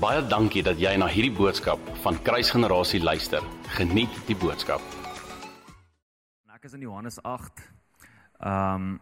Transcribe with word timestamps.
Baie 0.00 0.22
dankie 0.24 0.62
dat 0.64 0.78
jy 0.80 0.94
na 0.96 1.04
hierdie 1.12 1.34
boodskap 1.36 1.80
van 2.00 2.16
Kruisgenerasie 2.24 3.02
luister. 3.04 3.44
Geniet 3.76 4.14
die 4.24 4.36
boodskap. 4.40 4.80
Ek 6.56 6.64
is 6.64 6.72
in 6.72 6.86
Johannes 6.86 7.18
8. 7.20 7.60
Ehm 8.40 8.86
um, 8.86 8.94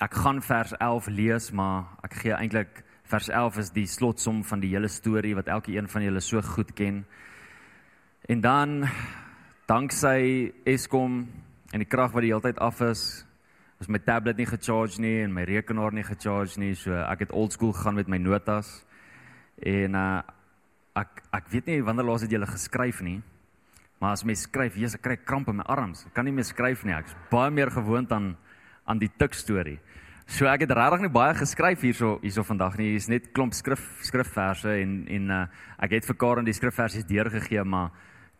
ek 0.00 0.16
gaan 0.16 0.40
vers 0.40 0.72
11 0.80 1.10
lees, 1.12 1.50
maar 1.52 2.00
ek 2.00 2.16
gee 2.22 2.32
eintlik 2.32 2.80
vers 3.12 3.28
11 3.28 3.60
is 3.60 3.74
die 3.76 3.84
slotsom 3.84 4.40
van 4.48 4.64
die 4.64 4.72
hele 4.72 4.88
storie 4.88 5.34
wat 5.36 5.52
elke 5.52 5.76
een 5.76 5.88
van 5.92 6.08
julle 6.08 6.24
so 6.24 6.40
goed 6.40 6.72
ken. 6.72 7.04
En 8.24 8.40
dan 8.40 8.86
danksy 9.68 10.48
Eskom 10.64 11.26
en 11.76 11.84
die 11.84 11.92
krag 11.92 12.16
wat 12.16 12.24
die 12.24 12.32
hele 12.32 12.48
tyd 12.48 12.56
af 12.56 12.80
is, 12.80 13.26
is 13.84 13.92
my 13.92 14.00
tablet 14.00 14.40
nie 14.40 14.48
gecharge 14.48 14.96
nie 14.96 15.18
en 15.26 15.36
my 15.36 15.44
rekenaar 15.44 15.92
nie 15.92 16.08
gecharge 16.08 16.56
nie, 16.56 16.72
so 16.72 16.96
ek 17.04 17.26
het 17.26 17.36
oldschool 17.36 17.76
gegaan 17.76 18.00
met 18.00 18.08
my 18.08 18.16
notas. 18.16 18.80
En 19.66 19.94
uh 19.94 20.22
ek 20.98 21.22
ek 21.32 21.50
weet 21.52 21.66
nie 21.70 21.82
wanneer 21.86 22.04
laas 22.04 22.24
het 22.24 22.32
jy 22.32 22.38
gele 22.38 22.50
geskryf 22.50 23.00
nie. 23.06 23.20
Maar 24.00 24.16
as 24.16 24.24
mens 24.24 24.42
skryf, 24.46 24.76
jy's 24.80 24.96
ek 24.96 25.02
kry 25.04 25.16
kramp 25.16 25.48
in 25.52 25.60
my 25.60 25.64
arms. 25.68 26.06
Ek 26.08 26.14
kan 26.16 26.24
nie 26.24 26.32
meer 26.32 26.48
skryf 26.48 26.84
nie. 26.84 26.94
Ek's 26.96 27.14
baie 27.30 27.50
meer 27.50 27.70
gewoond 27.70 28.12
aan 28.12 28.36
aan 28.88 28.98
die 28.98 29.10
tik 29.20 29.36
storie. 29.36 29.78
So 30.26 30.46
ek 30.46 30.64
het 30.64 30.72
regtig 30.74 31.04
nie 31.04 31.12
baie 31.12 31.34
geskryf 31.34 31.82
hierso 31.84 32.18
hierso 32.22 32.42
vandag 32.46 32.78
nie. 32.78 32.92
Hier's 32.94 33.08
net 33.10 33.32
klomp 33.36 33.54
skrif 33.54 33.82
skrifverse 34.06 34.78
en 34.82 35.04
en 35.08 35.30
uh 35.30 35.42
ek 35.84 35.98
het 35.98 36.08
vir 36.08 36.16
Karen 36.16 36.48
die 36.48 36.56
skrifversies 36.56 37.06
deurgegee, 37.06 37.64
maar 37.64 37.90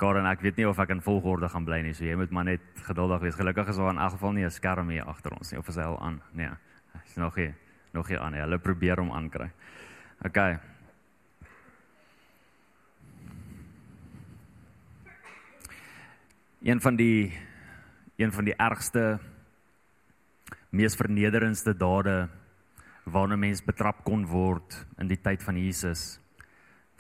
Karen, 0.01 0.24
ek 0.27 0.41
weet 0.41 0.57
nie 0.57 0.68
of 0.68 0.79
ek 0.80 0.95
in 0.95 1.02
volgorde 1.05 1.48
gaan 1.52 1.66
bly 1.66 1.82
nie. 1.84 1.93
So 1.93 2.07
jy 2.07 2.16
moet 2.16 2.32
maar 2.32 2.48
net 2.48 2.65
geduldig 2.87 3.21
wees. 3.21 3.37
Gelukkig 3.37 3.68
is 3.68 3.77
daar 3.77 3.93
in 3.93 4.01
elk 4.01 4.16
geval 4.16 4.32
nie 4.32 4.45
'n 4.45 4.51
skerm 4.51 4.88
hier 4.88 5.05
agter 5.05 5.32
ons 5.32 5.52
nie 5.52 5.59
of 5.59 5.68
is 5.68 5.77
hy 5.77 5.82
al 5.82 6.01
aan? 6.01 6.23
Nee. 6.32 6.51
Hy's 6.95 7.16
nog 7.16 7.34
hier. 7.34 7.55
Nog 7.93 8.09
hier 8.09 8.21
aan. 8.21 8.34
Hulle 8.34 8.59
probeer 8.59 8.96
hom 8.96 9.12
aankry. 9.12 9.51
OK. 10.24 10.70
Een 16.61 16.80
van 16.80 16.97
die 16.97 17.33
een 18.16 18.33
van 18.33 18.45
die 18.45 18.55
ergste 18.57 19.19
mees 20.71 20.97
vernederendste 20.97 21.73
dade 21.77 22.29
waarna 23.05 23.37
mens 23.37 23.65
betrap 23.65 24.05
kon 24.05 24.27
word 24.29 24.77
in 25.01 25.09
die 25.09 25.16
tyd 25.16 25.43
van 25.43 25.57
Jesus 25.57 26.21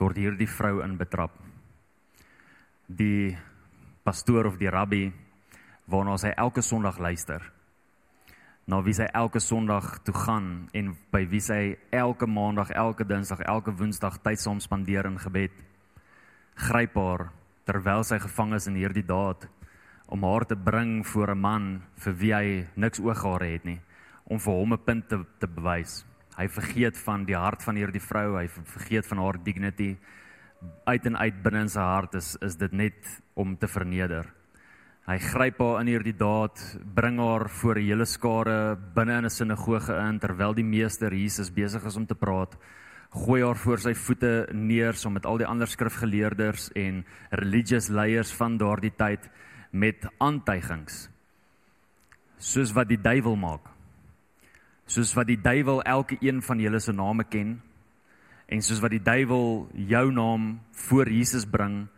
word 0.00 0.16
hierdie 0.16 0.48
vrou 0.48 0.80
in 0.80 0.96
betrap. 0.96 1.34
Die 2.88 3.36
pastoor 4.02 4.48
of 4.48 4.56
die 4.56 4.70
rabbi 4.72 5.10
waarna 5.84 6.16
sy 6.16 6.32
elke 6.36 6.64
sonderdag 6.64 6.98
luister 6.98 7.44
na 8.64 8.78
wie 8.86 8.94
sy 8.94 9.08
elke 9.12 9.40
sonderdag 9.44 9.98
toe 10.06 10.14
gaan 10.14 10.70
en 10.72 10.94
by 11.12 11.24
wie 11.28 11.42
sy 11.42 11.76
elke 11.90 12.26
maandag 12.26 12.70
elke 12.70 13.04
dinsdag 13.04 13.42
elke 13.44 13.74
woensdag 13.76 14.20
tyd 14.24 14.40
saam 14.40 14.60
spandeer 14.60 15.08
in 15.10 15.18
gebed 15.20 15.52
gryp 16.54 16.96
haar 16.96 17.28
terwyl 17.70 18.02
sy 18.02 18.18
gevang 18.18 18.56
is 18.56 18.66
in 18.66 18.78
hierdie 18.80 19.06
daad 19.06 19.46
om 20.10 20.24
haar 20.26 20.42
te 20.50 20.56
bring 20.58 21.04
voor 21.06 21.30
'n 21.30 21.40
man 21.40 21.82
vir 22.02 22.14
wie 22.18 22.32
hy 22.34 22.66
niks 22.74 22.98
ooghare 22.98 23.46
het 23.52 23.64
nie 23.64 23.78
om 24.26 24.38
vir 24.38 24.54
hom 24.54 24.72
'n 24.72 24.84
punt 24.84 25.08
te, 25.08 25.18
te 25.38 25.46
bewys. 25.46 26.04
Hy 26.36 26.48
vergeet 26.48 26.96
van 26.98 27.24
die 27.24 27.36
hart 27.36 27.62
van 27.62 27.76
hierdie 27.76 28.02
vrou, 28.02 28.38
hy 28.38 28.48
vergeet 28.48 29.06
van 29.06 29.18
haar 29.18 29.38
dignity 29.44 29.96
uit 30.86 31.06
en 31.06 31.16
uit 31.16 31.42
binne 31.42 31.60
in 31.60 31.68
sy 31.68 31.80
hart 31.80 32.14
is 32.14 32.36
is 32.40 32.56
dit 32.56 32.72
net 32.72 33.22
om 33.34 33.56
te 33.56 33.68
verneder. 33.68 34.26
Hy 35.06 35.18
gryp 35.18 35.58
haar 35.58 35.80
in 35.80 35.86
hierdie 35.86 36.16
daad, 36.16 36.58
bring 36.94 37.18
haar 37.18 37.48
voor 37.48 37.78
'n 37.78 37.86
hele 37.86 38.04
skare 38.04 38.76
binne 38.94 39.18
in 39.18 39.24
'n 39.24 39.30
sinagoge 39.30 39.94
in 40.08 40.18
terwyl 40.18 40.54
die 40.54 40.64
meester 40.64 41.12
Jesus 41.12 41.50
besig 41.50 41.84
is 41.84 41.96
om 41.96 42.06
te 42.06 42.14
praat 42.14 42.56
gooi 43.10 43.42
haar 43.42 43.58
voor 43.58 43.80
sy 43.82 43.92
voete 43.98 44.46
neer 44.54 44.94
saam 44.94 45.16
met 45.18 45.26
al 45.26 45.40
die 45.40 45.46
ander 45.48 45.68
skrifgeleerders 45.68 46.68
en 46.78 47.02
religious 47.30 47.88
leiers 47.90 48.30
van 48.38 48.58
daardie 48.60 48.92
tyd 48.94 49.26
met 49.70 50.06
aantuigings. 50.18 51.08
Soos 52.38 52.72
wat 52.72 52.88
die 52.88 53.00
duiwel 53.00 53.36
maak. 53.36 53.66
Soos 54.86 55.12
wat 55.18 55.26
die 55.26 55.40
duiwel 55.42 55.82
elke 55.82 56.18
een 56.22 56.38
van 56.42 56.62
julle 56.62 56.80
se 56.80 56.94
name 56.94 57.26
ken. 57.26 57.58
En 58.46 58.62
soos 58.62 58.80
wat 58.82 58.94
die 58.94 59.02
duiwel 59.02 59.68
jou 59.90 60.06
naam 60.14 60.60
voor 60.86 61.10
Jesus 61.10 61.46
bring 61.50 61.88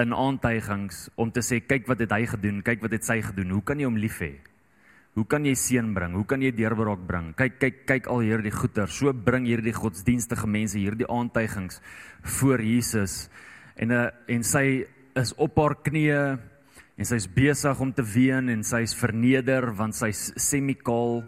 in 0.00 0.14
aantuigings 0.16 1.08
om 1.16 1.32
te 1.32 1.44
sê 1.44 1.60
kyk 1.60 1.88
wat 1.88 2.00
het 2.00 2.12
hy 2.12 2.26
gedoen 2.28 2.62
kyk 2.64 2.84
wat 2.84 2.92
het 2.96 3.04
sy 3.04 3.20
gedoen. 3.24 3.56
Hoe 3.56 3.64
kan 3.64 3.80
jy 3.80 3.88
hom 3.88 4.00
lief 4.00 4.20
hê 4.20 4.36
Hoe 5.18 5.26
kan 5.26 5.42
jy 5.42 5.56
seën 5.58 5.88
bring? 5.90 6.14
Hoe 6.14 6.26
kan 6.28 6.42
jy 6.42 6.52
deurbraak 6.54 7.00
bring? 7.06 7.32
Kyk, 7.34 7.56
kyk, 7.58 7.78
kyk 7.88 8.08
al 8.12 8.22
hierdie 8.22 8.52
goeder. 8.54 8.86
So 8.86 9.10
bring 9.12 9.48
hierdie 9.48 9.74
godsdienstige 9.74 10.46
mense 10.46 10.78
hierdie 10.78 11.08
aantuigings 11.10 11.80
voor 12.38 12.62
Jesus. 12.62 13.24
En 13.74 13.90
eh, 13.90 14.06
en 14.30 14.46
sy 14.46 14.64
is 15.18 15.32
op 15.34 15.58
haar 15.58 15.74
knieë 15.82 16.22
en 17.00 17.08
sy's 17.08 17.26
besig 17.26 17.80
om 17.82 17.90
te 17.96 18.04
ween 18.06 18.52
en 18.52 18.62
sy's 18.62 18.94
verneder 18.94 19.72
want 19.74 19.98
sy's 19.98 20.28
semikaal. 20.38 21.24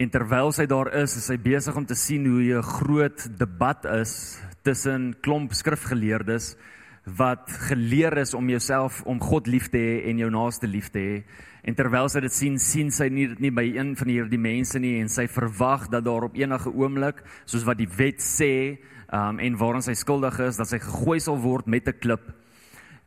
En 0.00 0.12
terwyl 0.14 0.52
sy 0.54 0.64
daar 0.70 0.88
is, 0.96 1.18
is 1.18 1.28
sy 1.28 1.36
besig 1.36 1.76
om 1.76 1.84
te 1.84 1.98
sien 1.98 2.24
hoe 2.24 2.56
'n 2.56 2.62
groot 2.62 3.28
debat 3.38 3.84
is 4.00 4.40
tussen 4.62 5.12
klomp 5.20 5.52
skrifgeleerdes 5.52 6.56
wat 7.04 7.50
geleer 7.68 8.18
is 8.18 8.34
om 8.34 8.48
jouself 8.48 9.02
om 9.04 9.20
God 9.20 9.46
lief 9.46 9.68
te 9.68 9.78
hê 9.78 10.08
en 10.08 10.18
jou 10.18 10.30
naaste 10.30 10.66
lief 10.66 10.88
te 10.90 10.98
hê. 10.98 11.24
En 11.62 11.74
terwyl 11.74 12.08
sy 12.08 12.20
dit 12.20 12.32
sien, 12.32 12.58
sien 12.58 12.90
sy 12.94 13.08
nie 13.10 13.26
dit 13.32 13.40
nie 13.40 13.50
by 13.50 13.64
een 13.66 13.94
van 13.98 14.08
hierdie 14.08 14.40
mense 14.40 14.78
nie 14.78 14.98
en 15.00 15.08
sy 15.08 15.26
verwag 15.26 15.88
dat 15.90 16.04
daar 16.04 16.28
op 16.28 16.36
enige 16.38 16.70
oomblik, 16.70 17.24
soos 17.46 17.66
wat 17.66 17.80
die 17.80 17.90
wet 17.98 18.22
sê, 18.22 18.78
um 19.12 19.40
en 19.40 19.56
waaraan 19.56 19.82
sy 19.82 19.96
skuldig 19.96 20.38
is, 20.44 20.58
dat 20.60 20.68
sy 20.70 20.78
gegooi 20.78 21.18
sal 21.20 21.38
word 21.42 21.66
met 21.66 21.88
'n 21.88 21.98
klip. 21.98 22.28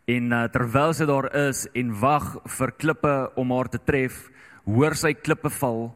En 0.09 0.31
uh, 0.33 0.47
terwyl 0.49 0.93
sy 0.93 1.05
daar 1.05 1.29
is 1.47 1.67
en 1.77 1.93
wag 2.01 2.37
vir 2.57 2.71
klippe 2.71 3.15
om 3.37 3.51
haar 3.51 3.69
te 3.69 3.79
tref, 3.79 4.29
hoor 4.65 4.95
sy 4.95 5.13
klippe 5.13 5.49
val, 5.49 5.95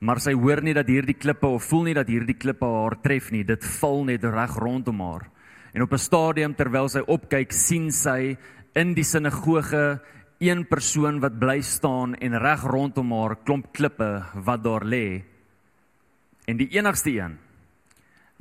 maar 0.00 0.20
sy 0.20 0.32
hoor 0.32 0.62
nie 0.62 0.74
dat 0.74 0.88
hierdie 0.88 1.16
klippe 1.16 1.46
of 1.46 1.64
voel 1.64 1.84
nie 1.88 1.94
dat 1.94 2.08
hierdie 2.08 2.36
klippe 2.36 2.66
haar 2.66 2.96
tref 3.02 3.30
nie. 3.32 3.44
Dit 3.44 3.64
val 3.64 4.04
net 4.04 4.24
reg 4.24 4.56
rondom 4.60 5.00
haar. 5.00 5.30
En 5.74 5.82
op 5.82 5.92
'n 5.92 5.98
stadium 5.98 6.54
terwyl 6.54 6.88
sy 6.88 7.00
opkyk, 7.06 7.52
sien 7.52 7.90
sy 7.90 8.36
in 8.74 8.94
die 8.94 9.04
sinagoge 9.04 10.00
een 10.44 10.66
persoon 10.68 11.20
wat 11.20 11.38
bly 11.38 11.60
staan 11.62 12.14
en 12.14 12.38
reg 12.38 12.62
rondom 12.62 13.12
haar 13.12 13.36
klomp 13.44 13.72
klippe 13.72 14.24
wat 14.34 14.62
daar 14.64 14.84
lê. 14.84 15.24
En 16.46 16.56
die 16.60 16.68
enigste 16.76 17.10
een 17.10 17.38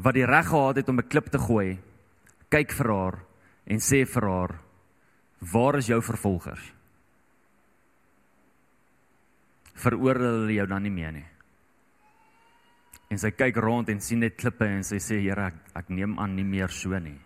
wat 0.04 0.18
die 0.18 0.26
reg 0.26 0.48
gehad 0.50 0.76
het 0.76 0.90
om 0.90 1.00
'n 1.00 1.08
klip 1.08 1.30
te 1.32 1.40
gooi, 1.40 1.80
kyk 2.50 2.72
vir 2.72 2.90
haar 2.92 3.20
en 3.66 3.80
sê 3.80 4.06
vir 4.06 4.28
haar: 4.30 4.60
"Waar 5.40 5.78
is 5.78 5.88
jou 5.88 6.02
vervolgers?" 6.02 6.74
Veroordeel 9.74 10.40
hulle 10.40 10.54
jou 10.54 10.68
dan 10.68 10.84
nie 10.84 10.92
meer 10.92 11.12
nie. 11.12 11.26
En 13.10 13.18
sy 13.18 13.32
kyk 13.32 13.56
rond 13.56 13.90
en 13.90 14.00
sien 14.00 14.20
net 14.20 14.36
klippe 14.36 14.66
en 14.66 14.84
sy 14.84 14.98
sê: 14.98 15.22
"Here, 15.22 15.46
ek, 15.46 15.54
ek 15.76 15.90
neem 15.90 16.20
aan 16.20 16.36
nie 16.36 16.44
meer 16.44 16.70
so 16.70 17.00
nie." 17.00 17.20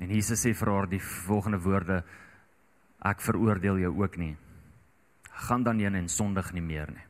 En 0.00 0.08
Jesus 0.08 0.46
sê 0.46 0.54
vir 0.54 0.72
haar 0.72 0.86
die 0.86 1.00
volgende 1.00 1.58
woorde: 1.58 2.04
ek 3.06 3.22
veroordeel 3.22 3.78
jou 3.84 3.92
ook 4.02 4.16
nie. 4.20 4.34
Gaan 5.46 5.62
dan 5.62 5.78
heen 5.78 5.94
en 5.94 6.08
sondig 6.08 6.52
nie 6.56 6.64
meer 6.64 6.90
nie. 6.90 7.06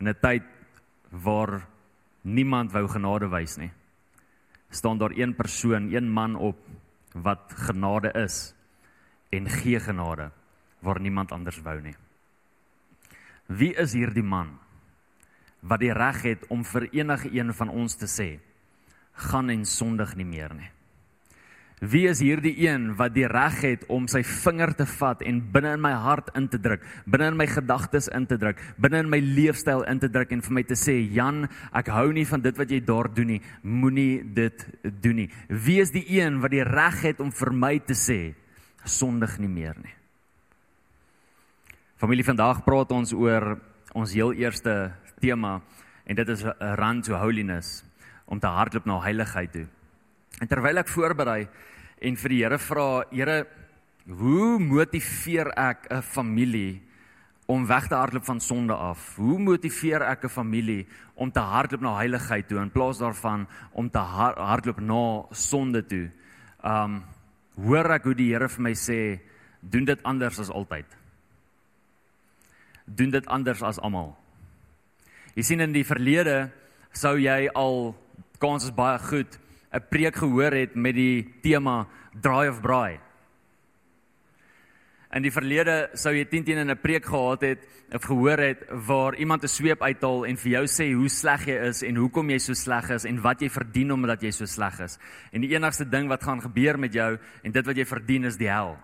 In 0.00 0.08
'n 0.08 0.20
tyd 0.20 0.44
waar 1.10 1.66
niemand 2.22 2.72
wou 2.72 2.86
genade 2.88 3.28
wys 3.28 3.56
nie, 3.56 3.72
staan 4.70 4.98
daar 4.98 5.10
een 5.10 5.34
persoon, 5.34 5.92
een 5.92 6.08
man 6.08 6.36
op 6.36 6.56
wat 7.14 7.52
genade 7.56 8.12
is 8.14 8.54
en 9.30 9.48
gee 9.48 9.80
genade 9.80 10.30
waar 10.78 11.00
niemand 11.00 11.32
anders 11.32 11.60
wou 11.62 11.80
nie. 11.80 11.96
Wie 13.46 13.74
is 13.74 13.92
hierdie 13.92 14.22
man 14.22 14.58
wat 15.60 15.80
die 15.80 15.92
reg 15.92 16.22
het 16.22 16.46
om 16.48 16.64
vir 16.64 16.88
enige 16.92 17.32
een 17.34 17.54
van 17.54 17.68
ons 17.68 17.96
te 17.96 18.06
sê 18.06 18.38
gaan 19.12 19.50
en 19.50 19.64
sondig 19.64 20.14
nie 20.16 20.24
meer 20.24 20.54
nie? 20.54 20.70
Wie 21.80 22.02
is 22.10 22.18
hierdie 22.20 22.52
een 22.60 22.90
wat 22.98 23.14
die 23.14 23.24
reg 23.24 23.62
het 23.64 23.84
om 23.88 24.04
sy 24.10 24.20
vinger 24.20 24.74
te 24.76 24.84
vat 24.84 25.22
en 25.24 25.38
binne 25.52 25.70
in 25.78 25.80
my 25.80 25.94
hart 25.96 26.28
in 26.36 26.44
te 26.52 26.58
druk, 26.60 26.82
binne 27.08 27.30
in 27.32 27.38
my 27.40 27.46
gedagtes 27.48 28.10
in 28.12 28.26
te 28.28 28.36
druk, 28.36 28.60
binne 28.76 29.00
in 29.00 29.08
my 29.08 29.16
leefstyl 29.24 29.86
in 29.88 30.02
te 30.02 30.10
druk 30.12 30.34
en 30.36 30.44
vir 30.44 30.54
my 30.58 30.62
te 30.62 30.76
sê, 30.76 30.98
"Jan, 31.00 31.48
ek 31.72 31.88
hou 31.88 32.12
nie 32.12 32.26
van 32.26 32.42
dit 32.42 32.58
wat 32.58 32.68
jy 32.68 32.80
daar 32.84 33.08
doen 33.08 33.26
nie. 33.26 33.40
Moenie 33.62 34.22
dit 34.34 34.66
doen 35.00 35.16
nie." 35.16 35.30
Wie 35.48 35.80
is 35.80 35.90
die 35.90 36.04
een 36.20 36.40
wat 36.40 36.50
die 36.50 36.64
reg 36.64 37.02
het 37.02 37.20
om 37.20 37.32
vir 37.32 37.50
my 37.50 37.78
te 37.78 37.94
sê, 37.94 38.34
"Sondig 38.84 39.38
nie 39.38 39.48
meer 39.48 39.74
nie." 39.82 39.94
Familie, 41.96 42.24
vandag 42.24 42.62
praat 42.64 42.92
ons 42.92 43.12
oor 43.12 43.58
ons 43.94 44.12
heel 44.12 44.32
eerste 44.32 44.92
tema 45.20 45.62
en 46.06 46.16
dit 46.16 46.28
is 46.28 46.44
run 46.58 47.02
to 47.02 47.14
holiness, 47.14 47.84
om 48.26 48.38
te 48.38 48.46
hardloop 48.46 48.86
na 48.86 49.00
heiligheid 49.00 49.52
toe. 49.52 49.66
En 50.38 50.48
terwyl 50.48 50.80
ek 50.80 50.88
voorberei 50.88 51.48
en 52.00 52.16
vir 52.16 52.32
die 52.32 52.42
Here 52.44 52.58
vra, 52.58 52.86
Here, 53.10 53.46
hoe 54.06 54.58
motiveer 54.58 55.52
ek 55.56 55.90
'n 55.90 56.02
familie 56.02 56.82
om 57.46 57.66
weg 57.66 57.88
te 57.88 57.94
hardloop 57.94 58.24
van 58.24 58.40
sonde 58.40 58.74
af? 58.74 59.16
Hoe 59.16 59.38
motiveer 59.38 60.02
ek 60.02 60.24
'n 60.24 60.28
familie 60.28 60.86
om 61.14 61.30
te 61.30 61.40
hardloop 61.40 61.80
na 61.80 61.96
heiligheid 61.96 62.48
toe 62.48 62.58
in 62.58 62.70
plaas 62.70 62.98
daarvan 62.98 63.46
om 63.72 63.90
te 63.90 63.98
hardloop 63.98 64.80
na 64.80 65.26
sonde 65.30 65.86
toe? 65.86 66.10
Um 66.64 67.02
hoor 67.56 67.90
ek 67.90 68.04
hoe 68.04 68.14
die 68.14 68.32
Here 68.32 68.48
vir 68.48 68.62
my 68.62 68.72
sê, 68.72 69.20
doen 69.60 69.84
dit 69.84 70.02
anders 70.02 70.38
as 70.38 70.50
altyd. 70.50 70.86
Doen 72.86 73.10
dit 73.10 73.26
anders 73.26 73.62
as 73.62 73.78
almal. 73.78 74.16
Jy 75.34 75.42
sien 75.42 75.60
in 75.60 75.72
die 75.72 75.84
verlede 75.84 76.50
sou 76.92 77.16
jy 77.18 77.48
al 77.54 77.94
kans 78.38 78.64
is 78.64 78.74
baie 78.74 78.98
goed 78.98 79.38
'n 79.72 79.86
preek 79.88 80.16
gehoor 80.16 80.52
het 80.52 80.74
met 80.74 80.94
die 80.94 81.34
tema 81.42 81.86
Dry 82.20 82.48
of 82.48 82.60
Braai. 82.60 82.98
In 85.10 85.22
die 85.22 85.32
verlede 85.34 85.90
sou 85.98 86.12
jy 86.14 86.24
teen 86.30 86.44
teen 86.44 86.58
in 86.58 86.70
'n 86.70 86.78
preek 86.78 87.04
gehad 87.04 87.42
het 87.42 87.66
of 87.92 88.02
gehoor 88.02 88.38
het 88.38 88.64
waar 88.86 89.14
iemand 89.14 89.42
'n 89.42 89.48
sweep 89.48 89.82
uithaal 89.82 90.26
en 90.26 90.36
vir 90.36 90.50
jou 90.50 90.66
sê 90.66 90.94
hoe 90.94 91.08
sleg 91.08 91.46
jy 91.46 91.58
is 91.68 91.82
en 91.82 91.96
hoekom 91.96 92.30
jy 92.30 92.38
so 92.38 92.54
sleg 92.54 92.90
is 92.90 93.04
en 93.04 93.20
wat 93.20 93.40
jy 93.40 93.48
verdien 93.48 93.92
omdat 93.92 94.22
jy 94.22 94.30
so 94.30 94.44
sleg 94.44 94.80
is. 94.80 94.98
En 95.32 95.40
die 95.40 95.54
enigste 95.54 95.88
ding 95.88 96.08
wat 96.08 96.22
gaan 96.22 96.40
gebeur 96.40 96.78
met 96.78 96.92
jou 96.92 97.18
en 97.42 97.52
dit 97.52 97.66
wat 97.66 97.76
jy 97.76 97.84
verdien 97.84 98.24
is 98.24 98.36
die 98.36 98.48
hel. 98.48 98.78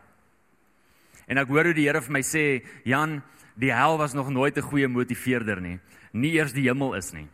En 1.26 1.38
ek 1.38 1.48
hoor 1.48 1.64
hoe 1.64 1.74
die 1.74 1.86
Here 1.86 2.02
vir 2.02 2.12
my 2.12 2.22
sê, 2.22 2.64
Jan, 2.84 3.22
die 3.54 3.72
hel 3.72 3.98
was 3.98 4.14
nog 4.14 4.28
nooit 4.28 4.56
'n 4.56 4.62
goeie 4.62 4.88
motiveerder 4.88 5.60
nie. 5.60 5.78
Nie 6.12 6.32
eers 6.32 6.52
die 6.52 6.68
hemel 6.68 6.94
is 6.94 7.12
nie. 7.12 7.28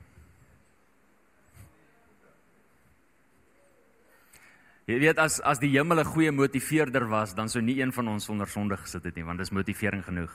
Jy 4.90 4.96
weet 4.98 5.18
as 5.22 5.38
as 5.46 5.60
die 5.62 5.70
hemel 5.70 6.00
'n 6.00 6.04
goeie 6.04 6.32
motiveerder 6.32 7.06
was, 7.08 7.34
dan 7.34 7.48
sou 7.48 7.62
nie 7.62 7.80
een 7.80 7.92
van 7.92 8.08
ons 8.08 8.24
sonder 8.24 8.48
sonde 8.48 8.76
gesit 8.76 9.04
het 9.04 9.14
nie, 9.14 9.24
want 9.24 9.38
dis 9.38 9.50
motivering 9.50 10.04
genoeg. 10.04 10.32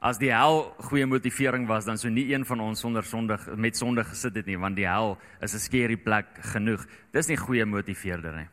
As 0.00 0.18
die 0.18 0.30
hel 0.30 0.74
goeie 0.78 1.06
motivering 1.06 1.66
was, 1.66 1.84
dan 1.84 1.96
sou 1.96 2.10
nie 2.12 2.34
een 2.34 2.44
van 2.44 2.60
ons 2.60 2.80
sonder 2.80 3.02
sonde 3.02 3.38
met 3.56 3.76
sonde 3.76 4.04
gesit 4.04 4.34
het 4.34 4.46
nie, 4.46 4.58
want 4.58 4.76
die 4.76 4.86
hel 4.86 5.18
is 5.40 5.54
'n 5.54 5.58
skerry 5.58 5.96
plek 5.96 6.26
genoeg. 6.52 6.86
Dis 7.12 7.28
nie 7.28 7.36
goeie 7.36 7.64
motiveerder 7.64 8.36
nie. 8.36 8.48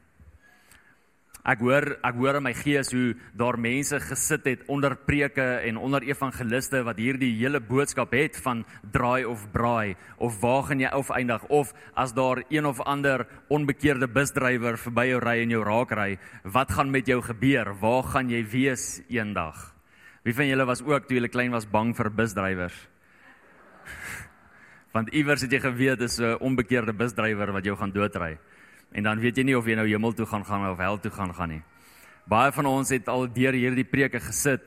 Ek 1.44 1.60
hoor 1.60 1.84
ek 2.08 2.16
hoor 2.16 2.38
in 2.40 2.46
my 2.46 2.54
gees 2.56 2.94
hoe 2.96 3.18
daar 3.36 3.58
mense 3.60 3.98
gesit 4.00 4.46
het 4.48 4.62
onder 4.72 4.94
preke 4.96 5.44
en 5.68 5.76
onder 5.76 6.06
evangeliste 6.08 6.80
wat 6.88 7.02
hierdie 7.04 7.34
hele 7.36 7.60
boodskap 7.60 8.16
het 8.16 8.40
van 8.46 8.62
draai 8.96 9.26
of 9.28 9.44
braai 9.52 9.98
of 10.24 10.38
waar 10.40 10.64
gaan 10.70 10.80
jy 10.80 10.92
of 10.96 11.12
eindig 11.12 11.44
of 11.52 11.74
as 12.00 12.16
daar 12.16 12.46
een 12.48 12.64
of 12.66 12.80
ander 12.88 13.26
onbekeerde 13.52 14.08
busdrywer 14.08 14.80
verby 14.80 15.10
jou 15.10 15.20
ry 15.20 15.36
en 15.44 15.52
jou 15.52 15.66
raak 15.68 15.92
ry, 15.92 16.16
wat 16.48 16.72
gaan 16.72 16.96
met 16.96 17.12
jou 17.12 17.20
gebeur? 17.22 17.74
Waar 17.76 18.08
gaan 18.14 18.32
jy 18.32 18.40
wees 18.48 19.02
eendag? 19.12 19.74
Wie 20.24 20.34
van 20.34 20.48
julle 20.48 20.64
was 20.66 20.80
ook 20.80 21.10
toe 21.10 21.20
julle 21.20 21.28
klein 21.28 21.52
was 21.52 21.68
bang 21.68 21.92
vir 21.92 22.08
busdrywers? 22.08 22.80
Want 24.96 25.12
iewers 25.12 25.44
het 25.44 25.52
jy 25.52 25.60
geweet 25.60 26.00
dis 26.00 26.20
'n 26.22 26.40
onbekeerde 26.40 26.94
busdrywer 26.96 27.52
wat 27.52 27.66
jou 27.66 27.76
gaan 27.76 27.92
doodry. 27.92 28.38
En 28.94 29.04
dan 29.04 29.20
weet 29.20 29.38
jy 29.38 29.44
nie 29.44 29.58
of 29.58 29.66
jy 29.66 29.76
nou 29.76 29.88
hemel 29.90 30.14
toe 30.14 30.26
gaan 30.30 30.46
gaan 30.46 30.68
of 30.70 30.78
hel 30.78 31.00
toe 31.02 31.12
gaan 31.12 31.34
gaan 31.34 31.50
nie. 31.50 31.64
Baie 32.30 32.52
van 32.56 32.70
ons 32.70 32.90
het 32.94 33.10
al 33.12 33.26
deur 33.34 33.56
hierdie 33.58 33.88
preke 33.90 34.22
gesit 34.22 34.62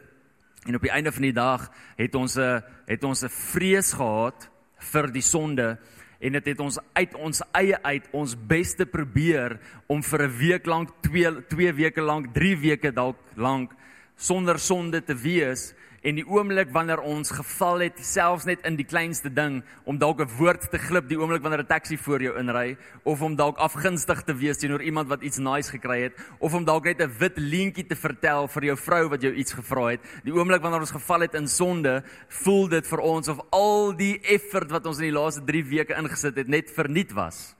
en 0.67 0.75
op 0.75 0.82
die 0.82 0.90
einde 0.90 1.12
van 1.14 1.23
die 1.23 1.37
dag 1.37 1.69
het 1.96 2.14
ons 2.14 2.37
'n 2.37 2.62
het 2.87 3.05
ons 3.05 3.23
'n 3.23 3.28
vrees 3.28 3.93
gehad 3.93 4.50
vir 4.78 5.12
die 5.12 5.23
sonde 5.23 5.78
en 6.20 6.32
dit 6.32 6.46
het 6.46 6.61
ons 6.61 6.78
uit 6.93 7.14
ons 7.14 7.43
eie 7.52 7.82
uit 7.82 8.08
ons 8.12 8.37
beste 8.46 8.87
probeer 8.87 9.61
om 9.87 10.02
vir 10.02 10.23
'n 10.23 10.38
week 10.38 10.67
lank, 10.67 10.90
2 11.02 11.46
2 11.49 11.72
weke 11.72 12.02
lank, 12.02 12.34
3 12.34 12.56
weke 12.56 12.93
dalk 12.93 13.17
lank 13.37 13.72
sonder 14.17 14.59
sonde 14.59 15.03
te 15.05 15.15
wees 15.15 15.75
en 16.07 16.15
die 16.15 16.25
oomblik 16.29 16.71
wanneer 16.75 17.01
ons 17.03 17.33
geval 17.35 17.83
het 17.83 17.99
selfs 18.05 18.47
net 18.47 18.63
in 18.69 18.77
die 18.79 18.87
kleinste 18.87 19.31
ding 19.33 19.59
om 19.85 19.99
dalk 19.99 20.21
'n 20.21 20.31
woord 20.39 20.71
te 20.71 20.79
glip 20.79 21.09
die 21.09 21.19
oomblik 21.19 21.43
wanneer 21.43 21.63
'n 21.63 21.67
taxi 21.67 21.97
voor 21.97 22.23
jou 22.23 22.39
inry 22.39 22.77
of 23.05 23.23
om 23.23 23.37
dalk 23.37 23.59
afgunstig 23.59 24.23
te 24.23 24.35
wees 24.35 24.59
teenoor 24.59 24.83
iemand 24.83 25.09
wat 25.09 25.23
iets 25.23 25.39
nice 25.39 25.71
gekry 25.71 26.03
het 26.03 26.15
of 26.39 26.55
om 26.55 26.65
dalk 26.65 26.85
net 26.85 27.01
'n 27.01 27.13
wit 27.19 27.37
leentjie 27.37 27.87
te 27.87 27.97
vertel 27.97 28.49
vir 28.49 28.65
jou 28.65 28.77
vrou 28.77 29.09
wat 29.09 29.23
jou 29.23 29.33
iets 29.33 29.53
gevra 29.53 29.87
het 29.91 30.01
die 30.25 30.33
oomblik 30.33 30.63
wanneer 30.63 30.81
ons 30.81 30.91
geval 30.91 31.21
het 31.21 31.35
in 31.35 31.49
sonde 31.49 32.03
voel 32.29 32.69
dit 32.69 32.87
vir 32.87 33.01
ons 33.01 33.29
of 33.29 33.41
al 33.51 33.97
die 33.97 34.21
effort 34.23 34.71
wat 34.71 34.87
ons 34.87 34.99
in 34.99 35.13
die 35.13 35.21
laaste 35.21 35.45
3 35.45 35.65
weke 35.65 35.95
ingesit 35.95 36.37
het 36.37 36.49
net 36.49 36.71
verniet 36.71 37.13
was 37.13 37.57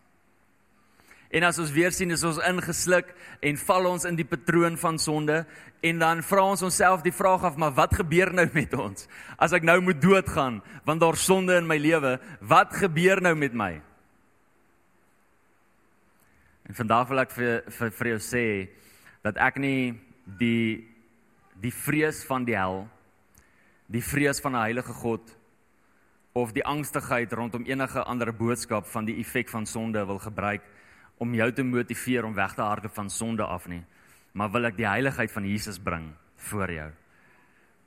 En 1.31 1.43
as 1.43 1.59
ons 1.59 1.73
weer 1.75 1.93
sien 1.93 2.11
is 2.15 2.23
ons 2.25 2.39
ingesluk 2.47 3.09
en 3.43 3.59
val 3.59 3.89
ons 3.91 4.07
in 4.07 4.17
die 4.19 4.27
patroon 4.29 4.77
van 4.79 4.99
sonde. 4.99 5.43
En 5.83 5.99
dan 5.99 6.23
vra 6.23 6.45
ons 6.53 6.63
onsself 6.63 7.03
die 7.03 7.15
vraag 7.15 7.45
af 7.49 7.57
maar 7.57 7.75
wat 7.75 7.95
gebeur 7.99 8.33
nou 8.35 8.47
met 8.55 8.75
ons? 8.75 9.09
As 9.39 9.53
ek 9.57 9.67
nou 9.67 9.81
moet 9.81 10.01
doodgaan 10.01 10.63
want 10.87 11.03
daar 11.03 11.19
sonde 11.19 11.59
in 11.59 11.67
my 11.67 11.79
lewe 11.79 12.17
wat 12.41 12.75
gebeur 12.75 13.23
nou 13.23 13.35
met 13.35 13.55
my? 13.55 13.73
En 16.67 16.75
vandag 16.75 17.09
wil 17.09 17.23
ek 17.23 17.35
vir 17.35 17.63
vir, 17.71 17.91
vir 17.99 18.13
jou 18.15 18.21
sê 18.23 18.47
dat 19.27 19.39
ek 19.39 19.59
nie 19.63 19.95
die 20.39 20.87
die 21.63 21.73
vrees 21.73 22.21
van 22.29 22.45
die 22.45 22.57
hel 22.59 22.85
die 23.87 24.03
vrees 24.03 24.41
van 24.43 24.53
'n 24.53 24.67
heilige 24.67 24.93
God 24.93 25.37
of 26.35 26.53
die 26.53 26.65
angstigheid 26.65 27.33
rondom 27.33 27.65
enige 27.65 28.03
ander 28.03 28.33
boodskap 28.33 28.87
van 28.87 29.05
die 29.05 29.19
effek 29.21 29.49
van 29.49 29.67
sonde 29.67 30.05
wil 30.07 30.19
gebruik 30.19 30.63
om 31.19 31.35
jou 31.35 31.49
te 31.53 31.65
motiveer 31.65 32.25
om 32.25 32.35
weg 32.37 32.55
te 32.55 32.63
hardloop 32.63 32.95
van 32.95 33.11
sonde 33.11 33.45
af 33.45 33.67
nie, 33.69 33.83
maar 34.33 34.53
wil 34.53 34.69
ek 34.69 34.77
die 34.77 34.89
heiligheid 34.89 35.33
van 35.33 35.49
Jesus 35.49 35.79
bring 35.81 36.11
voor 36.51 36.73
jou. 36.73 36.89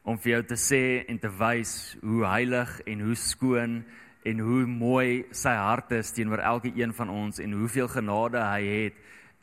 Om 0.03 0.17
vir 0.17 0.31
jou 0.31 0.43
te 0.49 0.57
sê 0.57 0.83
en 1.09 1.19
te 1.21 1.29
wys 1.39 1.73
hoe 2.01 2.23
heilig 2.25 2.79
en 2.89 3.03
hoe 3.05 3.15
skoon 3.15 3.83
en 4.25 4.41
hoe 4.43 4.63
mooi 4.65 5.25
sy 5.35 5.53
hart 5.55 5.93
is 5.99 6.11
teenoor 6.15 6.41
elke 6.43 6.71
een 6.75 6.93
van 6.93 7.09
ons 7.09 7.39
en 7.39 7.53
hoeveel 7.53 7.87
genade 7.91 8.41
hy 8.41 8.63
het 8.65 8.97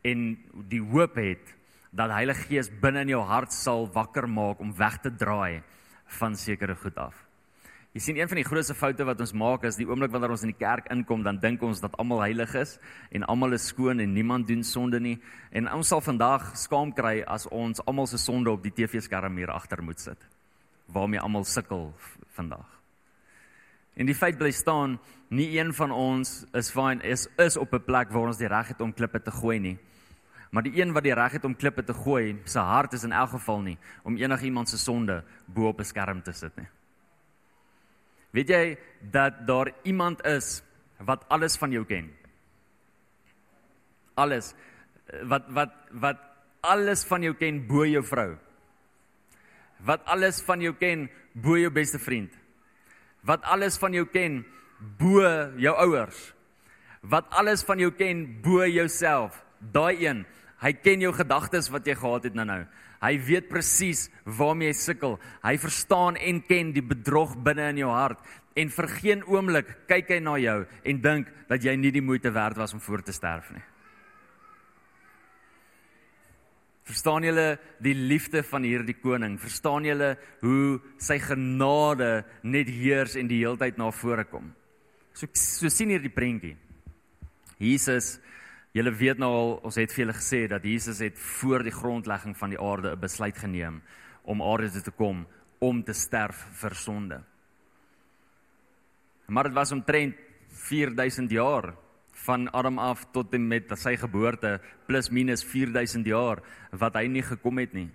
en 0.07 0.27
die 0.71 0.83
hoop 0.83 1.17
het 1.21 1.55
dat 1.97 2.13
Heilige 2.13 2.49
Gees 2.51 2.69
binne 2.83 3.07
in 3.07 3.15
jou 3.15 3.23
hart 3.25 3.55
sal 3.55 3.89
wakker 3.95 4.29
maak 4.29 4.61
om 4.61 4.75
weg 4.77 4.99
te 5.03 5.11
draai 5.11 5.63
van 6.19 6.37
sekere 6.37 6.77
goed 6.77 6.99
af. 6.99 7.26
Jy 7.97 8.01
sien 8.05 8.19
een 8.19 8.29
van 8.29 8.37
die 8.37 8.45
grootste 8.45 8.75
foute 8.77 9.05
wat 9.09 9.21
ons 9.25 9.31
maak 9.33 9.63
is 9.65 9.79
die 9.81 9.87
oomblik 9.89 10.11
wanneer 10.13 10.35
ons 10.35 10.43
in 10.45 10.51
die 10.51 10.59
kerk 10.61 10.91
inkom, 10.93 11.23
dan 11.25 11.39
dink 11.41 11.63
ons 11.65 11.79
dat 11.81 11.95
almal 11.97 12.19
heilig 12.27 12.51
is 12.61 12.75
en 13.09 13.25
almal 13.25 13.57
is 13.57 13.71
skoon 13.71 14.05
en 14.05 14.13
niemand 14.13 14.45
doen 14.51 14.61
sonde 14.69 15.01
nie. 15.01 15.15
En 15.49 15.71
ons 15.73 15.89
sal 15.89 16.03
vandag 16.05 16.51
skaam 16.61 16.93
kry 16.93 17.23
as 17.25 17.47
ons 17.49 17.81
almal 17.89 18.11
se 18.11 18.21
sonde 18.21 18.53
op 18.53 18.61
die 18.69 18.75
TV-skerm 18.83 19.41
hier 19.41 19.55
agter 19.55 19.81
moet 19.81 20.05
sit. 20.05 20.29
Waarmee 20.93 21.25
almal 21.25 21.49
sukkel 21.49 21.89
vandag. 22.37 22.69
En 23.97 24.13
die 24.13 24.19
feit 24.19 24.37
bly 24.37 24.53
staan, 24.53 25.01
nie 25.33 25.49
een 25.57 25.73
van 25.73 25.97
ons 25.97 26.43
is 26.53 26.69
fine 26.77 27.01
is 27.01 27.31
is 27.41 27.57
op 27.57 27.73
'n 27.73 27.85
plek 27.89 28.13
waar 28.13 28.29
ons 28.29 28.45
die 28.45 28.53
reg 28.53 28.77
het 28.77 28.81
om 28.85 28.93
klippe 28.93 29.23
te 29.25 29.31
gooi 29.31 29.59
nie. 29.59 29.79
Maar 30.51 30.69
die 30.69 30.83
een 30.83 30.93
wat 30.93 31.03
die 31.03 31.15
reg 31.15 31.33
het 31.33 31.45
om 31.45 31.57
klippe 31.57 31.83
te 31.83 31.95
gooi, 31.95 32.37
sy 32.45 32.61
hart 32.61 32.93
is 32.93 33.05
in 33.05 33.13
elk 33.13 33.31
geval 33.31 33.61
nie 33.63 33.79
om 34.05 34.17
enigiemand 34.17 34.69
se 34.69 34.79
sonde 34.79 35.25
bo 35.47 35.69
op 35.69 35.81
'n 35.81 35.85
skerm 35.85 36.23
te 36.23 36.33
sit 36.33 36.57
nie. 36.57 36.69
Weet 38.37 38.53
jy 38.53 38.65
dat 39.01 39.47
daar 39.49 39.73
iemand 39.89 40.21
is 40.29 40.61
wat 41.01 41.25
alles 41.33 41.57
van 41.57 41.73
jou 41.73 41.85
ken? 41.89 42.11
Alles 44.15 44.53
wat 45.25 45.47
wat 45.55 45.73
wat 45.93 46.21
alles 46.67 47.05
van 47.07 47.23
jou 47.23 47.33
ken 47.39 47.63
bo 47.69 47.87
jou 47.87 48.03
vrou. 48.05 48.35
Wat 49.87 50.05
alles 50.05 50.43
van 50.45 50.61
jou 50.61 50.75
ken 50.77 51.07
bo 51.33 51.57
jou 51.57 51.71
beste 51.73 52.01
vriend. 52.03 52.33
Wat 53.25 53.45
alles 53.45 53.79
van 53.79 53.95
jou 53.97 54.05
ken 54.13 54.43
bo 54.99 55.23
jou 55.57 55.75
ouers. 55.87 56.33
Wat 57.01 57.29
alles 57.31 57.65
van 57.65 57.81
jou 57.81 57.93
ken 57.95 58.27
bo 58.43 58.67
jouself. 58.67 59.45
Daai 59.61 60.07
een, 60.07 60.25
hy 60.61 60.73
ken 60.73 61.01
jou 61.01 61.13
gedagtes 61.15 61.71
wat 61.73 61.87
jy 61.87 61.95
gehad 61.97 62.29
het 62.29 62.35
nou-nou. 62.37 62.65
Hy 63.03 63.15
weet 63.27 63.49
presies 63.51 64.07
waarmee 64.25 64.73
jy 64.73 64.79
sukkel. 64.81 65.17
Hy 65.45 65.55
verstaan 65.61 66.17
en 66.17 66.43
ken 66.49 66.73
die 66.75 66.85
bedrog 66.85 67.37
binne 67.45 67.71
in 67.75 67.85
jou 67.85 67.93
hart 67.93 68.23
en 68.57 68.73
vir 68.73 68.89
geen 68.97 69.23
oomblik 69.29 69.73
kyk 69.91 70.15
hy 70.15 70.21
na 70.25 70.37
jou 70.41 70.59
en 70.65 71.01
dink 71.05 71.33
dat 71.51 71.65
jy 71.65 71.75
nie 71.77 71.93
die 71.93 72.05
moeite 72.05 72.33
werd 72.33 72.57
was 72.57 72.73
om 72.73 72.81
voor 72.81 73.05
te 73.05 73.13
sterf 73.13 73.51
nie. 73.53 73.65
Verstaan 76.87 77.25
julle 77.27 77.57
die 77.83 77.97
liefde 77.99 78.45
van 78.47 78.63
hierdie 78.63 78.95
koning? 79.03 79.35
Verstaan 79.43 79.85
julle 79.85 80.13
hoe 80.41 80.79
sy 81.03 81.19
genade 81.19 82.23
net 82.47 82.71
heers 82.71 83.17
en 83.19 83.27
die 83.27 83.41
heeltyd 83.43 83.81
na 83.81 83.91
vore 83.91 84.25
kom? 84.31 84.53
So 85.17 85.27
so 85.35 85.69
sien 85.73 85.91
hierdie 85.91 86.15
prentjie. 86.15 86.55
Jesus 87.59 88.17
Julle 88.77 88.93
weet 88.93 89.17
nou 89.17 89.31
al, 89.33 89.51
ons 89.65 89.77
het 89.81 89.93
vir 89.95 90.03
julle 90.03 90.15
gesê 90.19 90.43
dat 90.53 90.65
Jesus 90.69 90.99
het 91.01 91.17
voor 91.39 91.63
die 91.65 91.73
grondlegging 91.73 92.35
van 92.37 92.51
die 92.53 92.61
aarde 92.61 92.91
'n 92.93 93.01
besluit 93.01 93.39
geneem 93.39 93.81
om 94.25 94.43
aarde 94.43 94.71
toe 94.71 94.83
te 94.83 94.91
kom 94.91 95.27
om 95.59 95.83
te 95.83 95.93
sterf 95.93 96.37
vir 96.61 96.75
sonde. 96.75 97.23
Maar 99.27 99.45
dit 99.45 99.55
was 99.55 99.73
omtrent 99.73 100.15
4000 100.49 101.31
jaar 101.31 101.75
van 102.13 102.51
Adam 102.51 102.79
af 102.79 103.07
tot 103.13 103.35
en 103.35 103.49
met 103.49 103.73
sy 103.79 103.97
geboorte 103.97 104.61
plus 104.87 105.11
minus 105.11 105.45
4000 105.45 106.07
jaar 106.07 106.43
wat 106.71 106.95
hy 106.95 107.07
nie 107.07 107.23
gekom 107.23 107.59
het 107.59 107.73
nie. 107.73 107.91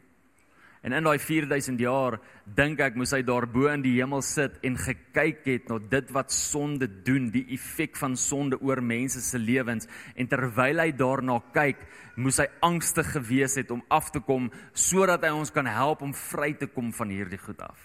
En 0.82 0.96
in 0.98 1.06
daai 1.06 1.20
4000 1.22 1.78
jaar 1.84 2.16
dink 2.58 2.80
ek 2.82 2.96
moes 2.98 3.12
hy 3.14 3.20
daar 3.26 3.46
bo 3.46 3.68
in 3.70 3.84
die 3.84 4.00
hemel 4.00 4.24
sit 4.26 4.56
en 4.66 4.80
gekyk 4.82 5.44
het 5.46 5.68
na 5.70 5.78
dit 5.92 6.08
wat 6.16 6.34
sonde 6.34 6.88
doen, 7.06 7.28
die 7.30 7.46
effek 7.54 8.00
van 8.00 8.16
sonde 8.18 8.58
oor 8.66 8.82
mense 8.82 9.22
se 9.22 9.38
lewens 9.38 9.86
en 10.18 10.30
terwyl 10.32 10.82
hy 10.82 10.90
daarna 10.98 11.38
kyk, 11.54 11.84
moes 12.18 12.42
hy 12.42 12.48
angstig 12.66 13.12
gewees 13.14 13.60
het 13.62 13.70
om 13.74 13.84
af 13.94 14.10
te 14.10 14.24
kom 14.26 14.50
sodat 14.74 15.22
hy 15.28 15.30
ons 15.38 15.54
kan 15.54 15.70
help 15.70 16.02
om 16.02 16.16
vry 16.18 16.56
te 16.58 16.70
kom 16.74 16.90
van 16.98 17.14
hierdie 17.14 17.40
goed 17.46 17.62
af. 17.62 17.78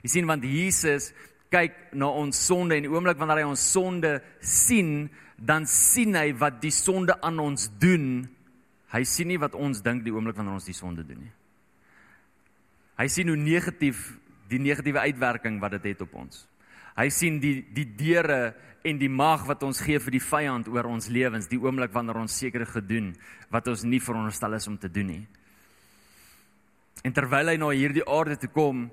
Jy 0.00 0.14
sien 0.16 0.32
want 0.32 0.48
Jesus 0.48 1.10
kyk 1.52 1.92
na 2.00 2.08
ons 2.08 2.40
sonde 2.48 2.78
en 2.78 2.88
die 2.88 2.94
oomblik 2.94 3.20
wanneer 3.20 3.42
hy 3.42 3.50
ons 3.50 3.66
sonde 3.74 4.14
sien, 4.40 5.10
dan 5.36 5.68
sien 5.68 6.16
hy 6.16 6.30
wat 6.40 6.62
die 6.64 6.72
sonde 6.72 7.18
aan 7.20 7.44
ons 7.44 7.68
doen. 7.82 8.24
Hy 8.96 9.04
sien 9.04 9.28
nie 9.28 9.40
wat 9.42 9.52
ons 9.52 9.84
dink 9.84 10.00
die 10.06 10.16
oomblik 10.16 10.40
wanneer 10.40 10.56
ons 10.56 10.72
die 10.72 10.80
sonde 10.80 11.04
doen 11.04 11.26
nie. 11.26 11.34
Hy 12.98 13.08
sien 13.08 13.28
hoe 13.28 13.36
negatief 13.36 14.12
die 14.52 14.60
negatiewe 14.60 15.00
uitwerking 15.08 15.60
wat 15.62 15.76
dit 15.78 15.88
het, 15.88 15.98
het 15.98 16.04
op 16.04 16.14
ons. 16.24 16.44
Hy 16.96 17.08
sien 17.08 17.38
die 17.40 17.62
die 17.72 17.86
deure 17.96 18.52
en 18.84 18.98
die 18.98 19.10
mag 19.10 19.46
wat 19.48 19.62
ons 19.64 19.80
gee 19.80 20.00
vir 20.02 20.16
die 20.18 20.24
vyand 20.24 20.68
oor 20.68 20.90
ons 20.90 21.08
lewens, 21.08 21.48
die 21.48 21.60
oomblik 21.60 21.92
wanneer 21.94 22.18
ons 22.20 22.34
sekere 22.36 22.66
gedoen 22.68 23.12
wat 23.52 23.68
ons 23.70 23.84
nie 23.86 24.02
veronderstel 24.02 24.58
is 24.58 24.68
om 24.68 24.76
te 24.78 24.90
doen 24.92 25.08
nie. 25.14 25.22
En 27.02 27.14
terwyl 27.14 27.52
hy 27.52 27.56
na 27.58 27.70
hierdie 27.72 28.04
aarde 28.04 28.36
toe 28.42 28.50
kom, 28.52 28.90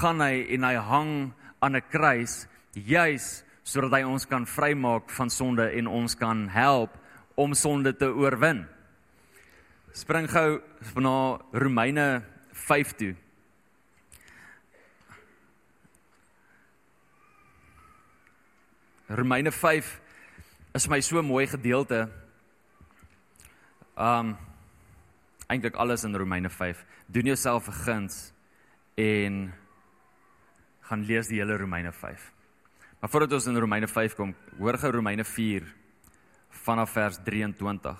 gaan 0.00 0.20
hy 0.22 0.44
en 0.54 0.66
hy 0.68 0.74
hang 0.90 1.14
aan 1.60 1.76
'n 1.76 1.88
kruis 1.90 2.46
juis 2.74 3.44
sodat 3.64 3.92
hy 3.92 4.02
ons 4.04 4.26
kan 4.26 4.46
vrymaak 4.46 5.10
van 5.10 5.30
sonde 5.30 5.70
en 5.78 5.86
ons 5.86 6.14
kan 6.14 6.48
help 6.48 6.90
om 7.36 7.54
sonde 7.54 7.92
te 7.96 8.06
oorwin. 8.06 8.66
Spring 9.92 10.28
gou 10.28 10.60
na 10.96 11.38
Romeine 11.52 12.22
5 12.52 12.92
toe. 12.92 13.14
Romeine 19.10 19.50
5 19.50 20.00
is 20.74 20.86
my 20.86 21.00
so 21.02 21.22
mooi 21.22 21.46
gedeelte. 21.50 22.04
Um 23.98 24.36
eintlik 25.50 25.74
alles 25.74 26.04
in 26.06 26.14
Romeine 26.14 26.50
5. 26.50 26.84
Doen 27.10 27.32
jouself 27.32 27.66
'n 27.68 27.72
guns 27.72 28.32
en 28.94 29.52
gaan 30.80 31.02
lees 31.04 31.26
die 31.26 31.40
hele 31.40 31.56
Romeine 31.56 31.92
5. 31.92 32.32
Maar 33.00 33.10
voordat 33.10 33.32
ons 33.32 33.46
in 33.46 33.58
Romeine 33.58 33.88
5 33.88 34.14
kom, 34.14 34.34
hoor 34.58 34.78
gou 34.78 34.92
Romeine 34.92 35.24
4 35.24 35.74
vanaf 36.50 36.90
vers 36.90 37.18
23. 37.24 37.98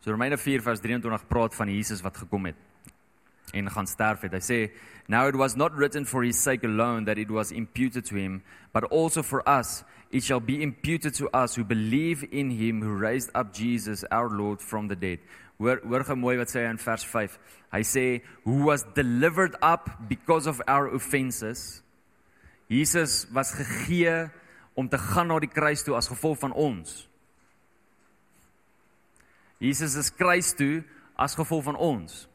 So 0.00 0.10
Romeine 0.10 0.38
4 0.38 0.62
vers 0.62 0.80
23 0.80 1.26
praat 1.26 1.54
van 1.54 1.68
Jesus 1.68 2.02
wat 2.02 2.16
gekom 2.16 2.46
het 2.46 2.56
en 3.52 3.70
gaan 3.70 3.86
sterf 3.86 4.20
het. 4.20 4.32
Hy 4.32 4.40
sê, 4.40 4.72
"Now 5.06 5.26
it 5.28 5.34
was 5.34 5.54
not 5.54 5.72
written 5.74 6.06
for 6.06 6.22
his 6.22 6.42
sake 6.42 6.66
alone 6.66 7.04
that 7.04 7.18
it 7.18 7.30
was 7.30 7.50
imputed 7.50 8.04
to 8.04 8.16
him, 8.16 8.42
but 8.72 8.84
also 8.90 9.22
for 9.22 9.42
us 9.48 9.84
it 10.10 10.22
shall 10.22 10.40
be 10.40 10.62
imputed 10.62 11.14
to 11.14 11.28
us 11.34 11.54
who 11.54 11.64
believe 11.64 12.24
in 12.30 12.50
him 12.50 12.82
who 12.82 12.94
raised 12.94 13.30
up 13.34 13.52
Jesus 13.52 14.04
our 14.10 14.28
Lord 14.28 14.60
from 14.60 14.88
the 14.88 14.96
dead." 14.96 15.18
Hoor 15.58 15.80
hoor 15.84 16.04
gou 16.04 16.16
mooi 16.16 16.36
wat 16.36 16.48
sê 16.48 16.64
hy 16.64 16.70
in 16.70 16.78
vers 16.78 17.04
5. 17.04 17.38
Hy 17.72 17.80
sê, 17.82 18.22
"Who 18.44 18.64
was 18.64 18.84
delivered 18.94 19.56
up 19.62 19.90
because 20.08 20.46
of 20.46 20.60
our 20.66 20.88
offenses." 20.88 21.82
Jesus 22.68 23.26
was 23.32 23.52
gegee 23.52 24.30
om 24.74 24.88
te 24.88 24.98
gaan 24.98 25.28
na 25.28 25.38
die 25.38 25.50
kruis 25.50 25.82
toe 25.82 25.94
as 25.96 26.08
gevolg 26.08 26.38
van 26.38 26.52
ons. 26.52 27.08
Jesus 29.60 29.94
is 29.94 30.10
kruis 30.10 30.52
toe 30.54 30.82
as 31.16 31.34
gevolg 31.34 31.64
van 31.64 31.76
ons. 31.76 32.26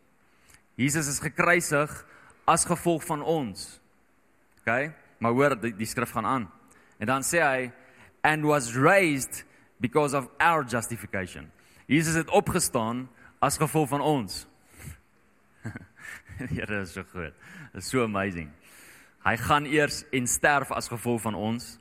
Jesus 0.80 1.08
is 1.12 1.20
gekruisig 1.20 1.92
as 2.48 2.66
gevolg 2.66 3.04
van 3.04 3.22
ons. 3.22 3.80
OK? 4.62 4.92
Maar 5.20 5.36
hoor 5.36 5.56
die, 5.60 5.74
die 5.76 5.88
skrif 5.90 6.14
gaan 6.16 6.26
aan. 6.26 6.48
En 7.00 7.08
dan 7.08 7.24
sê 7.24 7.40
hy 7.40 7.72
and 8.24 8.46
was 8.46 8.76
raised 8.76 9.44
because 9.80 10.14
of 10.14 10.28
our 10.40 10.64
justification. 10.64 11.52
Jesus 11.88 12.16
het 12.16 12.30
opgestaan 12.30 13.08
as 13.40 13.58
gevolg 13.58 13.90
van 13.90 14.02
ons. 14.02 14.46
Here 16.38 16.82
is 16.82 16.94
so 16.94 17.04
goed. 17.12 17.34
It's 17.74 17.90
so 17.90 18.04
amazing. 18.04 18.52
Hy 19.24 19.36
gaan 19.40 19.66
eers 19.66 20.04
en 20.12 20.28
sterf 20.28 20.72
as 20.72 20.88
gevolg 20.92 21.22
van 21.22 21.36
ons 21.36 21.78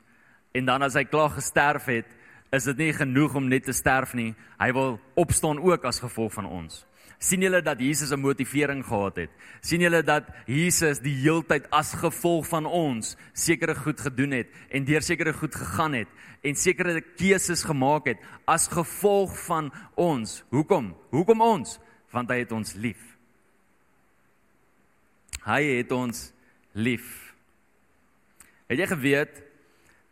en 0.54 0.64
dan 0.64 0.82
as 0.82 0.96
hy 0.98 1.04
klaar 1.04 1.30
gesterf 1.34 1.86
het, 1.90 2.06
is 2.54 2.64
dit 2.70 2.78
nie 2.80 2.92
genoeg 2.96 3.34
om 3.36 3.50
net 3.50 3.66
te 3.68 3.74
sterf 3.76 4.14
nie. 4.16 4.32
Hy 4.58 4.70
wil 4.72 4.96
opstaan 5.18 5.60
ook 5.60 5.84
as 5.84 6.00
gevolg 6.00 6.32
van 6.38 6.48
ons 6.48 6.84
sien 7.18 7.42
julle 7.42 7.62
dat 7.62 7.80
Jesus 7.80 8.10
'n 8.10 8.20
motivering 8.20 8.84
gehad 8.84 9.16
het? 9.16 9.30
sien 9.60 9.80
julle 9.80 10.02
dat 10.02 10.28
Jesus 10.46 11.00
die 11.00 11.14
heeltyd 11.14 11.66
as 11.70 11.92
gevolg 11.98 12.46
van 12.48 12.66
ons 12.66 13.16
sekere 13.32 13.74
goed 13.74 14.00
gedoen 14.00 14.30
het 14.30 14.48
en 14.70 14.84
deur 14.84 15.02
sekere 15.02 15.32
goed 15.32 15.54
gegaan 15.54 15.92
het 15.92 16.08
en 16.42 16.54
sekere 16.54 17.00
keuses 17.00 17.64
gemaak 17.64 18.06
het 18.06 18.18
as 18.46 18.68
gevolg 18.68 19.34
van 19.46 19.72
ons? 19.94 20.42
Hoekom? 20.50 20.94
Hoekom 21.10 21.40
ons? 21.40 21.78
Want 22.10 22.30
hy 22.30 22.38
het 22.38 22.52
ons 22.52 22.74
lief. 22.74 23.00
Hy 25.44 25.62
het 25.78 25.92
ons 25.92 26.32
lief. 26.72 27.34
Het 28.68 28.78
jy 28.78 28.86
geweet 28.86 29.42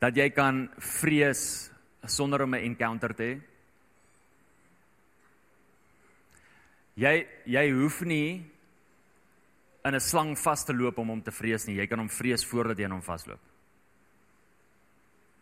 dat 0.00 0.16
jy 0.16 0.30
kan 0.34 0.66
vrees 0.78 1.70
sonder 2.06 2.42
om 2.42 2.54
'n 2.54 2.64
encounter 2.64 3.14
te 3.14 3.22
hê? 3.22 3.55
Jy 6.96 7.26
jy 7.44 7.70
hoef 7.76 8.00
nie 8.08 8.40
in 9.84 9.94
'n 9.94 10.00
slang 10.00 10.36
vas 10.36 10.64
te 10.64 10.72
loop 10.72 10.98
om 10.98 11.08
hom 11.08 11.22
te 11.22 11.30
vrees 11.30 11.66
nie. 11.66 11.76
Jy 11.76 11.86
kan 11.86 11.98
hom 11.98 12.08
vrees 12.08 12.44
voordat 12.44 12.78
jy 12.78 12.84
aan 12.84 12.98
hom 12.98 13.02
vasloop. 13.02 13.40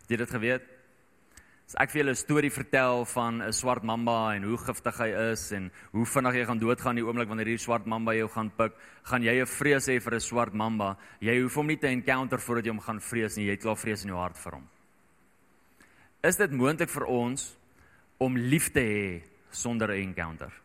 Het 0.01 0.09
jy 0.09 0.17
dit 0.17 0.29
geweet? 0.29 0.61
As 1.67 1.75
ek 1.79 1.89
vir 1.91 2.03
julle 2.03 2.11
'n 2.11 2.15
storie 2.15 2.51
vertel 2.51 3.05
van 3.05 3.41
'n 3.41 3.53
swart 3.53 3.83
mamba 3.83 4.35
en 4.35 4.43
hoe 4.43 4.57
giftig 4.57 4.97
hy 4.97 5.31
is 5.31 5.51
en 5.51 5.71
hoe 5.91 6.05
vinnig 6.05 6.35
jy 6.35 6.45
gaan 6.45 6.59
doodgaan 6.59 6.95
die 6.95 7.03
oomblik 7.03 7.27
wanneer 7.27 7.47
hierdie 7.47 7.65
swart 7.65 7.85
mamba 7.85 8.13
jou 8.13 8.27
gaan 8.27 8.51
pik, 8.51 8.73
gaan 9.03 9.23
jy 9.23 9.41
'n 9.41 9.45
vrees 9.45 9.87
hê 9.87 9.99
vir 9.99 10.13
'n 10.13 10.19
swart 10.19 10.53
mamba. 10.53 10.97
Jy 11.21 11.41
hoef 11.41 11.55
hom 11.55 11.67
nie 11.67 11.77
te 11.77 11.87
encounter 11.87 12.37
voordat 12.37 12.65
jy 12.65 12.71
hom 12.71 12.81
gaan 12.81 12.99
vrees 12.99 13.37
nie. 13.37 13.45
Jy 13.45 13.51
het 13.51 13.61
klaar 13.61 13.77
vrees 13.77 14.03
in 14.03 14.09
jou 14.09 14.19
hart 14.19 14.37
vir 14.37 14.51
hom. 14.53 14.67
Is 16.23 16.35
dit 16.35 16.51
moontlik 16.51 16.89
vir 16.89 17.05
ons 17.05 17.57
om 18.19 18.35
lief 18.35 18.71
te 18.71 18.81
hê 18.81 19.23
sonder 19.51 19.89
'n 19.89 20.01
encounter? 20.09 20.64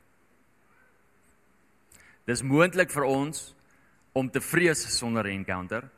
Dis 2.30 2.44
moontlik 2.46 2.92
vir 2.94 3.08
ons 3.10 3.38
om 4.14 4.28
te 4.30 4.38
vrees 4.38 4.84
sonder 4.94 5.26
'n 5.26 5.40
encounter. 5.40 5.90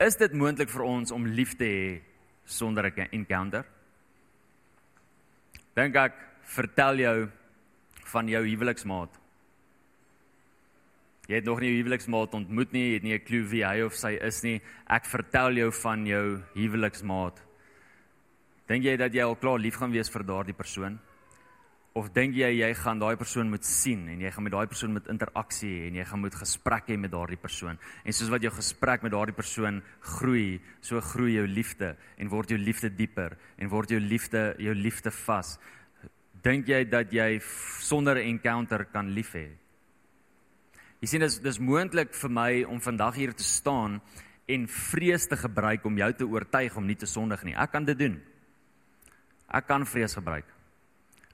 Is 0.00 0.16
dit 0.16 0.32
moontlik 0.32 0.68
vir 0.68 0.82
ons 0.82 1.12
om 1.12 1.26
lief 1.26 1.54
te 1.56 1.64
hê 1.64 2.00
sonder 2.44 2.86
'n 2.86 3.08
encounter? 3.12 3.64
Dink 5.76 5.94
ek 5.94 6.14
vertel 6.42 6.96
jou 6.96 7.30
van 8.04 8.28
jou 8.28 8.42
huweliksmaat. 8.42 9.20
Jy 11.28 11.34
het 11.34 11.44
nog 11.44 11.60
nie 11.60 11.68
jou 11.68 11.82
huweliksmaat 11.82 12.34
ontmoet 12.34 12.72
nie, 12.72 12.88
jy 12.88 12.94
het 12.94 13.02
nie 13.02 13.14
'n 13.14 13.24
klou 13.24 13.44
wie 13.50 13.64
hy 13.64 13.82
of 13.82 13.94
sy 13.94 14.18
is 14.20 14.42
nie. 14.42 14.60
Ek 14.88 15.04
vertel 15.04 15.52
jou 15.54 15.70
van 15.70 16.04
jou 16.06 16.42
huweliksmaat. 16.54 17.40
Dink 18.66 18.84
jy 18.84 18.96
dat 18.96 19.12
jy 19.12 19.22
al 19.22 19.36
klaar 19.36 19.58
lief 19.58 19.76
gaan 19.76 19.92
wees 19.92 20.10
vir 20.10 20.24
daardie 20.24 20.56
persoon? 20.56 20.98
Of 21.98 22.12
dink 22.14 22.36
jy 22.38 22.52
jy 22.60 22.68
gaan 22.78 23.00
daai 23.02 23.16
persoon 23.18 23.48
moet 23.50 23.66
sien 23.66 24.04
en 24.12 24.20
jy 24.22 24.30
gaan 24.30 24.44
met 24.46 24.52
daai 24.54 24.70
persoon 24.70 24.92
met 24.94 25.08
interaksie 25.10 25.88
en 25.88 25.96
jy 25.98 26.04
gaan 26.06 26.20
moet 26.22 26.36
gesprek 26.38 26.86
hê 26.86 26.96
met 27.00 27.10
daardie 27.10 27.38
persoon. 27.40 27.80
En 28.06 28.14
soos 28.14 28.30
wat 28.30 28.44
jou 28.46 28.52
gesprek 28.54 29.02
met 29.02 29.10
daardie 29.10 29.34
persoon 29.34 29.80
groei, 30.12 30.60
so 30.86 31.02
groei 31.02 31.34
jou 31.40 31.48
liefde 31.50 31.96
en 32.16 32.30
word 32.30 32.54
jou 32.54 32.58
liefde 32.62 32.92
dieper 32.94 33.34
en 33.58 33.72
word 33.72 33.90
jou 33.90 33.98
liefde 33.98 34.42
jou 34.62 34.74
liefde 34.78 35.10
vas. 35.24 35.56
Dink 36.44 36.70
jy 36.70 36.84
dat 36.86 37.10
jy 37.12 37.40
sonder 37.82 38.18
'n 38.18 38.38
encounter 38.38 38.84
kan 38.84 39.10
lief 39.10 39.34
hê? 39.34 39.50
Jy 41.00 41.08
sien 41.08 41.20
dis 41.20 41.40
dis 41.40 41.58
moontlik 41.58 42.14
vir 42.14 42.30
my 42.30 42.64
om 42.64 42.80
vandag 42.80 43.14
hier 43.16 43.34
te 43.34 43.42
staan 43.42 44.00
en 44.46 44.68
vrees 44.68 45.26
te 45.26 45.36
gebruik 45.36 45.84
om 45.84 45.98
jou 45.98 46.12
te 46.12 46.24
oortuig 46.24 46.76
om 46.76 46.86
nie 46.86 46.96
te 46.96 47.06
sondig 47.06 47.42
nie. 47.42 47.54
Ek 47.56 47.72
kan 47.72 47.84
dit 47.84 47.98
doen. 47.98 48.22
Ek 49.48 49.66
kan 49.66 49.84
vrees 49.86 50.14
gebruik 50.14 50.59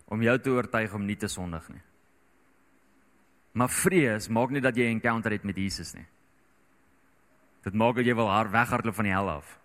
om 0.07 0.23
jou 0.23 0.39
te 0.39 0.51
oortuig 0.51 0.95
om 0.95 1.07
nie 1.07 1.17
te 1.17 1.29
sondig 1.29 1.69
nie. 1.69 1.83
Maar 3.57 3.73
vrees 3.73 4.29
maak 4.29 4.53
nie 4.53 4.61
dat 4.61 4.77
jy 4.77 4.85
'n 4.85 5.01
encounter 5.01 5.33
het 5.33 5.45
met 5.45 5.57
Jesus 5.57 5.95
nie. 5.95 6.07
Dit 7.63 7.75
maak 7.75 7.97
dat 7.97 8.05
jy 8.05 8.15
wil 8.15 8.29
haar 8.29 8.51
weghardloop 8.51 8.95
van 8.95 9.05
die 9.05 9.13
hel 9.13 9.31
af. 9.31 9.59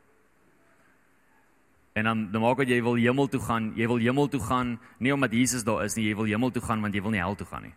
En 1.93 2.03
dan 2.03 2.31
dan 2.31 2.41
maak 2.41 2.57
dit 2.57 2.69
jy 2.69 2.81
wil 2.81 2.95
hemel 2.95 3.27
toe 3.27 3.41
gaan. 3.41 3.73
Jy 3.75 3.87
wil 3.87 3.97
hemel 3.97 4.27
toe 4.27 4.39
gaan 4.39 4.79
nie 4.97 5.13
omdat 5.13 5.31
Jesus 5.31 5.63
daar 5.63 5.83
is 5.83 5.95
nie, 5.95 6.07
jy 6.07 6.15
wil 6.15 6.25
hemel 6.25 6.51
toe 6.51 6.61
gaan 6.61 6.81
want 6.81 6.93
jy 6.93 7.01
wil 7.01 7.11
nie 7.11 7.19
hel 7.19 7.35
toe 7.35 7.47
gaan 7.47 7.61
nie. 7.61 7.75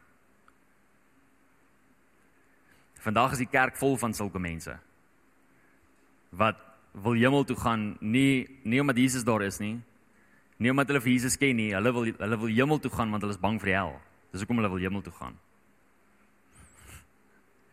Vandag 3.04 3.32
is 3.32 3.38
die 3.38 3.50
kerk 3.50 3.76
vol 3.76 3.96
van 3.96 4.14
sulke 4.14 4.38
mense. 4.38 4.78
Wat 6.30 6.56
wil 6.92 7.12
hemel 7.12 7.44
toe 7.44 7.56
gaan 7.56 7.96
nie 8.00 8.60
nie 8.62 8.80
omdat 8.80 8.96
Jesus 8.96 9.24
daar 9.24 9.42
is 9.42 9.58
nie, 9.58 9.82
Nie 10.62 10.70
omdat 10.70 10.88
hulle 10.92 11.02
vir 11.02 11.12
Jesus 11.12 11.36
ken 11.40 11.56
nie, 11.58 11.72
hulle 11.74 11.92
wil 11.92 12.10
hulle 12.12 12.38
wil 12.38 12.52
hemel 12.52 12.80
toe 12.82 12.90
gaan 12.94 13.10
want 13.10 13.22
hulle 13.22 13.34
is 13.34 13.42
bang 13.42 13.58
vir 13.60 13.72
die 13.72 13.76
hel. 13.76 13.94
Dis 14.32 14.44
hoekom 14.44 14.60
hulle 14.62 14.70
wil 14.70 14.82
hemel 14.82 15.02
toe 15.02 15.12
gaan. 15.12 15.38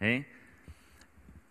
hè? 0.01 0.23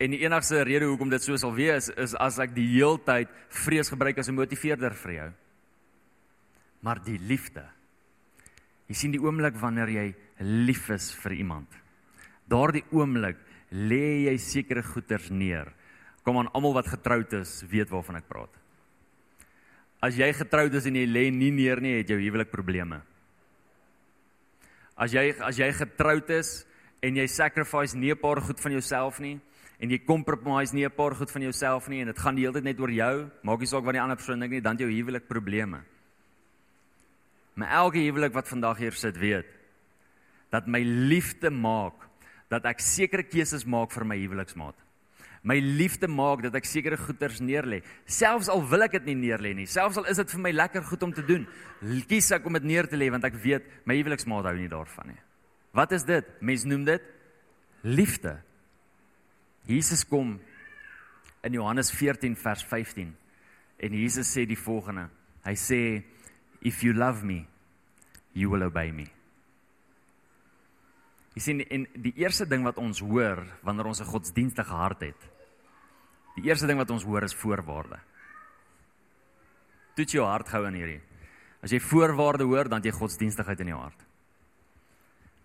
En 0.00 0.14
die 0.14 0.22
enigste 0.24 0.62
rede 0.64 0.88
hoekom 0.88 1.10
dit 1.12 1.22
so 1.22 1.36
sal 1.38 1.52
wees 1.54 1.90
is 2.00 2.14
as 2.18 2.38
ek 2.42 2.54
die 2.56 2.66
heeltyd 2.72 3.28
vrees 3.62 3.90
gebruik 3.92 4.18
as 4.18 4.28
'n 4.28 4.34
motiveerder 4.34 4.94
vir 4.94 5.12
jou. 5.12 5.32
Maar 6.82 7.04
die 7.04 7.18
liefde. 7.18 7.64
Jy 8.88 8.94
sien 8.94 9.12
die 9.12 9.20
oomblik 9.20 9.54
wanneer 9.54 9.88
jy 9.88 10.14
lief 10.40 10.88
is 10.90 11.12
vir 11.14 11.32
iemand. 11.32 11.68
Daardie 12.48 12.84
oomblik 12.90 13.36
lê 13.70 14.26
jy 14.26 14.36
sekere 14.38 14.82
goeders 14.82 15.30
neer. 15.30 15.72
Kom 16.24 16.38
aan 16.38 16.50
almal 16.52 16.74
wat 16.74 16.88
getroud 16.88 17.32
is, 17.32 17.62
weet 17.70 17.90
waarvan 17.90 18.16
ek 18.16 18.28
praat. 18.28 18.59
As 20.00 20.16
jy 20.16 20.30
getroud 20.32 20.74
is 20.74 20.86
en 20.88 20.96
jy 20.96 21.04
lê 21.06 21.26
nie 21.30 21.50
neer 21.52 21.80
nie, 21.80 21.98
het 22.00 22.08
jou 22.08 22.18
huwelik 22.18 22.50
probleme. 22.52 23.02
As 24.96 25.12
jy 25.12 25.30
as 25.44 25.58
jy 25.60 25.68
getroud 25.76 26.28
is 26.32 26.64
en 27.04 27.16
jy 27.16 27.26
sacrifice 27.28 27.96
nie 27.96 28.12
'n 28.12 28.20
paar 28.20 28.40
goed 28.40 28.60
van 28.60 28.72
jouself 28.72 29.20
nie 29.20 29.40
en 29.80 29.90
jy 29.90 29.98
compromise 30.04 30.74
nie 30.74 30.84
'n 30.84 30.90
paar 30.90 31.14
goed 31.14 31.30
van 31.30 31.42
jouself 31.42 31.88
nie 31.88 32.00
en 32.00 32.06
dit 32.06 32.18
gaan 32.18 32.34
die 32.34 32.44
hele 32.44 32.54
tyd 32.54 32.64
net 32.64 32.80
oor 32.80 32.90
jou, 32.90 33.30
maak 33.42 33.60
nie 33.60 33.66
saak 33.66 33.84
wat 33.84 33.92
die 33.92 34.00
ander 34.00 34.16
persoon 34.16 34.40
dink 34.40 34.52
nie, 34.52 34.60
dan 34.60 34.76
het 34.76 34.80
jou 34.80 34.90
huwelik 34.90 35.28
probleme. 35.28 35.82
Maar 37.54 37.68
elke 37.68 37.98
huwelik 37.98 38.32
wat 38.32 38.48
vandag 38.48 38.78
hier 38.78 38.92
sit, 38.92 39.16
weet 39.16 39.46
dat 40.50 40.66
my 40.66 40.80
liefde 40.82 41.50
maak 41.50 41.94
dat 42.50 42.64
ek 42.64 42.80
sekere 42.80 43.22
keuses 43.22 43.64
maak 43.64 43.92
vir 43.92 44.04
my 44.04 44.16
huweliksmaat. 44.16 44.74
My 45.42 45.56
liefde 45.56 46.08
maak 46.08 46.42
dat 46.44 46.58
ek 46.58 46.66
sekere 46.68 46.98
goeders 47.00 47.38
neerlê, 47.40 47.80
selfs 48.04 48.50
al 48.52 48.60
wil 48.68 48.84
ek 48.84 48.98
dit 48.98 49.06
nie 49.08 49.16
neerlê 49.22 49.54
nie, 49.56 49.64
selfs 49.70 49.96
al 49.96 50.08
is 50.12 50.20
dit 50.20 50.34
vir 50.34 50.42
my 50.44 50.52
lekker 50.52 50.84
goed 50.84 51.06
om 51.06 51.14
te 51.16 51.24
doen, 51.24 51.46
kies 52.10 52.28
ek 52.36 52.44
om 52.44 52.58
dit 52.58 52.66
neer 52.68 52.88
te 52.90 52.98
lê 53.00 53.08
want 53.12 53.24
ek 53.24 53.38
weet 53.40 53.70
my 53.88 53.96
huweliksmaat 53.96 54.50
hou 54.50 54.56
nie 54.58 54.68
daarvan 54.68 55.14
nie. 55.14 55.20
Wat 55.72 55.94
is 55.96 56.04
dit? 56.04 56.26
Mense 56.44 56.68
noem 56.68 56.84
dit 56.84 57.06
liefde. 57.86 58.34
Jesus 59.70 60.04
kom 60.04 60.36
in 61.46 61.56
Johannes 61.56 61.92
14 61.94 62.36
vers 62.36 62.64
15 62.68 63.14
en 63.80 63.96
Jesus 63.96 64.28
sê 64.28 64.44
die 64.44 64.58
volgende. 64.60 65.08
Hy 65.46 65.56
sê 65.56 65.80
if 66.60 66.82
you 66.84 66.92
love 66.92 67.24
me, 67.24 67.46
you 68.36 68.50
will 68.52 68.66
obey 68.66 68.92
me. 68.92 69.08
Jy 71.34 71.42
sien 71.42 71.60
en 71.62 71.86
die 71.94 72.14
eerste 72.18 72.46
ding 72.48 72.64
wat 72.66 72.78
ons 72.82 73.00
hoor 73.00 73.44
wanneer 73.62 73.86
ons 73.86 74.00
'n 74.00 74.12
godsdienstige 74.12 74.74
hart 74.74 75.00
het. 75.00 75.30
Die 76.36 76.48
eerste 76.48 76.66
ding 76.66 76.78
wat 76.78 76.90
ons 76.90 77.04
hoor 77.04 77.22
is 77.22 77.34
voorwaarde. 77.34 77.98
Toets 79.94 80.12
jou 80.12 80.24
hart 80.24 80.48
gou 80.48 80.66
in 80.66 80.74
hierdie. 80.74 81.00
As 81.62 81.70
jy 81.70 81.80
voorwaarde 81.80 82.44
hoor, 82.44 82.68
dan 82.68 82.82
jy 82.82 82.90
godsdienstigheid 82.90 83.60
in 83.60 83.66
jou 83.66 83.80
hart. 83.80 84.06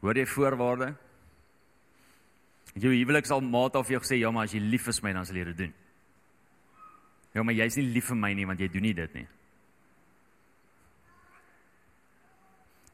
Hoor 0.01 0.15
jy 0.15 0.25
voorwaarde? 0.25 0.95
Jou 2.75 2.91
huwelik 2.91 3.25
sal 3.25 3.41
maat 3.41 3.75
of 3.75 3.89
jy 3.89 3.99
gesê 3.99 4.19
ja, 4.19 4.31
maar 4.31 4.43
as 4.43 4.53
jy 4.53 4.59
lief 4.59 4.87
is 4.87 4.99
vir 4.99 5.09
my, 5.09 5.13
dan 5.13 5.25
sal 5.25 5.35
jy 5.35 5.43
dit 5.43 5.57
doen. 5.57 5.73
Ja, 7.35 7.43
maar 7.43 7.53
jy's 7.53 7.75
nie 7.75 7.87
lief 7.91 8.07
vir 8.07 8.15
my 8.15 8.33
nie 8.33 8.45
want 8.47 8.59
jy 8.59 8.67
doen 8.71 8.81
nie 8.81 8.93
dit 8.93 9.13
nie. 9.13 9.27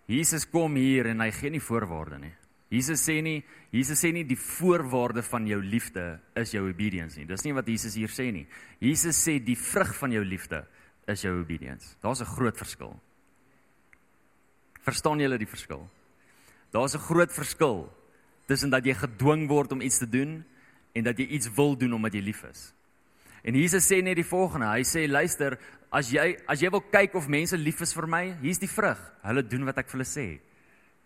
Jesus 0.07 0.45
kom 0.49 0.75
hier 0.75 1.11
en 1.11 1.21
hy 1.21 1.29
gee 1.31 1.53
nie 1.53 1.61
voorwaarde 1.61 2.19
nie. 2.19 2.33
Jesus 2.71 3.03
sê 3.03 3.19
nie 3.21 3.41
Jesus 3.71 4.01
sê 4.03 4.11
nie 4.11 4.25
die 4.27 4.39
voorwaarde 4.39 5.23
van 5.23 5.45
jou 5.47 5.61
liefde 5.63 6.19
is 6.35 6.51
jou 6.51 6.65
obedience 6.67 7.15
nie. 7.19 7.27
Dis 7.27 7.45
nie 7.45 7.53
wat 7.55 7.67
Jesus 7.67 7.95
hier 7.95 8.11
sê 8.11 8.27
nie. 8.35 8.43
Jesus 8.83 9.15
sê 9.15 9.37
die 9.39 9.55
vrug 9.55 9.93
van 9.95 10.11
jou 10.11 10.23
liefde 10.27 10.65
is 11.07 11.23
jou 11.23 11.31
obedience. 11.39 11.95
Daar's 12.03 12.21
'n 12.21 12.35
groot 12.35 12.57
verskil. 12.57 12.99
Verstaan 14.83 15.19
julle 15.19 15.37
die 15.37 15.47
verskil? 15.47 15.89
Daar's 16.71 16.95
'n 16.95 16.99
groot 16.99 17.31
verskil 17.31 17.91
tussen 18.47 18.69
dat 18.69 18.85
jy 18.85 18.93
gedwing 18.93 19.47
word 19.47 19.71
om 19.71 19.81
iets 19.81 19.97
te 19.97 20.09
doen 20.09 20.43
en 20.93 21.03
dat 21.03 21.17
jy 21.17 21.25
iets 21.25 21.53
wil 21.55 21.77
doen 21.77 21.93
omdat 21.93 22.13
jy 22.13 22.21
lief 22.21 22.43
is. 22.43 22.73
En 23.43 23.55
Jesus 23.55 23.87
sê 23.87 24.01
net 24.03 24.15
die 24.15 24.27
volgende. 24.27 24.67
Hy 24.67 24.83
sê 24.83 25.07
luister, 25.09 25.57
as 25.91 26.11
jy 26.11 26.37
as 26.47 26.61
jy 26.61 26.69
wil 26.69 26.83
kyk 26.91 27.15
of 27.15 27.27
mense 27.27 27.57
lief 27.57 27.81
is 27.81 27.93
vir 27.93 28.07
my, 28.07 28.37
hier's 28.41 28.59
die 28.59 28.69
vrug. 28.69 28.99
Hulle 29.23 29.43
doen 29.47 29.65
wat 29.65 29.77
ek 29.77 29.89
vir 29.89 29.99
hulle 29.99 30.09
sê. 30.09 30.27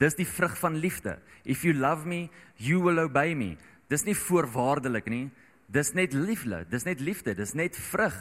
Dis 0.01 0.17
die 0.17 0.27
vrug 0.27 0.57
van 0.59 0.75
liefde. 0.75 1.17
If 1.43 1.63
you 1.63 1.73
love 1.73 2.07
me, 2.07 2.29
you 2.57 2.81
will 2.83 2.99
obey 2.99 3.35
me. 3.35 3.55
Dis 3.91 4.03
nie 4.07 4.15
voorwaardelik 4.17 5.07
nie. 5.11 5.29
Dis 5.71 5.93
net 5.95 6.13
liefde. 6.13 6.65
Dis 6.69 6.85
net 6.85 6.99
liefde. 6.99 7.35
Dis 7.37 7.55
net 7.55 7.77
vrug 7.91 8.15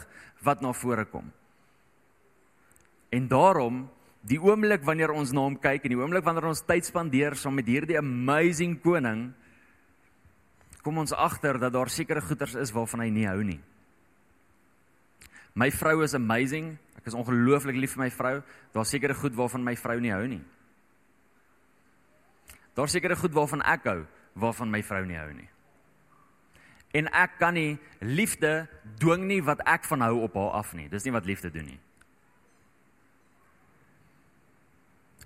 wat 0.45 0.63
na 0.63 0.71
vore 0.73 1.05
kom. 1.09 1.31
En 3.11 3.27
daarom, 3.27 3.85
die 4.25 4.39
oomblik 4.41 4.83
wanneer 4.87 5.13
ons 5.13 5.31
na 5.35 5.43
hom 5.45 5.57
kyk 5.61 5.85
en 5.85 5.93
die 5.93 5.99
oomblik 5.99 6.25
wanneer 6.25 6.49
ons 6.49 6.63
tyd 6.65 6.87
spandeer 6.87 7.35
saam 7.37 7.55
met 7.59 7.67
hierdie 7.69 7.99
amazing 7.99 8.79
koning, 8.83 9.29
kom 10.85 10.99
ons 11.01 11.13
agter 11.13 11.59
dat 11.61 11.73
daar 11.73 11.89
sekere 11.89 12.21
goeders 12.21 12.55
is 12.61 12.73
waarvan 12.73 13.05
hy 13.05 13.11
nie 13.13 13.27
hou 13.27 13.39
nie. 13.45 13.59
My 15.55 15.69
vrou 15.71 16.01
is 16.03 16.13
amazing. 16.17 16.73
Ek 16.99 17.07
is 17.09 17.15
ongelooflik 17.17 17.77
lief 17.79 17.95
vir 17.95 18.05
my 18.05 18.11
vrou. 18.11 18.35
Daar's 18.75 18.91
sekere 18.91 19.15
goed 19.15 19.37
waarvan 19.37 19.63
my 19.63 19.75
vrou 19.79 19.97
nie 20.03 20.11
hou 20.13 20.25
nie. 20.27 20.41
Daar 22.75 22.91
sekerre 22.91 23.15
goed 23.15 23.33
waarvan 23.33 23.63
ek 23.63 23.87
hou, 23.87 24.01
waarvan 24.35 24.71
my 24.71 24.81
vrou 24.83 25.05
nie 25.07 25.17
hou 25.17 25.31
nie. 25.33 25.47
En 26.95 27.07
ek 27.11 27.37
kan 27.39 27.55
nie 27.55 27.77
liefde 27.99 28.67
dwing 28.99 29.25
nie 29.27 29.41
wat 29.43 29.63
ek 29.67 29.87
van 29.87 30.03
hou 30.03 30.21
op 30.27 30.35
haar 30.39 30.61
af 30.61 30.73
nie. 30.75 30.87
Dis 30.91 31.07
nie 31.07 31.15
wat 31.15 31.27
liefde 31.27 31.51
doen 31.51 31.67
nie. 31.71 31.79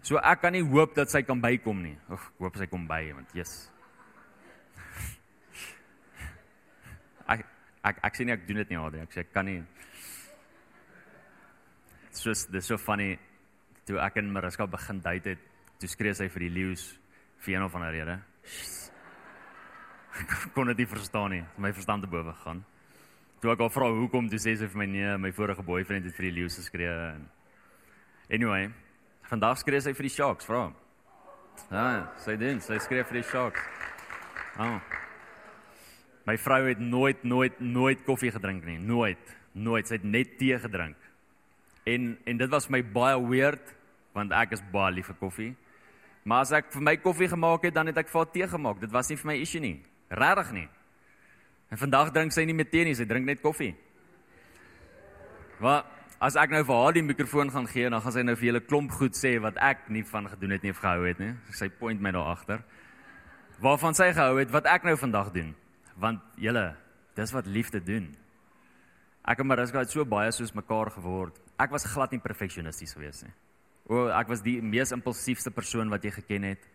So 0.05 0.17
ek 0.17 0.41
kan 0.41 0.55
nie 0.55 0.63
hoop 0.65 0.95
dat 0.97 1.11
sy 1.11 1.21
kan 1.25 1.41
bykom 1.41 1.83
nie. 1.83 1.97
Ag, 2.09 2.29
ek 2.31 2.45
hoop 2.45 2.57
sy 2.57 2.69
kom 2.71 2.87
by 2.89 3.03
want 3.13 3.35
Jesus. 3.37 3.67
Ek 7.29 7.43
ek 7.85 7.99
ek 8.09 8.15
sê 8.17 8.25
nie 8.25 8.33
ek 8.33 8.47
doen 8.47 8.57
dit 8.63 8.71
nie, 8.73 8.79
Adrian. 8.79 9.05
Ek 9.05 9.13
sê 9.13 9.21
ek 9.21 9.29
kan 9.35 9.45
nie. 9.45 9.59
Soos 12.17 12.47
dis 12.49 12.65
so 12.65 12.77
funny 12.81 13.11
toe 13.85 14.01
ek 14.01 14.17
en 14.21 14.31
Mariska 14.33 14.65
begin 14.69 15.01
date 15.05 15.35
het, 15.35 15.43
toe 15.81 15.89
skree 15.89 16.13
sy 16.17 16.25
vir 16.33 16.47
die 16.47 16.55
leeu's 16.57 16.87
vir 17.45 17.55
een 17.55 17.63
of 17.63 17.75
ander 17.75 17.91
rede. 17.91 18.19
kon 20.55 20.67
dit 20.71 20.77
nie 20.77 20.89
verstaan 20.89 21.31
nie. 21.31 21.43
My 21.57 21.71
verstand 21.73 22.03
te 22.03 22.11
bowe 22.11 22.33
gaan. 22.43 22.63
Toe 23.39 23.53
ek 23.53 23.61
haar 23.63 23.71
vra 23.71 23.87
hoekom, 23.95 24.27
toe 24.29 24.39
sê 24.41 24.57
sy 24.59 24.67
vir 24.67 24.81
my 24.81 24.87
nee, 24.91 25.11
my 25.17 25.31
vorige 25.31 25.63
boyfriend 25.63 26.07
het 26.09 26.15
vir 26.17 26.27
die 26.27 26.37
leeu 26.41 26.49
geskree 26.51 26.91
en 26.91 27.27
Anyway, 28.29 28.67
vandag 29.25 29.57
skree 29.57 29.79
sy 29.81 29.95
vir 29.97 30.05
die 30.05 30.13
sharks, 30.13 30.45
vra. 30.45 30.67
Ja, 31.71 31.85
sy 32.21 32.35
doen, 32.37 32.59
sy 32.61 32.77
skree 32.83 33.01
vir 33.09 33.17
die 33.17 33.25
sharks. 33.25 33.63
Oh. 34.61 34.75
My 36.27 36.35
vrou 36.37 36.59
het 36.67 36.81
nooit 36.83 37.23
nooit 37.25 37.57
nooit 37.63 38.03
koffie 38.05 38.29
gedrink 38.35 38.67
nie, 38.67 38.77
nooit, 38.77 39.31
nooit. 39.57 39.87
Sy 39.89 39.97
het 39.97 40.05
net 40.05 40.35
tee 40.37 40.59
gedrink. 40.61 40.99
En 41.89 42.11
en 42.29 42.43
dit 42.43 42.53
was 42.53 42.69
my 42.69 42.83
baie 42.85 43.17
weird 43.23 43.73
want 44.13 44.35
ek 44.35 44.53
is 44.57 44.63
baie 44.73 44.93
lief 44.93 45.09
vir 45.09 45.17
koffie. 45.23 45.51
Maar 46.23 46.43
as 46.45 46.51
ek 46.51 46.73
vir 46.73 46.83
my 46.83 46.95
koffie 46.99 47.29
gemaak 47.31 47.63
het, 47.67 47.75
dan 47.75 47.87
het 47.87 47.97
ek 48.01 48.09
vir 48.11 48.21
haar 48.21 48.31
tee 48.33 48.47
gemaak. 48.47 48.81
Dit 48.81 48.91
was 48.91 49.09
nie 49.09 49.17
vir 49.17 49.31
my 49.31 49.37
issue 49.39 49.61
nie. 49.63 49.77
Regtig 50.09 50.51
nie. 50.55 50.67
En 51.69 51.77
vandag 51.77 52.11
drink 52.11 52.33
sy 52.33 52.43
nie 52.49 52.55
meer 52.57 52.69
tee 52.69 52.83
nie, 52.87 52.95
sy 52.97 53.05
drink 53.09 53.27
net 53.29 53.41
koffie. 53.43 53.75
Wat 55.61 55.87
as 56.19 56.35
ek 56.39 56.51
nou 56.51 56.63
vir 56.67 56.81
haar 56.81 56.95
die 56.97 57.05
mikrofoon 57.05 57.51
gaan 57.53 57.67
gee, 57.69 57.87
dan 57.89 58.01
gaan 58.03 58.15
sy 58.15 58.23
nou 58.25 58.35
vir 58.35 58.49
julle 58.49 58.63
klomp 58.65 58.91
goed 58.99 59.15
sê 59.15 59.37
wat 59.39 59.59
ek 59.63 59.87
nie 59.93 60.03
van 60.07 60.27
gedoen 60.27 60.55
het 60.55 60.65
nie 60.65 60.73
of 60.75 60.81
gehou 60.83 61.05
het 61.07 61.21
nie. 61.21 61.33
Sy 61.55 61.69
point 61.79 62.01
my 62.01 62.11
daar 62.15 62.33
agter. 62.33 62.63
Waarvan 63.63 63.95
sy 63.95 64.11
gehou 64.15 64.39
het 64.39 64.51
wat 64.51 64.67
ek 64.71 64.87
nou 64.87 64.95
vandag 64.99 65.31
doen. 65.35 65.53
Want 65.99 66.23
julle, 66.39 66.71
dis 67.15 67.35
wat 67.35 67.47
liefde 67.47 67.83
doen. 67.83 68.09
Ek 69.29 69.39
en 69.43 69.47
Mariska 69.47 69.83
het 69.83 69.91
so 69.93 70.05
baie 70.07 70.31
soos 70.35 70.55
mekaar 70.57 70.91
geword. 70.95 71.37
Ek 71.59 71.71
was 71.71 71.87
glad 71.91 72.15
nie 72.15 72.23
perfeksionisties 72.23 72.95
gewees 72.95 73.23
nie. 73.25 73.33
O, 73.89 74.05
ek 74.13 74.29
was 74.29 74.43
die 74.45 74.59
mees 74.61 74.91
impulsiefste 74.93 75.49
persoon 75.49 75.89
wat 75.89 76.03
jy 76.05 76.11
geken 76.19 76.45
het. 76.51 76.65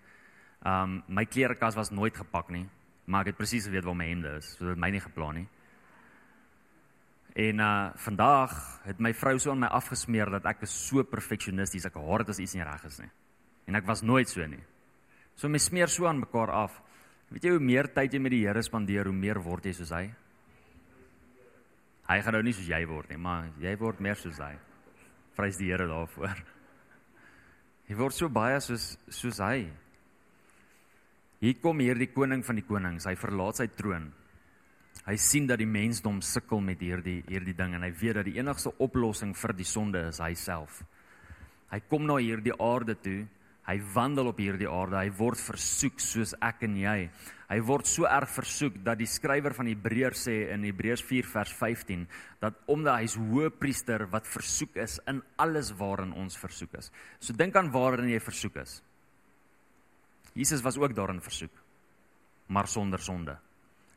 Um 0.67 1.03
my 1.07 1.23
klerekas 1.29 1.77
was 1.79 1.93
nooit 1.95 2.17
gepak 2.17 2.49
nie, 2.51 2.65
maar 3.07 3.23
ek 3.23 3.35
het 3.35 3.39
presies 3.39 3.69
geweet 3.69 3.85
waar 3.87 3.95
my 3.95 4.09
hemde 4.09 4.33
is, 4.41 4.49
so 4.57 4.67
dit 4.73 4.81
my 4.81 4.91
nie 4.91 5.03
geplan 5.03 5.39
nie. 5.39 5.49
En 7.39 7.61
uh 7.63 7.93
vandag 8.03 8.57
het 8.87 8.99
my 8.99 9.13
vrou 9.15 9.37
so 9.39 9.53
aan 9.53 9.63
my 9.63 9.71
afgesmeer 9.71 10.33
dat 10.35 10.49
ek 10.51 10.65
is 10.67 10.75
so 10.89 11.05
perfeksionisties, 11.07 11.87
ek 11.87 12.01
haat 12.01 12.25
dit 12.25 12.33
as 12.35 12.41
iets 12.43 12.55
nie 12.59 12.67
reg 12.67 12.89
is 12.89 12.99
nie. 13.03 13.11
En 13.71 13.79
ek 13.79 13.87
was 13.87 14.03
nooit 14.03 14.29
so 14.29 14.47
nie. 14.47 14.63
So 15.37 15.49
my 15.49 15.59
smeer 15.63 15.91
so 15.91 16.09
aan 16.11 16.23
mekaar 16.23 16.51
af. 16.51 16.81
Weet 17.31 17.47
jy 17.47 17.55
hoe 17.55 17.63
meer 17.63 17.91
tyd 17.95 18.15
jy 18.15 18.21
met 18.23 18.35
die 18.35 18.43
Here 18.47 18.63
spandeer, 18.63 19.07
hoe 19.07 19.15
meer 19.15 19.39
word 19.43 19.67
jy 19.67 19.73
soos 19.79 19.95
hy? 19.95 20.09
Hy 22.11 22.19
gaan 22.21 22.37
nou 22.37 22.43
nie 22.43 22.53
soos 22.53 22.69
jy 22.69 22.83
word 22.87 23.15
nie, 23.15 23.19
maar 23.23 23.49
jy 23.63 23.77
word 23.79 24.03
meer 24.03 24.19
soos 24.19 24.43
hy. 24.43 24.53
Prys 25.39 25.63
die 25.63 25.71
Here 25.71 25.87
daarvoor. 25.91 26.54
Hy 27.85 27.97
word 27.99 28.17
so 28.17 28.31
baie 28.33 28.61
soos 28.65 28.95
soos 29.13 29.41
hy. 29.45 29.67
Hier 31.45 31.57
kom 31.61 31.83
hierdie 31.85 32.09
koning 32.15 32.45
van 32.47 32.57
die 32.57 32.65
konings. 32.65 33.05
Hy 33.05 33.17
verlaat 33.21 33.61
sy 33.61 33.67
troon. 33.77 34.09
Hy 35.05 35.17
sien 35.21 35.49
dat 35.51 35.61
die 35.61 35.69
mensdom 35.69 36.23
sukkel 36.25 36.63
met 36.65 36.81
hierdie 36.81 37.21
hierdie 37.29 37.57
ding 37.57 37.75
en 37.77 37.85
hy 37.85 37.91
weet 37.93 38.21
dat 38.21 38.29
die 38.29 38.39
enigste 38.39 38.73
oplossing 38.81 39.35
vir 39.37 39.53
die 39.59 39.69
sonde 39.69 40.07
is 40.09 40.23
hy 40.25 40.33
self. 40.39 40.81
Hy 41.73 41.83
kom 41.91 42.07
na 42.09 42.17
hierdie 42.23 42.55
aarde 42.57 42.97
toe 42.97 43.25
Hy 43.65 43.79
wandel 43.95 44.29
op 44.29 44.41
hierdie 44.43 44.69
aarde. 44.69 44.99
Hy 45.01 45.13
word 45.17 45.41
versoek 45.41 46.03
soos 46.03 46.35
ek 46.45 46.67
en 46.67 46.77
jy. 46.77 46.99
Hy 47.49 47.59
word 47.65 47.89
so 47.89 48.07
erg 48.09 48.33
versoek 48.35 48.77
dat 48.85 48.99
die 49.01 49.09
skrywer 49.09 49.55
van 49.57 49.69
Hebreërs 49.69 50.25
sê 50.27 50.35
in 50.53 50.65
Hebreërs 50.67 51.05
4 51.05 51.29
vers 51.29 51.53
15 51.61 52.07
dat 52.43 52.57
omdat 52.73 53.03
hy's 53.03 53.17
hoëpriester 53.21 54.07
wat 54.13 54.29
versoek 54.29 54.77
is 54.85 54.99
in 55.11 55.23
alles 55.41 55.71
waarin 55.79 56.13
ons 56.19 56.37
versoek 56.41 56.77
is. 56.81 56.91
So 57.21 57.37
dink 57.37 57.57
aan 57.57 57.73
waarin 57.73 58.11
jy 58.11 58.21
versoek 58.21 58.59
is. 58.65 58.81
Jesus 60.35 60.65
was 60.67 60.77
ook 60.81 60.97
daarin 60.97 61.23
versoek, 61.23 61.53
maar 62.51 62.67
sonder 62.69 62.99
sonde. 62.99 63.37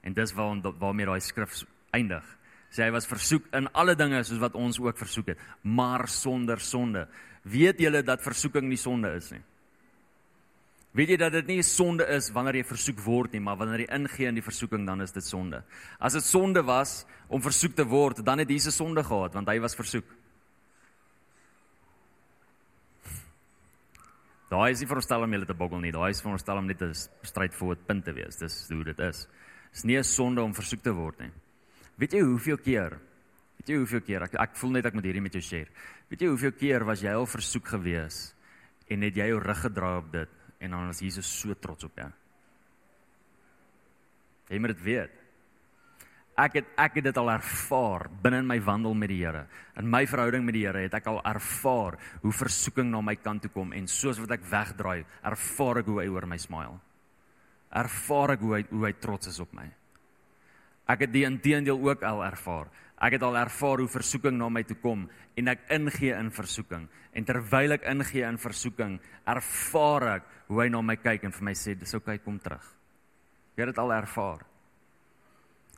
En 0.05 0.13
dis 0.13 0.35
waar 0.37 0.61
waarmee 0.79 1.09
daai 1.09 1.21
skrif 1.23 1.63
eindig. 1.95 2.23
Sê 2.69 2.85
hy 2.85 2.91
was 2.93 3.07
versoek 3.09 3.47
in 3.57 3.71
alle 3.73 3.95
dinge 3.97 4.21
soos 4.27 4.43
wat 4.43 4.55
ons 4.59 4.79
ook 4.79 4.99
versoek 4.99 5.33
het, 5.33 5.43
maar 5.63 6.05
sonder 6.11 6.59
sonde. 6.61 7.07
Weet 7.47 7.79
julle 7.79 8.03
dat 8.03 8.23
versoeking 8.23 8.67
nie 8.67 8.79
sonde 8.79 9.15
is 9.17 9.31
nie? 9.31 9.43
Weet 10.97 11.11
jy 11.13 11.17
dat 11.21 11.35
dit 11.35 11.49
nie 11.51 11.61
sonde 11.61 12.07
is 12.09 12.31
wanneer 12.33 12.55
jy 12.57 12.65
versoek 12.65 13.01
word 13.05 13.35
nie, 13.35 13.41
maar 13.43 13.59
wanneer 13.59 13.83
jy 13.83 13.89
ingee 13.99 14.29
in 14.31 14.37
die 14.39 14.45
versoeking 14.45 14.85
dan 14.87 15.03
is 15.05 15.13
dit 15.13 15.25
sonde. 15.25 15.59
As 16.01 16.15
dit 16.17 16.25
sonde 16.25 16.63
was 16.65 17.03
om 17.29 17.43
versoek 17.43 17.75
te 17.77 17.85
word, 17.85 18.23
dan 18.25 18.41
het 18.41 18.49
Jesus 18.49 18.79
sonde 18.79 19.03
gehad 19.05 19.37
want 19.37 19.51
hy 19.51 19.59
was 19.61 19.77
versoek. 19.77 20.07
Daai 24.49 24.71
is 24.71 24.81
nie 24.81 24.87
veronderstel 24.87 25.25
om 25.27 25.35
julle 25.35 25.45
te 25.45 25.57
boggel 25.59 25.83
nie. 25.83 25.91
Daai 25.93 26.09
is 26.15 26.21
veronderstel 26.23 26.57
om 26.57 26.65
net 26.65 26.81
'n 26.81 26.93
stryd 26.95 27.53
vir 27.53 27.75
'n 27.75 27.85
punt 27.85 28.05
te 28.05 28.13
wees. 28.13 28.37
Dis 28.37 28.69
hoe 28.69 28.83
dit 28.83 28.99
is. 28.99 29.27
Dis 29.73 29.83
nie 29.83 29.97
'n 29.97 30.03
sonde 30.03 30.41
om 30.41 30.53
versoek 30.53 30.81
te 30.81 30.93
word 30.93 31.19
nie. 31.19 31.31
Weet 31.97 32.13
jy 32.13 32.21
hoeveel 32.21 32.57
keer? 32.57 32.97
Weet 33.59 33.69
jy 33.69 33.75
hoeveel 33.75 34.01
keer? 34.01 34.23
Ek 34.23 34.33
ek 34.33 34.55
voel 34.55 34.71
net 34.71 34.85
ek 34.85 34.93
moet 34.93 35.03
hierdie 35.03 35.21
met 35.21 35.33
jou 35.33 35.41
share. 35.41 35.67
Weet 36.09 36.21
jy 36.21 36.27
hoeveel 36.27 36.53
keer 36.53 36.85
was 36.85 37.01
jy 37.01 37.13
al 37.13 37.25
versoek 37.25 37.67
gewees 37.67 38.33
en 38.89 39.01
het 39.01 39.15
jy 39.15 39.27
jou 39.27 39.39
rug 39.39 39.61
gedraai 39.61 39.97
op 39.97 40.11
dit 40.11 40.29
en 40.59 40.73
dan 40.73 40.89
is 40.89 41.03
Jesus 41.03 41.29
so 41.39 41.53
trots 41.53 41.87
op 41.87 41.95
jou? 41.99 42.09
Jy 44.47 44.59
moet 44.63 44.75
dit 44.75 44.83
weet. 44.85 45.15
Ek 46.37 46.59
het 46.59 46.67
ek 46.77 46.99
het 46.99 47.07
dit 47.09 47.17
al 47.17 47.31
ervaar 47.33 48.05
binne 48.21 48.43
in 48.43 48.49
my 48.49 48.59
wandel 48.61 48.93
met 48.93 49.09
die 49.09 49.23
Here. 49.23 49.47
In 49.79 49.89
my 49.89 50.03
verhouding 50.05 50.45
met 50.45 50.53
die 50.53 50.67
Here 50.67 50.83
het 50.85 50.93
ek 50.99 51.09
al 51.09 51.17
ervaar 51.25 51.97
hoe 52.21 52.33
versoeking 52.33 52.91
na 52.91 53.01
my 53.01 53.15
kant 53.17 53.41
toe 53.45 53.51
kom 53.53 53.73
en 53.73 53.89
soos 53.89 54.21
wat 54.21 54.35
ek 54.37 54.45
wegdraai, 54.45 55.01
ervaar 55.25 55.81
ek 55.81 55.89
hoe 55.89 55.99
hy 56.03 56.07
oor 56.13 56.29
my 56.29 56.37
smile. 56.37 56.77
Ervaar 57.73 58.35
ek 58.35 58.45
hoe 58.45 58.53
hy 58.53 58.61
hoe 58.69 58.85
hy 58.85 58.93
trots 59.01 59.33
is 59.33 59.41
op 59.41 59.55
my. 59.57 59.65
Ek 60.87 61.03
het 61.03 61.11
die 61.11 61.25
inteendeel 61.27 61.81
ook 61.83 62.05
al 62.05 62.21
ervaar. 62.23 62.69
Ek 62.97 63.13
het 63.17 63.23
al 63.23 63.37
ervaar 63.37 63.83
hoe 63.83 63.91
versoeking 63.91 64.37
na 64.39 64.49
my 64.49 64.63
toe 64.65 64.77
kom 64.81 65.05
en 65.37 65.51
ek 65.53 65.67
ingee 65.75 66.15
in 66.17 66.31
versoeking. 66.33 66.87
En 67.13 67.25
terwyl 67.25 67.77
ek 67.77 67.85
ingee 67.91 68.25
in 68.25 68.39
versoeking, 68.41 68.97
ervaar 69.29 70.07
ek 70.15 70.29
hoe 70.47 70.61
hy 70.63 70.69
na 70.73 70.81
my 70.81 70.97
kyk 70.97 71.27
en 71.27 71.35
vir 71.35 71.45
my 71.49 71.53
sê 71.57 71.75
dis 71.77 71.93
oukei, 71.93 72.17
kom 72.23 72.39
terug. 72.41 72.63
Jy 73.55 73.65
het 73.65 73.75
dit 73.75 73.81
al 73.81 73.97
ervaar 74.01 74.45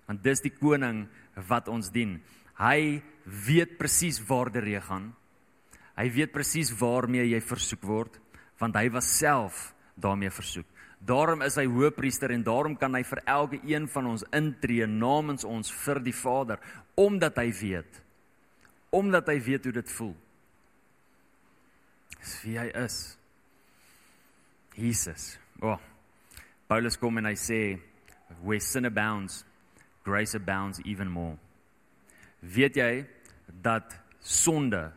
want 0.10 0.24
dis 0.26 0.42
die 0.42 0.56
koning 0.58 1.04
wat 1.50 1.70
ons 1.70 1.92
dien. 1.94 2.16
Hy 2.58 2.98
weet 3.46 3.78
presies 3.78 4.18
waar 4.26 4.50
die 4.50 4.64
reë 4.66 4.82
gaan. 4.88 5.12
Hy 6.00 6.08
weet 6.16 6.34
presies 6.34 6.72
waarmee 6.80 7.28
jy 7.30 7.42
versoek 7.44 7.84
word, 7.86 8.16
want 8.60 8.78
hy 8.80 8.88
was 8.90 9.12
self 9.20 9.70
daarmee 10.00 10.32
versoek. 10.34 10.66
Daarom 11.00 11.42
is 11.46 11.56
hy 11.56 11.64
hoëpriester 11.70 12.34
en 12.36 12.44
daarom 12.44 12.76
kan 12.78 12.94
hy 12.98 13.04
vir 13.08 13.22
elke 13.24 13.60
een 13.64 13.88
van 13.88 14.10
ons 14.12 14.26
intree 14.36 14.88
namens 14.88 15.46
ons 15.48 15.72
vir 15.86 16.02
die 16.04 16.16
Vader, 16.16 16.60
omdat 17.00 17.40
hy 17.40 17.48
weet. 17.62 18.02
Omdat 18.92 19.32
hy 19.32 19.38
weet 19.46 19.70
hoe 19.70 19.76
dit 19.80 19.94
voel. 19.96 20.16
Dis 22.20 22.36
wie 22.44 22.58
hy 22.60 22.68
is. 22.84 22.98
Jesus. 24.76 25.38
O. 25.62 25.74
Oh, 25.74 25.80
Paulus 26.70 27.00
kom 27.00 27.18
en 27.18 27.30
hy 27.30 27.36
sê 27.40 27.62
where 28.44 28.62
sin 28.62 28.86
abounds 28.86 29.42
grace 30.06 30.36
abounds 30.38 30.80
even 30.86 31.10
more. 31.12 31.38
Weet 32.42 32.78
jy 32.78 32.92
dat 33.64 33.96
sonde 34.20 34.90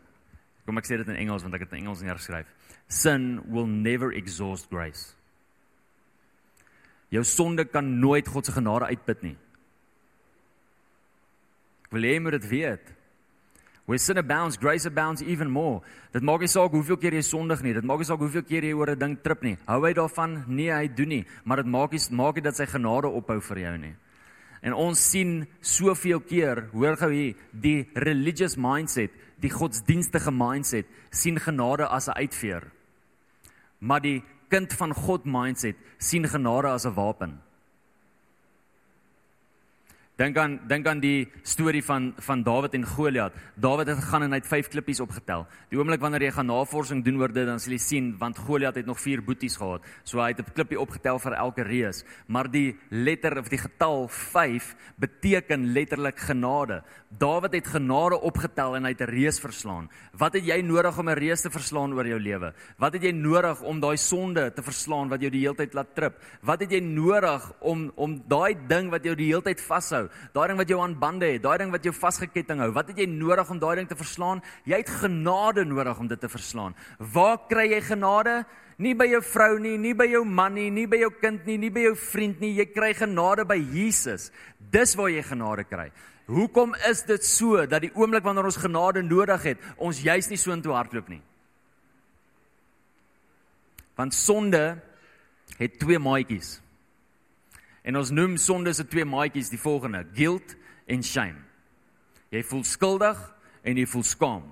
kom 0.66 0.78
ek 0.78 0.86
sê 0.86 0.98
dit 1.00 1.08
in 1.10 1.18
Engels 1.24 1.42
want 1.46 1.56
ek 1.56 1.66
het 1.66 1.74
in 1.74 1.84
Engels 1.84 2.04
neergeskryf. 2.04 2.50
Sin 2.92 3.40
will 3.50 3.70
never 3.70 4.12
exhaust 4.14 4.68
grace. 4.70 5.14
Jou 7.12 7.22
sonde 7.28 7.66
kan 7.68 7.86
nooit 8.00 8.28
God 8.28 8.46
se 8.46 8.54
genade 8.56 8.88
uitput 8.88 9.22
nie. 9.22 9.36
Ek 11.84 11.92
wil 11.92 12.08
hê 12.08 12.16
jy 12.16 12.22
moet 12.24 12.38
dit 12.38 12.48
weet. 12.48 12.92
Where 13.84 13.98
sin 13.98 14.16
abounds, 14.16 14.56
grace 14.56 14.86
abounds 14.86 15.22
even 15.22 15.50
more. 15.50 15.82
Dit 16.14 16.22
maak 16.22 16.40
nie 16.40 16.48
saak 16.48 16.72
hoeveel 16.72 16.96
keer 17.02 17.16
jy 17.18 17.24
sondig 17.26 17.64
nie, 17.66 17.74
dit 17.76 17.84
maak 17.84 18.00
nie 18.00 18.06
saak 18.08 18.22
hoeveel 18.22 18.44
keer 18.46 18.64
jy 18.64 18.72
oor 18.78 18.94
'n 18.94 18.98
ding 18.98 19.16
trip 19.22 19.42
nie. 19.42 19.56
Hou 19.66 19.82
hy 19.84 19.92
daarvan? 19.92 20.44
Nee, 20.48 20.70
hy 20.70 20.88
doen 20.88 21.08
nie, 21.08 21.24
maar 21.44 21.56
dit 21.56 21.66
maak 21.66 21.92
nie 21.92 22.00
maak 22.10 22.36
nie 22.36 22.42
dat 22.42 22.56
sy 22.56 22.66
genade 22.66 23.08
ophou 23.08 23.40
vir 23.40 23.58
jou 23.58 23.78
nie. 23.78 23.94
En 24.62 24.72
ons 24.72 25.10
sien 25.10 25.46
soveel 25.60 26.20
keer, 26.20 26.70
hoor 26.72 26.96
gou 26.96 27.10
hier, 27.10 27.34
die 27.52 27.88
religious 27.94 28.56
mindset, 28.56 29.10
die 29.40 29.50
godsdienstige 29.50 30.30
mindset 30.30 30.86
sien 31.10 31.36
genade 31.36 31.86
as 31.86 32.08
'n 32.08 32.16
uitveer. 32.16 32.62
Maar 33.80 34.00
die 34.00 34.22
kind 34.52 34.72
van 34.76 34.92
God 34.92 35.24
mindset 35.24 35.76
sien 35.98 36.28
genade 36.28 36.68
as 36.68 36.84
'n 36.84 36.94
wapen. 36.94 37.40
Dink 40.22 40.36
aan 40.38 40.52
dink 40.70 40.86
aan 40.86 41.00
die 41.02 41.24
storie 41.42 41.80
van 41.82 42.12
van 42.22 42.42
Dawid 42.46 42.76
en 42.76 42.84
Goliat. 42.86 43.34
Dawid 43.58 43.88
het 43.90 43.98
gegaan 43.98 44.22
en 44.22 44.34
hy 44.34 44.38
het 44.38 44.46
5 44.46 44.68
klippies 44.70 45.00
opgetel. 45.02 45.48
Die 45.72 45.78
oomblik 45.80 46.02
wanneer 46.04 46.28
jy 46.28 46.34
gaan 46.36 46.46
navorsing 46.46 47.00
doen 47.02 47.16
oor 47.18 47.32
dit, 47.32 47.46
dan 47.48 47.58
sal 47.58 47.72
jy 47.74 47.78
sien 47.82 48.10
want 48.20 48.38
Goliat 48.38 48.76
het 48.78 48.86
nog 48.86 49.00
4 49.02 49.24
boeties 49.26 49.56
gehad. 49.58 49.82
So 50.04 50.20
hy 50.20 50.28
het 50.30 50.38
'n 50.38 50.52
klippie 50.54 50.78
opgetel 50.78 51.18
vir 51.18 51.32
elke 51.32 51.62
reus. 51.62 52.04
Maar 52.28 52.50
die 52.50 52.76
letter 52.90 53.38
of 53.38 53.48
die 53.48 53.58
getal 53.58 54.06
5 54.08 54.76
beteken 54.96 55.72
letterlik 55.72 56.18
genade. 56.18 56.84
Dawid 57.08 57.54
het 57.54 57.66
genade 57.66 58.20
opgetel 58.20 58.76
en 58.76 58.84
hy 58.84 58.90
het 58.90 59.00
'n 59.00 59.10
reus 59.10 59.40
verslaan. 59.40 59.90
Wat 60.12 60.34
het 60.34 60.44
jy 60.44 60.60
nodig 60.62 60.98
om 60.98 61.08
'n 61.08 61.18
reus 61.18 61.40
te 61.40 61.50
verslaan 61.50 61.94
oor 61.94 62.06
jou 62.06 62.20
lewe? 62.20 62.54
Wat 62.78 62.92
het 62.92 63.02
jy 63.02 63.12
nodig 63.12 63.60
om 63.62 63.80
daai 63.80 63.96
sonde 63.96 64.52
te 64.52 64.62
verslaan 64.62 65.08
wat 65.08 65.20
jou 65.20 65.30
die 65.30 65.40
hele 65.40 65.56
tyd 65.56 65.74
laat 65.74 65.94
trip? 65.94 66.14
Wat 66.42 66.60
het 66.60 66.70
jy 66.70 66.80
nodig 66.80 67.52
om 67.60 67.90
om 67.96 68.22
daai 68.28 68.54
ding 68.68 68.90
wat 68.90 69.04
jou 69.04 69.16
die 69.16 69.26
hele 69.26 69.42
tyd 69.42 69.60
vashou 69.60 70.02
hou, 70.02 70.10
daai 70.34 70.48
ding 70.50 70.60
wat 70.60 70.72
jou 70.72 70.80
aan 70.82 70.98
bande 70.98 71.28
het, 71.30 71.42
daai 71.42 71.58
ding 71.62 71.72
wat 71.74 71.84
jou 71.84 71.92
vasgeketting 71.94 72.62
hou. 72.62 72.70
Wat 72.74 72.88
het 72.92 72.98
jy 72.98 73.06
nodig 73.10 73.50
om 73.50 73.60
daai 73.62 73.76
ding 73.80 73.88
te 73.90 73.98
verslaan? 73.98 74.42
Jy 74.68 74.82
het 74.82 74.92
genade 75.02 75.64
nodig 75.68 75.98
om 75.98 76.10
dit 76.10 76.20
te 76.20 76.30
verslaan. 76.32 76.76
Waar 76.98 77.38
kry 77.50 77.68
jy 77.72 77.80
genade? 77.92 78.42
Nie 78.82 78.94
by 78.98 79.06
jou 79.10 79.20
vrou 79.22 79.58
nie, 79.62 79.76
nie 79.78 79.94
by 79.94 80.08
jou 80.10 80.24
man 80.24 80.56
nie, 80.56 80.70
nie 80.72 80.86
by 80.90 81.02
jou 81.02 81.10
kind 81.20 81.44
nie, 81.46 81.58
nie 81.60 81.70
by 81.70 81.88
jou 81.90 81.96
vriend 81.98 82.40
nie. 82.40 82.54
Jy 82.56 82.70
kry 82.72 82.92
genade 82.96 83.44
by 83.48 83.58
Jesus. 83.58 84.30
Dis 84.72 84.96
waar 84.98 85.12
jy 85.12 85.22
genade 85.26 85.66
kry. 85.68 85.90
Hoekom 86.32 86.74
is 86.88 87.02
dit 87.06 87.24
so 87.26 87.66
dat 87.66 87.82
die 87.84 87.92
oomblik 87.98 88.24
wanneer 88.24 88.46
ons 88.48 88.60
genade 88.62 89.02
nodig 89.04 89.52
het, 89.52 89.68
ons 89.76 90.00
juis 90.00 90.30
nie 90.30 90.38
so 90.40 90.54
intoe 90.54 90.74
hardloop 90.74 91.10
nie? 91.12 91.20
Want 93.98 94.14
sonde 94.16 94.62
het 95.58 95.78
twee 95.82 96.00
maatjies. 96.00 96.56
En 97.82 97.98
ons 97.98 98.10
noem 98.14 98.36
sonde 98.38 98.72
se 98.74 98.86
twee 98.86 99.04
maatjies 99.04 99.50
die 99.50 99.60
volgende: 99.60 100.04
guilt 100.14 100.56
en 100.86 101.02
shame. 101.02 101.40
Jy 102.32 102.42
voel 102.48 102.64
skuldig 102.64 103.18
en 103.62 103.78
jy 103.78 103.86
voel 103.86 104.04
skaam. 104.06 104.44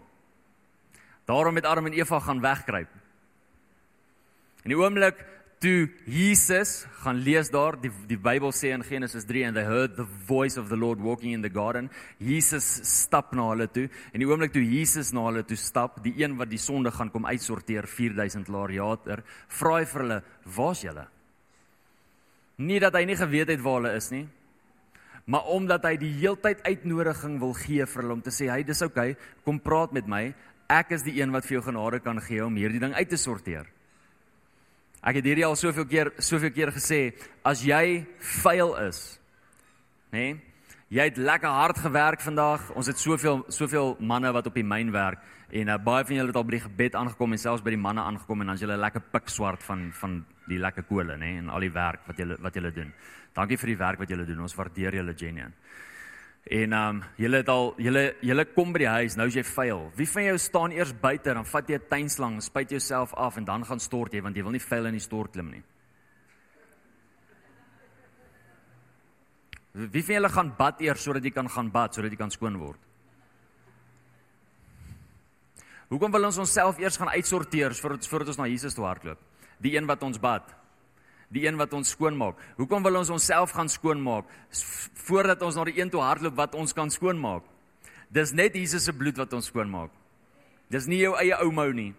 Daarom 1.31 1.57
het 1.57 1.69
Adam 1.69 1.87
en 1.87 1.97
Eva 1.97 2.19
gaan 2.21 2.43
wegkruip. 2.43 2.91
In 4.65 4.75
die 4.75 4.79
oomblik 4.79 5.23
toe 5.61 5.91
Jesus 6.09 6.87
gaan 7.03 7.21
lees 7.21 7.51
daar 7.53 7.77
die 7.81 7.91
die 8.09 8.19
Bybel 8.21 8.53
sê 8.57 8.73
in 8.73 8.85
Genesis 8.85 9.27
3 9.29 9.45
and 9.51 9.57
they 9.57 9.65
heard 9.65 9.95
the 9.97 10.07
voice 10.27 10.57
of 10.61 10.71
the 10.73 10.77
Lord 10.77 11.01
walking 11.05 11.35
in 11.37 11.43
the 11.45 11.53
garden. 11.53 11.91
Jesus 12.19 12.65
stap 12.89 13.35
na 13.37 13.51
hulle 13.53 13.69
toe 13.69 13.87
en 14.13 14.25
die 14.25 14.29
oomblik 14.29 14.55
toe 14.57 14.65
Jesus 14.65 15.13
na 15.13 15.27
hulle 15.29 15.45
toe 15.45 15.59
stap, 15.61 16.03
die 16.05 16.17
een 16.21 16.37
wat 16.41 16.51
die 16.51 16.61
sonde 16.61 16.93
gaan 16.97 17.13
kom 17.13 17.29
uitsorteer 17.29 17.89
4000 17.89 18.49
jaar 18.49 18.73
later, 18.73 19.25
vra 19.49 19.79
hy 19.79 19.85
vir 19.85 20.05
hulle: 20.07 20.23
"Waar's 20.57 20.85
julle?" 20.85 21.07
Nie 22.61 22.81
dat 22.83 22.97
hy 22.99 23.07
nie 23.09 23.17
geweet 23.17 23.49
het 23.55 23.63
waar 23.65 23.81
hulle 23.81 23.97
is 23.97 24.11
nie, 24.13 24.27
maar 25.31 25.49
omdat 25.53 25.85
hy 25.89 25.95
die 26.01 26.13
heeltyd 26.19 26.61
uitnodiging 26.67 27.39
wil 27.41 27.55
gee 27.57 27.87
vir 27.87 28.03
hulle 28.03 28.17
om 28.19 28.23
te 28.23 28.33
sê, 28.35 28.51
"Hey, 28.51 28.65
dis 28.65 28.83
oukei, 28.83 29.13
okay, 29.13 29.25
kom 29.45 29.61
praat 29.61 29.93
met 29.93 30.07
my. 30.07 30.35
Ek 30.69 30.91
is 30.91 31.03
die 31.03 31.21
een 31.21 31.33
wat 31.33 31.45
vir 31.45 31.61
jou 31.61 31.73
genade 31.73 32.01
kan 32.01 32.21
gee 32.21 32.45
om 32.45 32.55
hierdie 32.55 32.81
ding 32.81 32.95
uit 32.95 33.09
te 33.09 33.17
sorteer." 33.17 33.67
Ek 35.03 35.15
het 35.15 35.25
hierdie 35.25 35.47
al 35.47 35.57
soveel 35.57 35.87
keer 35.87 36.13
soveel 36.19 36.51
keer 36.51 36.71
gesê, 36.73 37.15
as 37.45 37.63
jy 37.63 38.07
vuil 38.19 38.77
is, 38.89 39.19
nê? 40.13 40.19
Nee, 40.19 40.41
jy 40.91 41.05
het 41.05 41.17
lekker 41.17 41.49
hard 41.49 41.79
gewerk 41.79 42.21
vandag. 42.21 42.71
Ons 42.75 42.87
het 42.87 42.99
soveel 42.99 43.45
soveel 43.49 43.97
manne 44.01 44.33
wat 44.33 44.47
op 44.47 44.55
die 44.55 44.67
myn 44.67 44.91
werk 44.93 45.19
en 45.51 45.69
uh, 45.69 45.79
baie 45.83 46.05
van 46.07 46.17
julle 46.17 46.31
het 46.31 46.37
al 46.37 46.47
by 46.47 46.57
die 46.57 46.67
gebed 46.67 46.95
aangekom 46.99 47.33
en 47.35 47.39
selfs 47.43 47.63
by 47.63 47.73
die 47.75 47.81
manne 47.81 48.03
aangekom 48.03 48.43
en 48.43 48.51
dan 48.51 48.59
is 48.59 48.63
julle 48.63 48.79
lekker 48.79 49.03
pik 49.13 49.31
swart 49.33 49.65
van 49.67 49.89
van 49.99 50.21
die 50.51 50.61
lekker 50.61 50.87
kole 50.89 51.17
nê 51.17 51.37
en 51.39 51.51
al 51.51 51.65
die 51.65 51.73
werk 51.75 52.07
wat 52.09 52.19
julle 52.19 52.37
wat 52.43 52.57
julle 52.59 52.73
doen. 52.75 52.93
Dankie 53.35 53.59
vir 53.61 53.73
die 53.73 53.79
werk 53.79 54.03
wat 54.03 54.11
julle 54.11 54.27
doen. 54.27 54.43
Ons 54.47 54.57
waardeer 54.59 54.99
julle 55.01 55.15
genuen. 55.15 55.55
En 56.51 56.73
ehm 56.73 56.97
um, 56.97 57.03
julle 57.17 57.37
het 57.43 57.49
al 57.49 57.75
julle 57.77 58.05
julle 58.21 58.45
kom 58.55 58.73
by 58.73 58.79
die 58.79 58.89
huis, 58.89 59.17
nou 59.17 59.27
is 59.29 59.37
jy 59.37 59.45
vuil. 59.45 59.91
Wie 59.97 60.09
van 60.09 60.25
jou 60.25 60.39
staan 60.39 60.73
eers 60.73 60.95
buite 61.03 61.35
dan 61.35 61.45
vat 61.45 61.69
jy 61.69 61.77
'n 61.77 61.89
tuinslang, 61.89 62.43
spuit 62.43 62.71
jouself 62.71 63.15
af 63.15 63.37
en 63.37 63.45
dan 63.45 63.65
gaan 63.65 63.81
stort 63.81 64.13
jy 64.13 64.23
want 64.23 64.37
jy 64.37 64.43
wil 64.43 64.53
nie 64.53 64.67
vuil 64.71 64.87
in 64.87 64.95
die 64.95 65.07
stort 65.09 65.33
klim 65.33 65.51
nie. 65.51 65.63
Wie 69.73 70.03
van 70.03 70.15
julle 70.15 70.29
gaan 70.29 70.57
bad 70.57 70.81
eers 70.81 71.03
sodat 71.03 71.25
jy 71.25 71.31
kan 71.31 71.49
gaan 71.49 71.71
bad 71.71 71.95
sodat 71.95 72.11
jy 72.11 72.17
kan 72.17 72.31
skoon 72.31 72.59
word? 72.59 72.81
Hoekom 75.91 76.13
wil 76.13 76.25
ons 76.25 76.39
onsself 76.39 76.79
eers 76.79 76.97
gaan 76.97 77.09
uitsorteer 77.09 77.75
voordat 77.75 78.07
voordat 78.07 78.29
ons 78.29 78.39
na 78.39 78.47
Jesus 78.47 78.75
toe 78.75 78.85
hardloop? 78.85 79.30
Die 79.61 79.77
een 79.77 79.87
wat 79.87 80.03
ons 80.03 80.19
bad 80.21 80.57
die 81.31 81.47
een 81.47 81.59
wat 81.61 81.73
ons 81.79 81.93
skoonmaak. 81.95 82.39
Hoekom 82.59 82.83
wil 82.83 82.99
ons 83.01 83.11
onsself 83.15 83.55
gaan 83.55 83.71
skoonmaak 83.71 84.27
voordat 85.07 85.43
ons 85.47 85.55
na 85.55 85.65
die 85.69 85.79
een 85.79 85.91
toe 85.91 86.03
hardloop 86.03 86.37
wat 86.39 86.55
ons 86.59 86.75
kan 86.75 86.91
skoonmaak? 86.91 87.45
Dis 88.11 88.35
net 88.35 88.57
Jesus 88.59 88.85
se 88.85 88.93
bloed 88.93 89.19
wat 89.19 89.33
ons 89.39 89.47
skoonmaak. 89.47 89.93
Dis 90.71 90.89
nie 90.91 90.99
jou 91.05 91.15
eie 91.19 91.37
ou 91.39 91.51
mou 91.55 91.69
nie. 91.75 91.93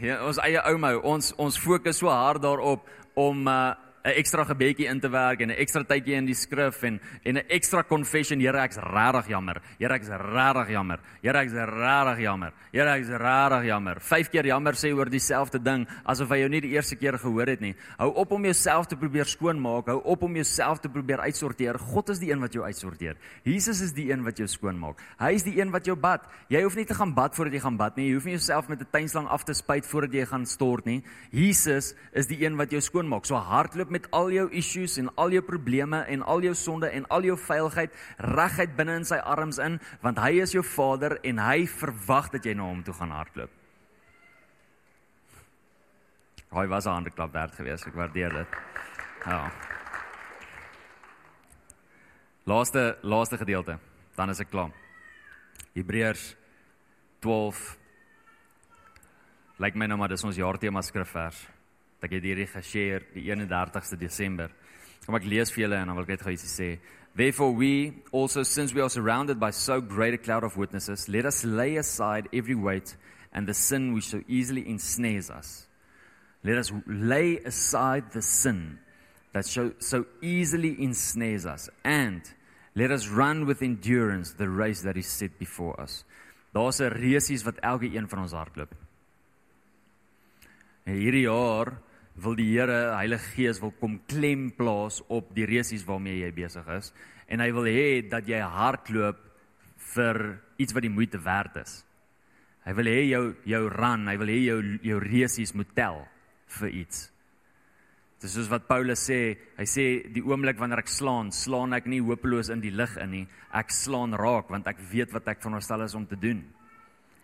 Ja, 0.00 0.20
ons 0.24 0.40
eie 0.40 0.60
ou 0.68 0.76
mou. 0.80 0.94
Ons 1.04 1.32
ons 1.40 1.58
fokus 1.60 2.00
so 2.00 2.12
hard 2.12 2.44
daarop 2.44 2.88
om 3.16 3.48
uh 3.48 3.72
'n 4.04 4.16
ekstra 4.16 4.44
gebedjie 4.44 4.88
in 4.88 5.00
te 5.00 5.08
werk 5.08 5.40
en 5.40 5.50
'n 5.50 5.58
ekstra 5.60 5.84
tydjie 5.84 6.14
in 6.14 6.26
die 6.26 6.34
skrif 6.34 6.82
en 6.82 7.00
en 7.24 7.36
'n 7.36 7.44
ekstra 7.48 7.82
confession. 7.82 8.40
Here, 8.40 8.58
ek's 8.58 8.76
regtig 8.76 9.28
jammer. 9.28 9.60
Here, 9.78 9.94
ek's 9.94 10.08
regtig 10.08 10.70
jammer. 10.70 11.00
Here, 11.22 11.38
ek's 11.38 11.52
regtig 11.52 12.20
jammer. 12.20 12.52
Here, 12.72 12.88
ek's 12.96 13.08
regtig 13.08 13.64
jammer. 13.66 13.96
Vyf 14.00 14.30
keer 14.30 14.46
jammer 14.46 14.72
sê 14.72 14.92
oor 14.94 15.04
dieselfde 15.04 15.62
ding 15.62 15.86
asof 16.04 16.30
hy 16.30 16.38
jou 16.40 16.48
nie 16.48 16.60
die 16.60 16.72
eerste 16.72 16.96
keer 16.96 17.18
gehoor 17.18 17.46
het 17.46 17.60
nie. 17.60 17.74
Hou 17.98 18.10
op 18.14 18.32
om 18.32 18.44
jouself 18.44 18.86
te 18.86 18.96
probeer 18.96 19.26
skoonmaak. 19.26 19.86
Hou 19.86 20.00
op 20.04 20.22
om 20.22 20.34
jouself 20.34 20.80
te 20.80 20.88
probeer 20.88 21.20
uitsorteer. 21.20 21.78
God 21.78 22.08
is 22.08 22.18
die 22.18 22.30
een 22.30 22.40
wat 22.40 22.52
jou 22.52 22.64
uitsorteer. 22.64 23.16
Jesus 23.44 23.80
is 23.80 23.92
die 23.92 24.10
een 24.10 24.24
wat 24.24 24.38
jou 24.38 24.46
skoonmaak. 24.48 24.96
Hy 25.18 25.32
is 25.34 25.42
die 25.42 25.60
een 25.60 25.70
wat 25.70 25.84
jou 25.84 25.96
bad. 25.96 26.24
Jy 26.48 26.62
hoef 26.62 26.76
nie 26.76 26.86
te 26.86 26.94
gaan 26.94 27.14
bad 27.14 27.34
voordat 27.34 27.54
jy 27.54 27.60
gaan 27.60 27.76
bad 27.76 27.96
nie. 27.96 28.08
Jy 28.08 28.14
hoef 28.14 28.24
nie 28.24 28.36
jouself 28.38 28.68
met 28.68 28.80
'n 28.80 28.88
tuinslang 28.90 29.28
af 29.28 29.44
te 29.44 29.52
spuit 29.52 29.86
voordat 29.86 30.12
jy 30.12 30.24
gaan 30.24 30.46
stort 30.46 30.86
nie. 30.86 31.02
Jesus 31.30 31.94
is 32.12 32.26
die 32.26 32.44
een 32.44 32.56
wat 32.56 32.70
jou 32.70 32.80
skoonmaak. 32.80 33.26
So 33.26 33.34
hardloop 33.34 33.89
met 33.90 34.06
al 34.16 34.30
jou 34.30 34.46
issues 34.56 34.96
en 34.98 35.10
al 35.16 35.34
jou 35.36 35.42
probleme 35.42 36.02
en 36.08 36.22
al 36.22 36.42
jou 36.42 36.54
sonde 36.54 36.90
en 36.90 37.06
al 37.08 37.22
jou 37.28 37.36
veiligheid 37.38 37.94
reguit 38.18 38.76
binne 38.76 38.96
in 39.00 39.04
sy 39.04 39.18
arms 39.18 39.58
in 39.58 39.80
want 40.02 40.18
hy 40.18 40.40
is 40.42 40.54
jou 40.54 40.62
Vader 40.66 41.18
en 41.22 41.38
hy 41.38 41.66
verwag 41.66 42.30
dat 42.34 42.46
jy 42.46 42.54
na 42.54 42.68
hom 42.68 42.82
toe 42.86 42.94
gaan 42.94 43.14
hardloop. 43.14 43.50
Hy 46.50 46.66
was 46.66 46.86
'n 46.86 46.90
ander 46.90 47.12
klap 47.12 47.32
werd 47.32 47.54
geweest. 47.54 47.86
Ek 47.86 47.94
waardeer 47.94 48.30
dit. 48.30 48.48
Ja. 49.24 49.52
Laaste 52.44 52.98
laaste 53.02 53.36
gedeelte. 53.36 53.78
Dan 54.16 54.30
is 54.30 54.40
ek 54.40 54.50
klaar. 54.50 54.72
Hebreërs 55.74 56.36
12 57.20 57.78
Lyk 59.60 59.74
my 59.74 59.86
nou 59.86 59.98
maar 59.98 60.08
dis 60.08 60.24
ons 60.24 60.36
jaartema 60.36 60.80
skrifvers 60.82 61.46
ek 62.04 62.16
het 62.16 62.24
hierdie 62.24 62.48
geshare 62.48 63.04
die 63.14 63.26
31ste 63.28 63.98
Desember. 64.00 64.50
Kom 65.06 65.14
ek 65.14 65.28
lees 65.28 65.52
vir 65.52 65.66
julle 65.66 65.80
en 65.80 65.90
dan 65.90 65.96
wil 65.96 66.04
ek 66.04 66.14
net 66.14 66.24
gou 66.24 66.32
ietsie 66.32 66.50
sê. 66.50 66.70
Therefore 67.16 67.52
we 67.52 68.02
also 68.12 68.42
since 68.42 68.74
we 68.74 68.80
are 68.80 68.88
surrounded 68.88 69.40
by 69.40 69.50
so 69.50 69.80
great 69.80 70.14
a 70.14 70.18
cloud 70.18 70.44
of 70.44 70.56
witnesses, 70.56 71.08
let 71.08 71.24
us 71.24 71.44
lay 71.44 71.76
aside 71.76 72.28
every 72.32 72.54
weight 72.54 72.96
and 73.32 73.46
the 73.46 73.54
sin 73.54 73.94
which 73.94 74.08
so 74.08 74.22
easily 74.28 74.68
ensnares 74.68 75.30
us. 75.30 75.66
Let 76.42 76.58
us 76.58 76.72
lay 76.86 77.38
aside 77.38 78.12
the 78.12 78.22
sin 78.22 78.78
that 79.32 79.44
so, 79.44 79.72
so 79.78 80.06
easily 80.22 80.82
ensnares 80.82 81.46
us 81.46 81.68
and 81.84 82.22
let 82.74 82.90
us 82.90 83.08
run 83.08 83.46
with 83.46 83.62
endurance 83.62 84.32
the 84.32 84.48
race 84.48 84.82
that 84.82 84.96
is 84.96 85.06
set 85.06 85.38
before 85.38 85.80
us. 85.80 86.04
Daar's 86.54 86.80
'n 86.80 86.90
resies 86.90 87.44
wat 87.44 87.58
elke 87.60 87.94
een 87.94 88.08
van 88.08 88.18
ons 88.18 88.32
hardloop. 88.32 88.74
En 90.84 90.94
hierdie 90.94 91.26
jaar 91.28 91.78
wil 92.20 92.36
die 92.36 92.48
Here, 92.52 92.94
Heilige 92.96 93.34
Gees 93.34 93.60
wil 93.62 93.72
kom 93.80 93.98
klem 94.08 94.50
plaas 94.56 95.00
op 95.08 95.30
die 95.36 95.46
resies 95.48 95.86
waarmee 95.88 96.20
jy 96.20 96.30
besig 96.36 96.66
is 96.76 96.92
en 97.30 97.42
hy 97.42 97.50
wil 97.54 97.68
hê 97.70 98.00
dat 98.10 98.28
jy 98.28 98.40
hardloop 98.42 99.20
vir 99.94 100.20
iets 100.60 100.74
wat 100.76 100.84
die 100.84 100.92
moeite 100.92 101.20
werd 101.24 101.60
is. 101.62 101.80
Hy 102.66 102.74
wil 102.76 102.90
hê 102.90 102.98
jou 103.08 103.22
jou 103.48 103.62
run, 103.72 104.08
hy 104.10 104.16
wil 104.20 104.32
hê 104.32 104.40
jou 104.42 104.58
jou 104.84 104.98
resies 105.02 105.54
moet 105.56 105.70
tel 105.76 106.02
vir 106.60 106.76
iets. 106.82 107.06
Dis 108.20 108.34
soos 108.36 108.50
wat 108.52 108.66
Paulus 108.68 109.00
sê, 109.00 109.32
hy 109.56 109.64
sê 109.64 109.84
die 110.12 110.20
oomblik 110.26 110.58
wanneer 110.60 110.82
ek 110.82 110.90
slaan, 110.92 111.30
slaan 111.32 111.72
ek 111.72 111.86
nie 111.88 112.02
hopeloos 112.04 112.50
in 112.52 112.60
die 112.60 112.74
lug 112.74 112.98
in 113.00 113.14
nie. 113.14 113.26
Ek 113.56 113.72
slaan 113.72 114.12
raak 114.12 114.50
want 114.52 114.68
ek 114.68 114.82
weet 114.90 115.14
wat 115.16 115.30
ek 115.32 115.40
veronderstel 115.40 115.86
is 115.86 115.96
om 115.96 116.04
te 116.06 116.18
doen. 116.20 116.42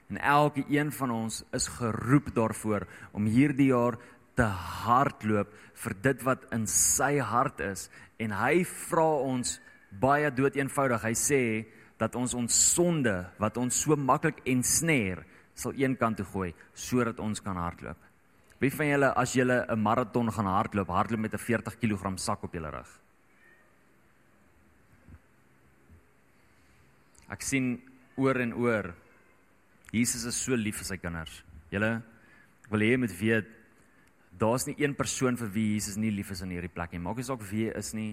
En 0.09 0.20
elke 0.22 0.64
een 0.70 0.92
van 0.94 1.11
ons 1.11 1.42
is 1.52 1.66
geroep 1.76 2.30
daarvoor 2.35 2.87
om 3.12 3.26
hierdie 3.28 3.72
jaar 3.74 3.98
te 4.37 4.46
hardloop 4.87 5.53
vir 5.83 5.94
dit 6.05 6.25
wat 6.27 6.44
in 6.55 6.66
sy 6.70 7.16
hart 7.18 7.61
is 7.64 7.88
en 8.22 8.35
hy 8.37 8.64
vra 8.88 9.09
ons 9.25 9.57
baie 10.01 10.31
doeteenvoudig. 10.31 11.05
Hy 11.05 11.14
sê 11.16 11.42
dat 12.01 12.16
ons 12.16 12.35
ons 12.37 12.59
sonde 12.75 13.14
wat 13.40 13.57
ons 13.57 13.83
so 13.85 13.96
maklik 13.96 14.42
ensneer 14.49 15.25
sal 15.57 15.77
eenkant 15.81 16.20
toe 16.20 16.29
gooi 16.29 16.51
sodat 16.77 17.20
ons 17.25 17.40
kan 17.40 17.57
hardloop. 17.57 17.96
Wie 18.61 18.72
van 18.72 18.88
julle 18.88 19.09
as 19.16 19.33
julle 19.37 19.64
'n 19.68 19.81
maraton 19.81 20.33
gaan 20.33 20.46
hardloop, 20.46 20.88
hardloop 20.88 21.20
met 21.20 21.35
'n 21.35 21.38
40 21.38 21.77
kg 21.81 22.18
sak 22.18 22.44
op 22.44 22.53
julle 22.53 22.70
rug? 22.70 22.88
Ek 27.29 27.42
sien 27.42 27.81
oor 28.16 28.40
en 28.40 28.53
oor 28.55 28.94
Jesus 29.92 30.25
is 30.25 30.37
so 30.37 30.55
lief 30.55 30.77
vir 30.77 30.85
sy 30.85 30.96
kinders. 30.96 31.42
Julle 31.70 32.03
wil 32.70 32.81
hê 32.81 32.90
jy 32.92 32.99
moet 32.99 33.20
weet 33.20 33.55
daar's 34.38 34.66
nie 34.68 34.77
een 34.79 34.94
persoon 34.96 35.37
vir 35.40 35.51
wie 35.55 35.66
Jesus 35.75 35.96
nie 36.01 36.12
lief 36.12 36.31
is 36.35 36.42
in 36.44 36.53
hierdie 36.53 36.72
plek 36.72 36.92
nie. 36.92 37.03
Maak 37.03 37.20
nie 37.20 37.27
saak 37.27 37.44
wie 37.51 37.66
jy 37.66 37.77
is 37.79 37.92
nie. 37.96 38.12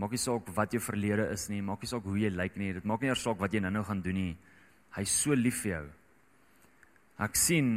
Maak 0.00 0.14
nie 0.14 0.20
saak 0.20 0.48
wat 0.56 0.72
jou 0.74 0.80
verlede 0.82 1.28
is 1.32 1.48
nie. 1.52 1.60
Maak 1.62 1.84
nie 1.84 1.90
saak 1.90 2.06
hoe 2.08 2.18
jy 2.18 2.30
lyk 2.32 2.56
nie. 2.60 2.72
Dit 2.78 2.88
maak 2.88 3.04
nie 3.04 3.12
eers 3.12 3.22
saak 3.24 3.40
wat 3.42 3.54
jy 3.54 3.62
nou-nou 3.64 3.84
gaan 3.86 4.02
doen 4.04 4.18
nie. 4.18 4.32
Hy's 4.96 5.12
so 5.24 5.36
lief 5.36 5.62
vir 5.64 5.72
jou. 5.74 5.84
Ek 7.24 7.38
sien 7.38 7.70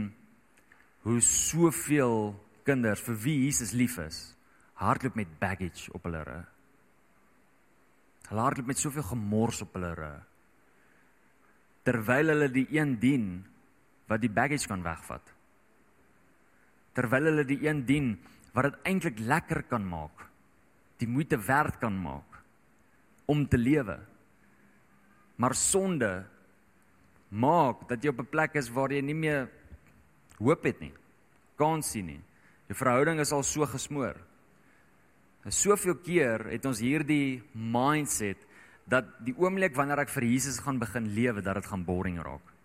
hoe 1.06 1.20
soveel 1.24 2.34
kinders 2.68 3.04
vir 3.06 3.20
wie 3.24 3.38
Jesus 3.46 3.72
lief 3.78 3.96
is, 4.02 4.18
hardloop 4.82 5.16
met 5.16 5.38
baggage 5.40 5.92
op 5.96 6.08
hulle 6.08 6.24
rug. 6.28 6.50
Hulle 8.28 8.44
hardloop 8.44 8.74
met 8.74 8.82
soveel 8.82 9.06
gemors 9.08 9.62
op 9.64 9.78
hulle 9.78 9.94
rug. 9.96 10.26
Terwyl 11.88 12.34
hulle 12.34 12.50
die 12.52 12.68
een 12.76 12.98
dien 13.00 13.28
wat 14.10 14.24
die 14.24 14.32
baggage 14.32 14.68
kan 14.68 14.84
wegvat 14.84 15.37
terwyl 16.98 17.30
hulle 17.30 17.46
die 17.46 17.62
een 17.62 17.84
dien 17.86 18.16
wat 18.56 18.72
dit 18.72 18.90
eintlik 18.90 19.20
lekker 19.22 19.62
kan 19.70 19.84
maak, 19.86 20.24
die 20.98 21.10
moeite 21.10 21.38
werd 21.38 21.78
kan 21.82 21.94
maak 21.94 22.40
om 23.30 23.44
te 23.46 23.60
lewe. 23.60 24.00
Maar 25.38 25.54
sonde 25.54 26.26
maak 27.30 27.84
dat 27.90 28.02
jy 28.02 28.10
op 28.10 28.22
'n 28.24 28.32
plek 28.32 28.56
is 28.56 28.70
waar 28.74 28.92
jy 28.92 29.02
nie 29.02 29.14
meer 29.16 29.50
hoop 30.40 30.64
het 30.64 30.80
nie. 30.80 30.94
Kan 31.58 31.84
sien 31.84 32.06
nie. 32.06 32.22
Jou 32.68 32.78
verhouding 32.78 33.20
is 33.20 33.32
al 33.32 33.44
so 33.44 33.66
gesmoor. 33.66 34.16
En 35.44 35.52
soveel 35.52 35.96
keer 35.96 36.50
het 36.50 36.66
ons 36.66 36.80
hierdie 36.80 37.44
mindset 37.54 38.38
dat 38.86 39.06
die 39.24 39.36
oomblik 39.38 39.76
wanneer 39.76 40.00
ek 40.00 40.10
vir 40.10 40.24
Jesus 40.24 40.60
gaan 40.60 40.80
begin 40.80 41.14
lewe, 41.14 41.42
dat 41.42 41.56
dit 41.56 41.66
gaan 41.66 41.86
boring 41.86 42.20
raak. 42.24 42.57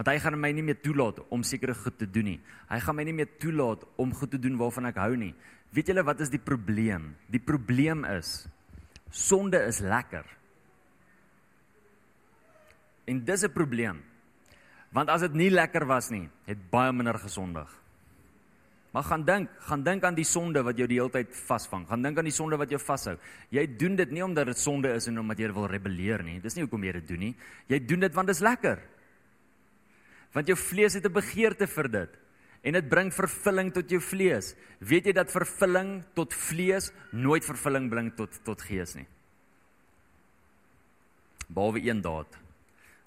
Want 0.00 0.08
hy 0.08 0.16
gaan 0.16 0.38
my 0.40 0.48
nie 0.56 0.62
meer 0.64 0.78
toelaat 0.80 1.18
om 1.28 1.42
sekere 1.44 1.74
goed 1.76 1.98
te 2.00 2.06
doen 2.08 2.24
nie. 2.24 2.38
Hy 2.70 2.78
gaan 2.80 2.96
my 2.96 3.04
nie 3.04 3.12
meer 3.18 3.28
toelaat 3.36 3.82
om 4.00 4.14
goed 4.16 4.30
te 4.32 4.38
doen 4.40 4.54
waarvan 4.56 4.88
ek 4.88 4.96
hou 4.96 5.10
nie. 5.12 5.34
Weet 5.76 5.90
julle 5.92 6.04
wat 6.08 6.22
is 6.24 6.30
die 6.32 6.40
probleem? 6.40 7.10
Die 7.28 7.42
probleem 7.44 8.06
is 8.08 8.46
sonde 9.12 9.60
is 9.68 9.82
lekker. 9.84 10.24
En 13.12 13.20
dis 13.24 13.44
'n 13.44 13.52
probleem. 13.52 14.00
Want 14.88 15.10
as 15.10 15.20
dit 15.20 15.34
nie 15.34 15.50
lekker 15.50 15.84
was 15.84 16.08
nie, 16.10 16.30
het 16.46 16.70
baie 16.70 16.92
minder 16.92 17.18
gesondig. 17.18 17.68
Maar 18.92 19.02
gaan 19.02 19.24
dink, 19.24 19.50
gaan 19.60 19.82
dink 19.82 20.04
aan 20.04 20.14
die 20.14 20.24
sonde 20.24 20.62
wat 20.62 20.78
jou 20.78 20.86
die 20.86 20.98
hele 20.98 21.10
tyd 21.10 21.28
vasvang. 21.36 21.86
Gaan 21.86 22.02
dink 22.02 22.18
aan 22.18 22.24
die 22.24 22.32
sonde 22.32 22.56
wat 22.56 22.70
jou 22.70 22.80
vashou. 22.80 23.18
Jy 23.50 23.76
doen 23.76 23.96
dit 23.96 24.10
nie 24.10 24.24
omdat 24.24 24.46
dit 24.46 24.58
sonde 24.58 24.94
is 24.94 25.06
en 25.06 25.18
omdat 25.18 25.38
jy 25.38 25.52
wil 25.52 25.66
rebelleer 25.66 26.22
nie. 26.22 26.40
Dis 26.40 26.54
nie 26.54 26.62
hoekom 26.62 26.84
jy 26.84 26.92
dit 26.92 27.08
doen 27.08 27.18
nie. 27.18 27.36
Jy 27.66 27.86
doen 27.86 28.00
dit 28.00 28.14
want 28.14 28.26
dit 28.26 28.36
is 28.36 28.42
lekker 28.42 28.78
want 30.32 30.46
jou 30.46 30.56
vlees 30.56 30.94
het 30.94 31.06
'n 31.06 31.12
begeerte 31.12 31.66
vir 31.66 31.88
dit 31.88 32.18
en 32.62 32.72
dit 32.72 32.88
bring 32.88 33.12
vervulling 33.12 33.72
tot 33.72 33.90
jou 33.90 34.00
vlees. 34.00 34.54
Weet 34.78 35.06
jy 35.06 35.12
dat 35.12 35.32
vervulling 35.32 36.04
tot 36.14 36.34
vlees 36.34 36.90
nooit 37.12 37.44
vervulling 37.44 37.88
bring 37.90 38.12
tot 38.16 38.44
tot 38.44 38.62
gees 38.62 38.94
nie? 38.94 39.06
Behalwe 41.48 41.80
een 41.82 42.00
daad. 42.00 42.38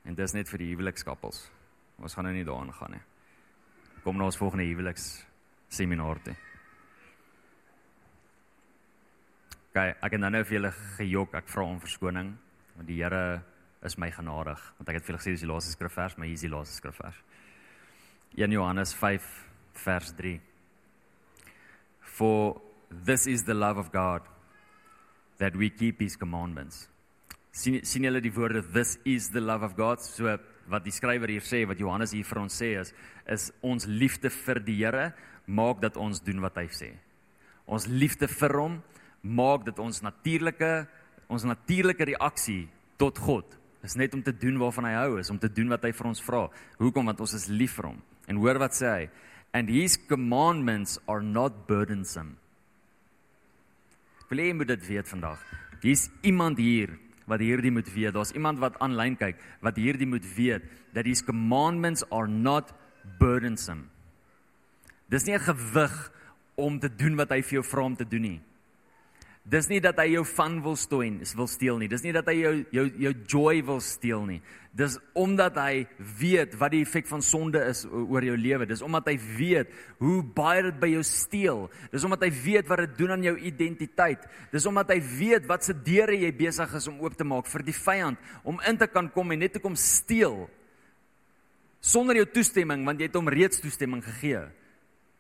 En 0.04 0.16
dis 0.16 0.34
net 0.34 0.50
vir 0.50 0.60
die 0.60 0.72
huwelikskappels. 0.74 1.46
Ons 2.02 2.14
gaan 2.14 2.26
nou 2.28 2.34
nie 2.36 2.44
daaraan 2.44 2.74
gaan 2.74 2.92
nie. 2.92 3.04
Kom 4.04 4.18
na 4.18 4.26
ons 4.26 4.38
volgende 4.38 4.66
huweliks 4.66 5.24
seminar 5.70 6.20
toe. 6.24 6.36
Okay, 9.70 9.96
ek 10.06 10.12
het 10.12 10.20
nou 10.20 10.30
nou 10.30 10.44
vir 10.44 10.58
julle 10.58 10.74
gejok. 10.98 11.38
Ek 11.40 11.48
vra 11.48 11.64
om 11.64 11.80
verskoning 11.80 12.34
want 12.74 12.88
die 12.90 13.00
Here 13.04 13.44
is 13.86 13.98
my 13.98 14.10
genadig. 14.12 14.62
Want 14.78 14.90
ek 14.90 15.00
het 15.00 15.06
vir 15.06 15.14
julle 15.14 15.22
gesê 15.22 15.36
dis 15.36 15.46
die 15.46 15.52
laaste 15.52 15.74
skrifvers, 15.76 16.18
maar 16.18 16.30
hier 16.30 16.40
is 16.40 16.46
die 16.46 16.52
laaste 16.52 16.78
skrifvers. 16.78 17.20
1 18.38 18.56
Johannes 18.56 18.94
5 18.98 19.28
vers 19.84 20.14
3. 20.18 20.40
For 22.02 22.62
this 22.90 23.28
is 23.28 23.44
the 23.44 23.54
love 23.54 23.80
of 23.80 23.92
God 23.92 24.26
that 25.38 25.56
we 25.56 25.70
keep 25.70 26.00
his 26.00 26.16
commandments. 26.18 26.88
sien 27.54 27.84
sien 27.86 28.08
julle 28.08 28.22
die 28.24 28.34
woorde 28.34 28.64
this 28.74 28.98
is 29.06 29.30
the 29.30 29.42
love 29.42 29.66
of 29.66 29.76
God 29.78 30.02
so 30.02 30.26
wat 30.72 30.86
die 30.86 30.94
skrywer 30.94 31.30
hier 31.30 31.44
sê 31.46 31.62
wat 31.70 31.78
Johannes 31.78 32.16
hier 32.16 32.26
vir 32.26 32.40
ons 32.42 32.56
sê 32.58 32.72
is 32.82 32.94
is 33.30 33.52
ons 33.62 33.86
liefde 33.86 34.32
vir 34.34 34.60
die 34.66 34.80
Here 34.80 35.12
maak 35.46 35.82
dat 35.84 36.00
ons 36.00 36.22
doen 36.24 36.40
wat 36.42 36.56
hy 36.58 36.70
sê. 36.72 36.94
Ons 37.68 37.86
liefde 37.88 38.30
vir 38.32 38.56
hom 38.58 38.80
maak 39.22 39.68
dat 39.68 39.80
ons 39.80 40.02
natuurlike 40.02 40.72
ons 41.30 41.46
natuurlike 41.46 42.08
reaksie 42.14 42.66
tot 42.98 43.22
God 43.22 43.60
is 43.84 43.98
net 44.00 44.14
om 44.16 44.24
te 44.24 44.32
doen 44.32 44.58
waarvan 44.62 44.88
hy 44.88 44.94
hou 44.96 45.20
is 45.20 45.30
om 45.30 45.40
te 45.40 45.52
doen 45.52 45.70
wat 45.74 45.84
hy 45.84 45.92
vir 45.92 46.08
ons 46.08 46.24
vra. 46.24 46.48
Hoekom? 46.80 47.10
Want 47.12 47.20
ons 47.26 47.36
is 47.36 47.50
lief 47.52 47.76
vir 47.80 47.92
hom. 47.92 48.00
En 48.32 48.40
hoor 48.40 48.62
wat 48.64 48.78
sê 48.78 48.88
hy? 48.88 49.10
And 49.54 49.70
his 49.70 49.98
commandments 50.10 50.98
are 51.06 51.22
not 51.22 51.66
burdensome. 51.68 52.38
Wil 54.32 54.42
jy 54.42 54.54
moet 54.58 54.72
dit 54.72 54.86
weet 54.88 55.10
vandag? 55.12 55.42
Hier's 55.84 56.08
iemand 56.26 56.58
hier 56.58 56.96
wat 57.30 57.44
hierdie 57.44 57.72
moet 57.72 57.90
weet. 57.94 58.16
Daar's 58.16 58.34
iemand 58.34 58.60
wat 58.64 58.80
aanlyn 58.82 59.18
kyk 59.20 59.38
wat 59.62 59.78
hierdie 59.78 60.10
moet 60.10 60.26
weet 60.36 60.66
that 60.96 61.06
his 61.06 61.22
commandments 61.22 62.06
are 62.10 62.28
not 62.28 62.72
burdensome. 63.20 63.90
Dis 65.12 65.28
nie 65.28 65.36
'n 65.36 65.46
gewig 65.46 66.12
om 66.56 66.80
te 66.80 66.90
doen 66.90 67.16
wat 67.16 67.30
hy 67.30 67.42
vir 67.42 67.62
jou 67.62 67.64
vra 67.64 67.84
om 67.84 67.96
te 67.96 68.06
doen 68.06 68.22
nie. 68.22 68.42
Dis 69.44 69.68
nie 69.68 69.82
dat 69.84 69.98
hy 70.00 70.06
jou 70.14 70.22
van 70.38 70.54
wil 70.64 70.78
stoei, 70.80 71.10
wil 71.36 71.50
steel 71.52 71.82
nie. 71.82 71.90
Dis 71.92 72.06
nie 72.06 72.14
dat 72.16 72.30
hy 72.32 72.38
jou 72.38 72.54
jou 72.72 72.86
jou 73.04 73.12
joy 73.28 73.58
wil 73.68 73.82
steel 73.84 74.24
nie. 74.30 74.38
Dis 74.72 74.96
omdat 75.20 75.60
hy 75.60 75.84
weet 76.20 76.56
wat 76.62 76.72
die 76.72 76.80
effek 76.86 77.10
van 77.10 77.22
sonde 77.22 77.60
is 77.68 77.84
oor 77.84 78.24
jou 78.24 78.38
lewe. 78.40 78.70
Dis 78.70 78.82
omdat 78.82 79.12
hy 79.12 79.18
weet 79.20 79.76
hoe 80.00 80.22
baie 80.24 80.64
dit 80.70 80.80
by 80.80 80.94
jou 80.94 81.04
steel. 81.04 81.66
Dis 81.92 82.08
omdat 82.08 82.24
hy 82.24 82.32
weet 82.32 82.72
wat 82.72 82.86
dit 82.86 82.96
doen 83.04 83.18
aan 83.18 83.28
jou 83.28 83.36
identiteit. 83.52 84.24
Dis 84.56 84.70
omdat 84.72 84.96
hy 84.96 85.02
weet 85.20 85.52
wat 85.52 85.68
se 85.68 85.76
deure 85.76 86.16
jy 86.16 86.32
besig 86.40 86.80
is 86.80 86.88
om 86.88 87.04
oop 87.04 87.20
te 87.20 87.28
maak 87.28 87.52
vir 87.52 87.68
die 87.68 87.76
vyand 87.76 88.34
om 88.48 88.64
in 88.64 88.80
te 88.80 88.88
kan 88.88 89.12
kom 89.12 89.36
en 89.36 89.44
net 89.44 89.58
te 89.60 89.64
kom 89.64 89.76
steel 89.76 90.46
sonder 91.84 92.16
jou 92.22 92.28
toestemming 92.32 92.86
want 92.88 93.02
jy 93.02 93.10
het 93.10 93.18
hom 93.20 93.28
reeds 93.32 93.60
toestemming 93.60 94.02
gegee 94.06 94.46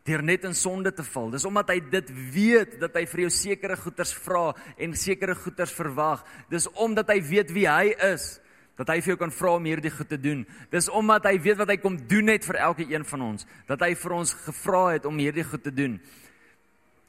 deur 0.03 0.23
net 0.23 0.43
in 0.43 0.55
sonde 0.55 0.91
te 0.91 1.03
val. 1.03 1.31
Dis 1.31 1.45
omdat 1.47 1.69
hy 1.71 1.79
dit 1.91 2.09
weet 2.33 2.79
dat 2.81 2.95
hy 2.99 3.05
vir 3.07 3.25
jou 3.25 3.33
sekere 3.33 3.77
goeders 3.79 4.13
vra 4.25 4.49
en 4.77 4.95
sekere 4.99 5.35
goeders 5.35 5.73
verwag. 5.75 6.25
Dis 6.51 6.67
omdat 6.75 7.11
hy 7.13 7.21
weet 7.23 7.53
wie 7.55 7.67
hy 7.69 7.93
is 8.11 8.33
dat 8.79 8.89
hy 8.89 8.97
vir 9.05 9.13
jou 9.13 9.19
kan 9.21 9.33
vra 9.33 9.51
om 9.59 9.67
hierdie 9.69 9.91
goed 9.93 10.09
te 10.09 10.17
doen. 10.17 10.41
Dis 10.73 10.89
omdat 10.89 11.27
hy 11.29 11.35
weet 11.45 11.59
wat 11.61 11.69
hy 11.69 11.77
kom 11.81 11.97
doen 12.09 12.31
net 12.31 12.45
vir 12.47 12.57
elke 12.65 12.87
een 12.89 13.05
van 13.05 13.25
ons, 13.29 13.45
dat 13.69 13.83
hy 13.85 13.93
vir 14.01 14.15
ons 14.17 14.33
gevra 14.47 14.83
het 14.95 15.05
om 15.05 15.21
hierdie 15.21 15.45
goed 15.45 15.63
te 15.63 15.73
doen. 15.73 15.99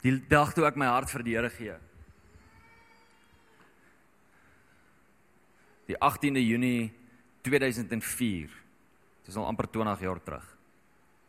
Die 0.05 0.13
dag 0.29 0.53
toe 0.53 0.67
ek 0.69 0.77
my 0.77 0.91
hart 0.91 1.09
vir 1.09 1.25
die 1.25 1.33
Here 1.33 1.49
gee. 1.49 1.77
Die 5.89 5.97
18de 5.97 6.41
Junie 6.45 6.93
2004. 7.45 8.53
Dit 9.25 9.33
is 9.33 9.37
al 9.37 9.49
amper 9.49 9.69
20 9.73 10.05
jaar 10.05 10.21
terug. 10.21 10.54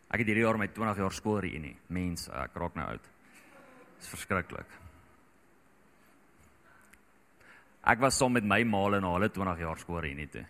Ek 0.07 0.23
het 0.23 0.29
hierdie 0.31 0.45
jaar 0.45 0.59
my 0.59 0.69
20 0.71 1.01
jaar 1.03 1.15
skoolreunie. 1.15 1.77
Mens, 1.95 2.29
ek 2.31 2.55
raak 2.55 2.77
nou 2.79 2.87
oud. 2.95 3.09
Dis 3.99 4.11
verskriklik. 4.13 4.77
Ek 7.87 8.03
was 8.03 8.19
saam 8.19 8.35
met 8.35 8.47
my 8.47 8.63
maal 8.67 8.99
en 8.99 9.07
hulle 9.07 9.31
20 9.31 9.63
jaar 9.63 9.79
skoolreunie 9.79 10.29
toe. 10.31 10.45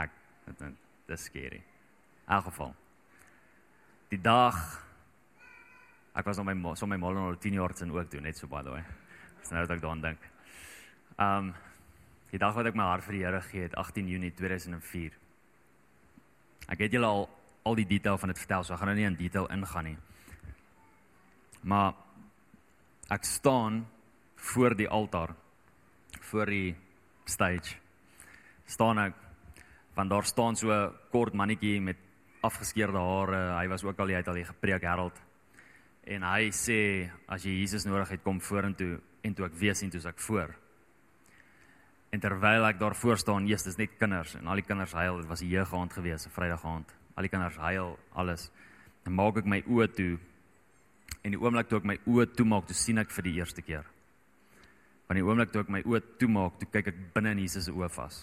Ek 0.00 0.12
dit 0.46 0.76
dis 1.08 1.24
skerry. 1.28 1.60
In 2.28 2.44
geval. 2.44 2.74
Die 4.12 4.20
dag 4.20 4.56
ek 6.18 6.26
was 6.26 6.40
op 6.40 6.48
my 6.48 6.74
so 6.74 6.86
my 6.86 6.96
maal 6.96 7.16
en 7.16 7.28
hulle 7.28 7.40
10 7.40 7.54
jaar 7.60 7.76
sin 7.76 7.92
ook 7.92 8.08
toe 8.10 8.20
net 8.20 8.36
so 8.36 8.48
by 8.48 8.62
the 8.62 8.72
way. 8.72 8.84
Dis 9.40 9.52
nou 9.52 9.60
dat 9.60 9.76
ek 9.76 9.82
daaraan 9.82 10.02
dink. 10.02 10.28
Um 11.18 11.54
die 12.32 12.40
dag 12.40 12.56
wat 12.56 12.66
ek 12.66 12.76
my 12.76 12.84
hart 12.84 13.04
vir 13.04 13.14
die 13.16 13.24
Here 13.24 13.40
gegee 13.40 13.62
het, 13.62 13.74
18 13.74 14.08
Junie 14.08 14.32
2004. 14.36 15.12
Ek 16.68 16.82
het 16.84 16.92
julle 16.92 17.06
al 17.08 17.28
al 17.68 17.76
die 17.78 17.86
detail 17.88 18.18
van 18.18 18.32
dit 18.32 18.40
vertel, 18.40 18.64
so 18.64 18.74
ek 18.74 18.80
gaan 18.80 18.92
nou 18.92 18.98
nie 18.98 19.08
in 19.08 19.18
detail 19.18 19.48
ingaan 19.54 19.90
nie. 19.92 19.96
Maar 21.68 21.94
ek 23.12 23.24
staan 23.24 23.82
voor 24.52 24.76
die 24.78 24.88
altaar, 24.88 25.34
voor 26.30 26.46
die 26.46 26.76
stage. 27.28 27.76
staan 28.68 28.98
ek 29.00 29.14
want 29.96 30.10
daar 30.10 30.24
staan 30.24 30.56
so 30.56 30.70
'n 30.70 30.92
kort 31.10 31.34
mannetjie 31.34 31.80
met 31.80 31.96
afgeskeurde 32.42 32.98
hare. 32.98 33.58
Hy 33.58 33.68
was 33.68 33.84
ook 33.84 33.98
al 33.98 34.06
hy 34.06 34.14
het 34.14 34.28
al 34.28 34.34
die 34.34 34.44
gepreek 34.44 34.82
Harold. 34.82 35.20
En 36.04 36.22
hy 36.22 36.50
sê 36.50 37.10
as 37.26 37.42
jy 37.42 37.60
Jesus 37.60 37.84
nodig 37.84 38.08
het, 38.08 38.22
kom 38.22 38.40
vorentoe 38.40 39.00
en 39.22 39.34
toe 39.34 39.46
ek 39.46 39.54
weet 39.54 39.76
sien 39.76 39.90
toe 39.90 40.08
ek 40.08 40.20
voor. 40.20 40.54
En 42.10 42.20
terwyl 42.20 42.64
ek 42.66 42.78
daar 42.78 42.94
voor 42.94 43.18
staan, 43.18 43.48
eers 43.48 43.62
dis 43.62 43.76
net 43.76 43.98
kinders 43.98 44.34
en 44.34 44.46
al 44.46 44.54
die 44.54 44.62
kinders 44.62 44.92
huil. 44.92 45.16
Dit 45.16 45.26
was 45.26 45.42
'n 45.42 45.48
jeugaand 45.48 45.92
gewees, 45.92 46.26
'n 46.26 46.30
Vrydag 46.30 46.64
aand 46.64 46.97
al 47.18 47.26
die 47.26 47.32
kinders 47.32 47.58
huil, 47.58 47.96
alles. 48.14 48.46
Dan 49.02 49.16
maak 49.18 49.40
ek 49.42 49.48
my 49.50 49.58
oë 49.66 49.88
toe. 49.96 50.14
En 51.26 51.34
die 51.34 51.40
oomblik 51.40 51.66
toe 51.68 51.80
ek 51.80 51.88
my 51.90 51.96
oë 52.06 52.28
toemaak, 52.38 52.68
toe 52.68 52.76
sien 52.78 53.02
ek 53.02 53.10
vir 53.10 53.26
die 53.26 53.36
eerste 53.40 53.64
keer. 53.66 53.86
Want 55.08 55.18
die 55.18 55.24
oomblik 55.26 55.50
toe 55.50 55.64
ek 55.64 55.72
my 55.74 55.82
oë 55.82 56.02
toemaak, 56.20 56.60
toe 56.60 56.68
kyk 56.70 56.92
ek 56.92 57.00
binne 57.16 57.34
in 57.34 57.42
Jesus 57.42 57.66
se 57.66 57.74
oë 57.74 57.90
vas. 57.96 58.20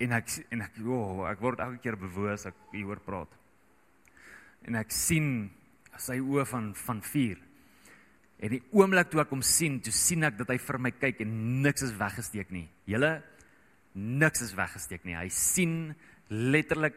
En 0.00 0.16
ek 0.16 0.32
en 0.50 0.64
ek 0.64 0.80
o, 0.82 0.96
oh, 0.96 1.22
ek 1.28 1.42
word 1.44 1.62
elke 1.62 1.82
keer 1.84 1.98
bewus 2.00 2.48
ek 2.48 2.58
hier 2.72 2.88
hoor 2.88 3.02
praat. 3.04 3.32
En 4.66 4.78
ek 4.80 4.90
sien 4.94 5.50
sy 6.00 6.16
oë 6.24 6.46
van 6.48 6.72
van 6.86 7.02
vuur. 7.04 7.38
En 8.40 8.54
die 8.56 8.62
oomblik 8.72 9.10
toe 9.12 9.20
ek 9.20 9.34
hom 9.34 9.42
sien, 9.44 9.76
toe 9.84 9.92
sien 9.92 10.24
ek 10.24 10.38
dat 10.38 10.50
hy 10.50 10.56
vir 10.64 10.78
my 10.80 10.94
kyk 10.96 11.20
en 11.26 11.34
niks 11.62 11.84
is 11.84 11.92
weggesteek 12.00 12.50
nie. 12.54 12.64
Julle 12.88 13.18
niks 13.94 14.44
is 14.46 14.54
weggesteek 14.56 15.04
nie. 15.04 15.18
Hy 15.18 15.28
sien 15.34 15.92
letterlik 16.30 16.96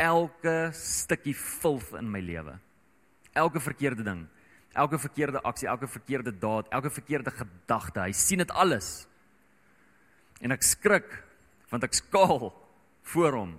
elke 0.00 0.70
stukkie 0.76 1.34
filth 1.34 1.92
in 1.98 2.08
my 2.10 2.20
lewe. 2.24 2.56
Elke 3.34 3.60
verkeerde 3.60 4.04
ding, 4.06 4.24
elke 4.74 4.98
verkeerde 4.98 5.42
aksie, 5.42 5.68
elke 5.68 5.88
verkeerde 5.90 6.32
daad, 6.38 6.70
elke 6.74 6.90
verkeerde 6.90 7.30
gedagte. 7.34 8.02
Hy 8.04 8.14
sien 8.14 8.42
dit 8.42 8.50
alles. 8.50 9.06
En 10.42 10.54
ek 10.54 10.66
skrik 10.66 11.10
want 11.72 11.86
ek 11.86 11.96
skaal 11.98 12.52
voor 13.10 13.38
hom. 13.38 13.54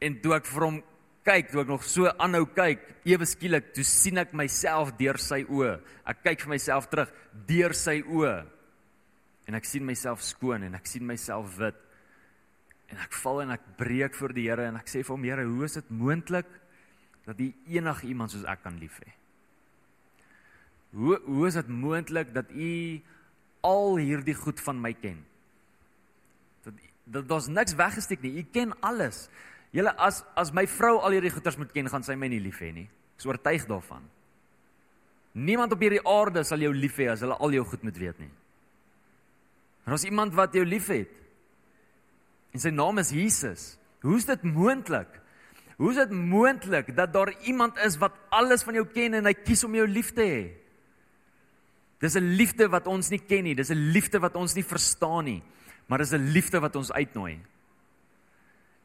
En 0.00 0.20
toe 0.22 0.36
ek 0.36 0.46
vir 0.48 0.64
hom 0.64 0.78
kyk, 1.26 1.50
toe 1.50 1.62
ek 1.64 1.70
nog 1.70 1.84
so 1.84 2.08
aanhou 2.22 2.44
kyk, 2.54 2.84
ewe 3.08 3.26
skielik, 3.28 3.72
toe 3.74 3.84
sien 3.86 4.20
ek 4.22 4.34
myself 4.36 4.92
deur 4.98 5.18
sy 5.20 5.42
oë. 5.44 5.74
Ek 6.08 6.22
kyk 6.24 6.44
vir 6.44 6.54
myself 6.54 6.88
terug 6.92 7.12
deur 7.48 7.74
sy 7.76 7.98
oë. 8.04 8.36
En 9.46 9.58
ek 9.58 9.68
sien 9.68 9.84
myself 9.86 10.24
skoon 10.26 10.66
en 10.66 10.78
ek 10.78 10.88
sien 10.90 11.04
myself 11.06 11.58
wit. 11.58 11.78
En 12.92 13.02
ek 13.02 13.14
val 13.22 13.42
en 13.42 13.52
ek 13.56 13.64
breek 13.78 14.14
voor 14.14 14.34
die 14.36 14.46
Here 14.46 14.68
en 14.70 14.78
ek 14.78 14.90
sê 14.90 15.02
vir 15.02 15.14
hom 15.14 15.26
Here, 15.26 15.46
hoe 15.48 15.66
is 15.66 15.78
dit 15.78 15.90
moontlik 15.90 16.48
dat 17.26 17.40
U 17.42 17.46
enige 17.74 18.06
iemand 18.06 18.30
soos 18.32 18.46
ek 18.46 18.62
kan 18.62 18.78
lief 18.78 19.00
hê? 19.02 19.14
Hoe 20.96 21.18
hoe 21.26 21.46
is 21.48 21.58
dit 21.58 21.68
moontlik 21.68 22.30
dat 22.34 22.52
U 22.54 22.72
al 23.66 23.98
hierdie 23.98 24.36
goed 24.38 24.62
van 24.62 24.78
my 24.80 24.94
ken? 24.94 25.18
Dat 26.64 26.78
dat 27.04 27.28
daar's 27.28 27.50
niks 27.50 27.74
weggesteek 27.78 28.22
nie. 28.22 28.38
U 28.40 28.46
ken 28.52 28.74
alles. 28.80 29.26
Julle 29.74 29.92
as 29.98 30.22
as 30.38 30.54
my 30.54 30.66
vrou 30.70 31.00
al 31.00 31.18
hierdie 31.18 31.34
goeders 31.34 31.58
moet 31.58 31.74
ken, 31.74 31.90
gaan 31.90 32.06
sy 32.06 32.14
my 32.18 32.30
nie 32.30 32.42
lief 32.42 32.62
hê 32.62 32.70
nie. 32.74 32.86
Ek 32.86 33.24
is 33.24 33.28
oortuig 33.28 33.66
daarvan. 33.68 34.06
Niemand 35.36 35.74
op 35.74 35.82
hierdie 35.84 36.04
aarde 36.06 36.46
sal 36.48 36.62
jou 36.64 36.72
lief 36.72 36.96
hê 37.02 37.10
as 37.12 37.22
hulle 37.24 37.36
al 37.36 37.58
jou 37.58 37.64
goed 37.68 37.82
moet 37.84 37.98
weet 38.00 38.22
nie. 38.22 38.32
Maar 39.84 39.98
as 39.98 40.06
iemand 40.08 40.34
wat 40.34 40.54
jou 40.56 40.64
liefhet, 40.64 41.12
En 42.56 42.62
sy 42.62 42.72
naam 42.72 42.96
is 43.02 43.12
Jesus. 43.12 43.74
Hoe 44.00 44.16
is 44.16 44.24
dit 44.24 44.44
moontlik? 44.48 45.10
Hoe 45.76 45.90
is 45.92 45.98
dit 46.00 46.12
moontlik 46.16 46.88
dat 46.96 47.12
daar 47.12 47.34
iemand 47.44 47.76
is 47.84 47.98
wat 48.00 48.16
alles 48.32 48.64
van 48.64 48.78
jou 48.78 48.86
ken 48.88 49.18
en 49.18 49.28
hy 49.28 49.34
kies 49.36 49.64
om 49.66 49.74
jou 49.76 49.84
lief 49.84 50.14
te 50.16 50.24
hê? 50.24 50.44
Dis 52.00 52.16
'n 52.16 52.36
liefde 52.36 52.68
wat 52.68 52.86
ons 52.86 53.10
nie 53.10 53.20
ken 53.20 53.44
nie, 53.44 53.54
dis 53.54 53.70
'n 53.70 53.92
liefde 53.92 54.18
wat 54.18 54.36
ons 54.36 54.54
nie 54.54 54.64
verstaan 54.64 55.24
nie, 55.24 55.42
maar 55.86 55.98
dis 55.98 56.12
'n 56.12 56.32
liefde 56.32 56.60
wat 56.60 56.76
ons 56.76 56.92
uitnooi. 56.92 57.40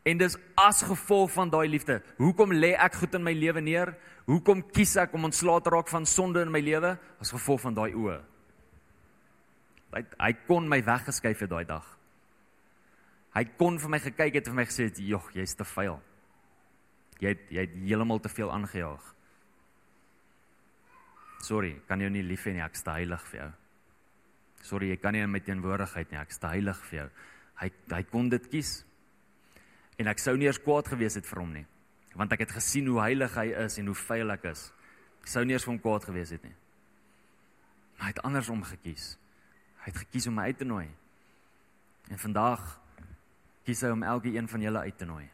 En 0.04 0.18
dis 0.18 0.38
as 0.56 0.82
gevolg 0.82 1.32
van 1.32 1.50
daai 1.50 1.68
liefde. 1.70 2.02
Hoekom 2.18 2.52
lê 2.52 2.76
ek 2.76 2.94
goed 2.94 3.16
in 3.16 3.24
my 3.24 3.34
lewe 3.34 3.62
neer? 3.62 3.96
Hoekom 4.26 4.72
kies 4.72 4.96
ek 4.96 5.14
om 5.14 5.24
ontslae 5.24 5.62
te 5.62 5.70
raak 5.70 5.88
van 5.88 6.06
sonde 6.06 6.42
in 6.42 6.52
my 6.52 6.60
lewe? 6.60 6.98
As 7.20 7.32
gevolg 7.32 7.62
van 7.62 7.74
daai 7.74 7.94
oë. 7.94 8.22
Hy 9.94 10.06
hy 10.20 10.34
kon 10.48 10.68
my 10.68 10.84
weggeskuif 10.84 11.40
het 11.40 11.50
daai 11.50 11.66
dag. 11.66 12.01
Hy 13.36 13.44
kon 13.58 13.80
vir 13.80 13.90
my 13.90 14.00
gekyk 14.04 14.36
het 14.36 14.48
en 14.48 14.54
vir 14.54 14.60
my 14.60 14.66
gesê, 14.68 14.92
"Jog, 15.08 15.32
jy's 15.34 15.56
te 15.56 15.64
vuil. 15.64 16.02
Jy 17.20 17.28
het 17.30 17.50
jy 17.50 17.60
het 17.62 17.74
heeltemal 17.74 18.20
te 18.20 18.30
veel 18.30 18.52
aangejaag." 18.52 19.16
Sorry, 21.42 21.82
kan 21.88 22.00
jou 22.00 22.10
nie 22.10 22.24
lief 22.24 22.46
hê 22.46 22.54
nie, 22.54 22.62
ek's 22.62 22.84
te 22.84 22.92
heilig 22.92 23.24
vir 23.32 23.40
jou. 23.40 23.52
Sorry, 24.62 24.90
jy 24.90 24.98
kan 24.98 25.14
nie 25.14 25.26
my 25.28 25.40
teenwoordigheid 25.40 26.12
nie, 26.12 26.20
ek's 26.20 26.38
te 26.38 26.48
heilig 26.48 26.78
vir 26.90 27.00
jou. 27.00 27.10
Hy 27.62 27.72
hy 27.96 28.04
kon 28.04 28.30
dit 28.30 28.50
kies. 28.50 28.86
En 29.98 30.08
ek 30.08 30.20
sou 30.20 30.38
nie 30.38 30.46
eers 30.46 30.60
kwaad 30.60 30.88
gewees 30.88 31.16
het 31.16 31.26
vir 31.26 31.40
hom 31.40 31.54
nie, 31.54 31.66
want 32.16 32.32
ek 32.32 32.40
het 32.40 32.52
gesien 32.52 32.88
hoe 32.88 33.02
heilig 33.02 33.36
hy 33.36 33.48
is 33.66 33.78
en 33.78 33.88
hoe 33.88 33.96
veilig 33.96 34.40
ek 34.40 34.46
is. 34.46 34.72
Ek 35.22 35.28
sou 35.28 35.44
nie 35.46 35.54
eers 35.54 35.64
vir 35.64 35.74
hom 35.76 35.82
kwaad 35.82 36.06
gewees 36.06 36.30
het 36.30 36.44
nie. 36.44 36.56
Maar 37.98 38.08
hy 38.08 38.14
het 38.16 38.24
andersom 38.26 38.64
gekies. 38.66 39.18
Hy 39.84 39.92
het 39.92 40.00
gekies 40.06 40.28
om 40.28 40.34
my 40.34 40.48
uit 40.50 40.58
te 40.58 40.66
nooi. 40.66 40.88
En 42.10 42.18
vandag 42.18 42.81
kies 43.66 43.84
hy 43.86 43.92
om 43.94 44.04
elke 44.04 44.32
een 44.34 44.48
van 44.50 44.62
julle 44.62 44.84
uit 44.88 44.98
te 44.98 45.06
nooi. 45.06 45.26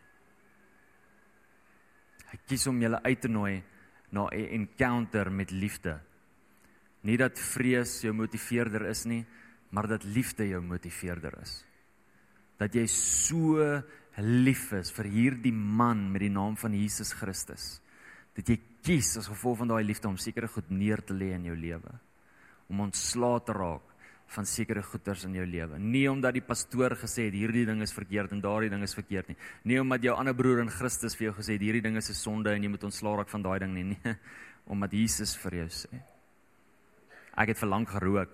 Hy 2.28 2.38
kies 2.48 2.68
om 2.68 2.82
julle 2.82 3.00
uit 3.04 3.22
te 3.24 3.32
nooi 3.32 3.64
na 4.12 4.28
'n 4.28 4.50
encounter 4.60 5.32
met 5.32 5.52
liefde. 5.52 6.00
Nie 7.02 7.18
dat 7.18 7.40
vrees 7.40 8.02
jou 8.02 8.14
motiveerder 8.14 8.86
is 8.90 9.06
nie, 9.06 9.26
maar 9.70 9.88
dat 9.88 10.04
liefde 10.04 10.48
jou 10.48 10.62
motiveerder 10.62 11.42
is. 11.42 11.66
Dat 12.58 12.74
jy 12.74 12.86
so 12.88 13.84
lief 14.18 14.72
is 14.74 14.92
vir 14.92 15.06
hierdie 15.06 15.54
man 15.54 16.12
met 16.12 16.22
die 16.22 16.30
naam 16.30 16.58
van 16.58 16.74
Jesus 16.74 17.14
Christus. 17.14 17.82
Dat 18.36 18.48
jy 18.48 18.60
kies 18.82 19.18
as 19.18 19.28
gevolg 19.28 19.58
van 19.58 19.68
daai 19.68 19.84
liefde 19.84 20.08
om 20.08 20.18
sekere 20.18 20.48
goed 20.48 20.70
neer 20.70 21.04
te 21.04 21.14
lê 21.14 21.34
in 21.36 21.44
jou 21.44 21.56
lewe. 21.56 22.00
Om 22.70 22.80
ontslae 22.80 23.44
te 23.44 23.54
raak 23.54 23.97
van 24.36 24.46
sekere 24.46 24.84
goeders 24.84 25.24
in 25.24 25.36
jou 25.38 25.46
lewe. 25.48 25.80
Nie 25.80 26.08
omdat 26.12 26.34
die 26.34 26.44
pastoor 26.44 26.98
gesê 27.00 27.28
het 27.30 27.36
hierdie 27.38 27.66
ding 27.66 27.82
is 27.82 27.94
verkeerd 27.96 28.34
en 28.36 28.42
daardie 28.44 28.70
ding 28.70 28.84
is 28.84 28.96
verkeerd 28.98 29.32
nie. 29.32 29.38
Nie 29.64 29.80
omdat 29.80 30.04
jou 30.04 30.16
ander 30.18 30.36
broer 30.36 30.60
in 30.62 30.72
Christus 30.72 31.16
vir 31.16 31.30
jou 31.30 31.38
gesê 31.40 31.56
het 31.56 31.64
hierdie 31.64 31.82
ding 31.82 31.98
is 31.98 32.10
'n 32.10 32.14
sonde 32.14 32.52
en 32.52 32.64
jy 32.64 32.70
moet 32.70 32.84
ontslaa 32.84 33.16
raak 33.18 33.30
van 33.30 33.42
daai 33.42 33.60
ding 33.60 33.74
nie. 33.74 33.88
Nee, 33.98 34.16
omdat 34.68 34.92
Jesus 34.92 35.36
vir 35.38 35.54
jou 35.56 35.68
sê. 35.70 36.02
Ek 37.38 37.48
het 37.48 37.60
verlang 37.60 37.88
gerook. 37.88 38.34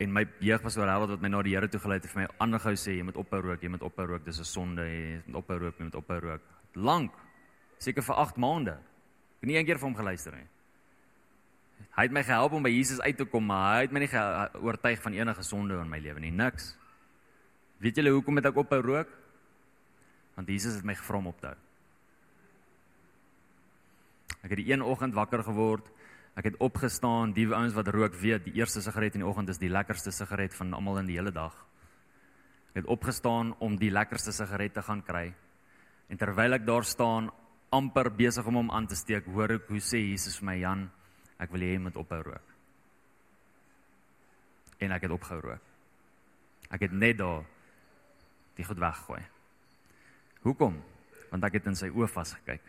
En 0.00 0.12
my 0.12 0.24
jeugpastoor 0.40 0.88
Harold 0.88 1.10
wat 1.10 1.20
my 1.20 1.28
na 1.28 1.42
die 1.42 1.54
Here 1.56 1.68
toe 1.68 1.80
gelei 1.80 1.98
het, 1.98 2.04
het 2.04 2.12
vir 2.14 2.22
my 2.22 2.28
aanhou 2.38 2.72
sê 2.76 2.94
jy 2.96 3.02
moet 3.02 3.16
ophou 3.16 3.40
rook, 3.40 3.62
jy 3.62 3.68
moet 3.68 3.82
ophou 3.82 4.06
rook, 4.06 4.24
dis 4.24 4.38
'n 4.40 4.44
sonde, 4.44 4.82
jy 4.82 5.22
moet 5.26 5.36
ophou 5.36 5.58
rook, 5.58 5.78
jy 5.78 5.84
moet 5.84 5.94
ophou 5.94 6.20
rook. 6.20 6.42
Lank. 6.74 7.12
Seker 7.78 8.02
vir 8.02 8.14
8 8.14 8.36
maande. 8.36 8.70
Ek 8.70 9.40
het 9.40 9.48
nie 9.48 9.56
eendag 9.56 9.78
vir 9.80 9.88
hom 9.88 9.96
geluister 9.96 10.32
nie. 10.36 10.46
Hy 11.96 12.06
het 12.06 12.14
my 12.14 12.22
gehelp 12.24 12.54
om 12.56 12.64
by 12.64 12.72
Jesus 12.72 13.00
uit 13.00 13.16
te 13.18 13.26
kom, 13.28 13.46
maar 13.50 13.78
hy 13.78 13.86
het 13.86 13.94
my 13.94 14.02
nie 14.02 14.10
oortuig 14.62 15.02
van 15.02 15.16
enige 15.16 15.42
sonde 15.46 15.78
in 15.80 15.90
my 15.90 15.98
lewe 16.00 16.22
nie, 16.22 16.32
niks. 16.32 16.74
Weet 17.80 17.96
julle 17.96 18.12
hoekom 18.14 18.40
het 18.40 18.50
ek 18.50 18.60
ophou 18.60 18.80
rook? 18.84 19.10
Want 20.36 20.48
Jesus 20.48 20.76
het 20.78 20.86
my 20.86 20.94
gevra 20.94 21.18
om 21.18 21.30
op 21.32 21.40
te 21.40 21.50
hou. 21.50 21.58
Ek 24.40 24.52
het 24.52 24.60
die 24.60 24.70
een 24.72 24.84
oggend 24.84 25.16
wakker 25.16 25.42
geword. 25.44 25.88
Ek 26.38 26.46
het 26.48 26.60
opgestaan. 26.62 27.34
Die 27.36 27.48
ouens 27.48 27.76
wat 27.76 27.90
rook 27.92 28.14
weet, 28.20 28.46
die 28.46 28.60
eerste 28.60 28.82
sigaret 28.84 29.16
in 29.16 29.24
die 29.24 29.28
oggend 29.28 29.50
is 29.52 29.60
die 29.60 29.72
lekkerste 29.72 30.12
sigaret 30.14 30.54
van 30.56 30.72
almal 30.76 31.02
in 31.02 31.10
die 31.10 31.18
hele 31.18 31.32
dag. 31.34 31.56
Ek 32.70 32.82
het 32.82 32.88
opgestaan 32.88 33.52
om 33.58 33.76
die 33.76 33.90
lekkerste 33.92 34.32
sigaret 34.32 34.76
te 34.76 34.84
gaan 34.86 35.02
kry. 35.04 35.30
En 36.08 36.18
terwyl 36.18 36.56
ek 36.56 36.66
daar 36.66 36.86
staan, 36.86 37.30
amper 37.70 38.10
besig 38.14 38.46
om 38.46 38.60
hom 38.62 38.70
aan 38.74 38.88
te 38.90 38.96
steek, 38.98 39.28
hoor 39.30 39.56
ek 39.58 39.68
hoe 39.70 39.82
sê 39.82 40.00
Jesus 40.02 40.40
vir 40.40 40.48
my, 40.48 40.56
Jan, 40.58 40.88
Ek 41.40 41.52
wil 41.54 41.64
hê 41.64 41.74
jy 41.74 41.82
moet 41.82 41.96
ophou 41.96 42.20
rook. 42.24 42.54
En 44.80 44.92
ek 44.96 45.06
het 45.06 45.14
opgehou 45.14 45.40
rook. 45.44 45.66
Ek 46.70 46.84
het 46.86 46.92
net 46.94 47.18
daar 47.18 47.44
die 48.56 48.66
goed 48.66 48.80
weggooi. 48.80 49.20
Hoekom? 50.44 50.76
Want 51.30 51.44
ek 51.46 51.58
het 51.58 51.68
in 51.70 51.78
sy 51.78 51.90
oë 51.92 52.08
vasgekyk. 52.10 52.64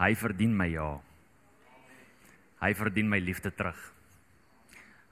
Hy 0.00 0.12
verdien 0.18 0.54
my 0.56 0.68
ja. 0.72 0.90
Hy 2.62 2.72
verdien 2.78 3.10
my 3.10 3.20
liefde 3.22 3.52
terug. 3.54 3.78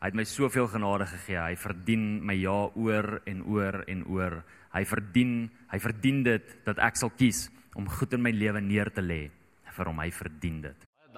Hy 0.01 0.09
het 0.09 0.17
my 0.17 0.25
soveel 0.25 0.69
genade 0.73 1.07
gegee. 1.11 1.37
Hy 1.37 1.57
verdien 1.61 2.05
my 2.25 2.37
ja 2.41 2.59
oor 2.73 3.21
en 3.29 3.43
oor 3.45 3.83
en 3.85 4.05
oor. 4.09 4.41
Hy 4.73 4.85
verdien, 4.89 5.35
hy 5.73 5.81
verdien 5.83 6.23
dit 6.25 6.55
dat 6.65 6.81
ek 6.81 6.97
sal 6.97 7.13
kies 7.13 7.49
om 7.77 7.89
goed 7.91 8.17
in 8.17 8.25
my 8.25 8.33
lewe 8.33 8.63
neer 8.65 8.89
te 8.95 9.05
lê 9.05 9.27
vir 9.71 9.91
hom. 9.91 10.01
Hy 10.01 10.11
verdien 10.15 10.63
dit. 10.65 10.90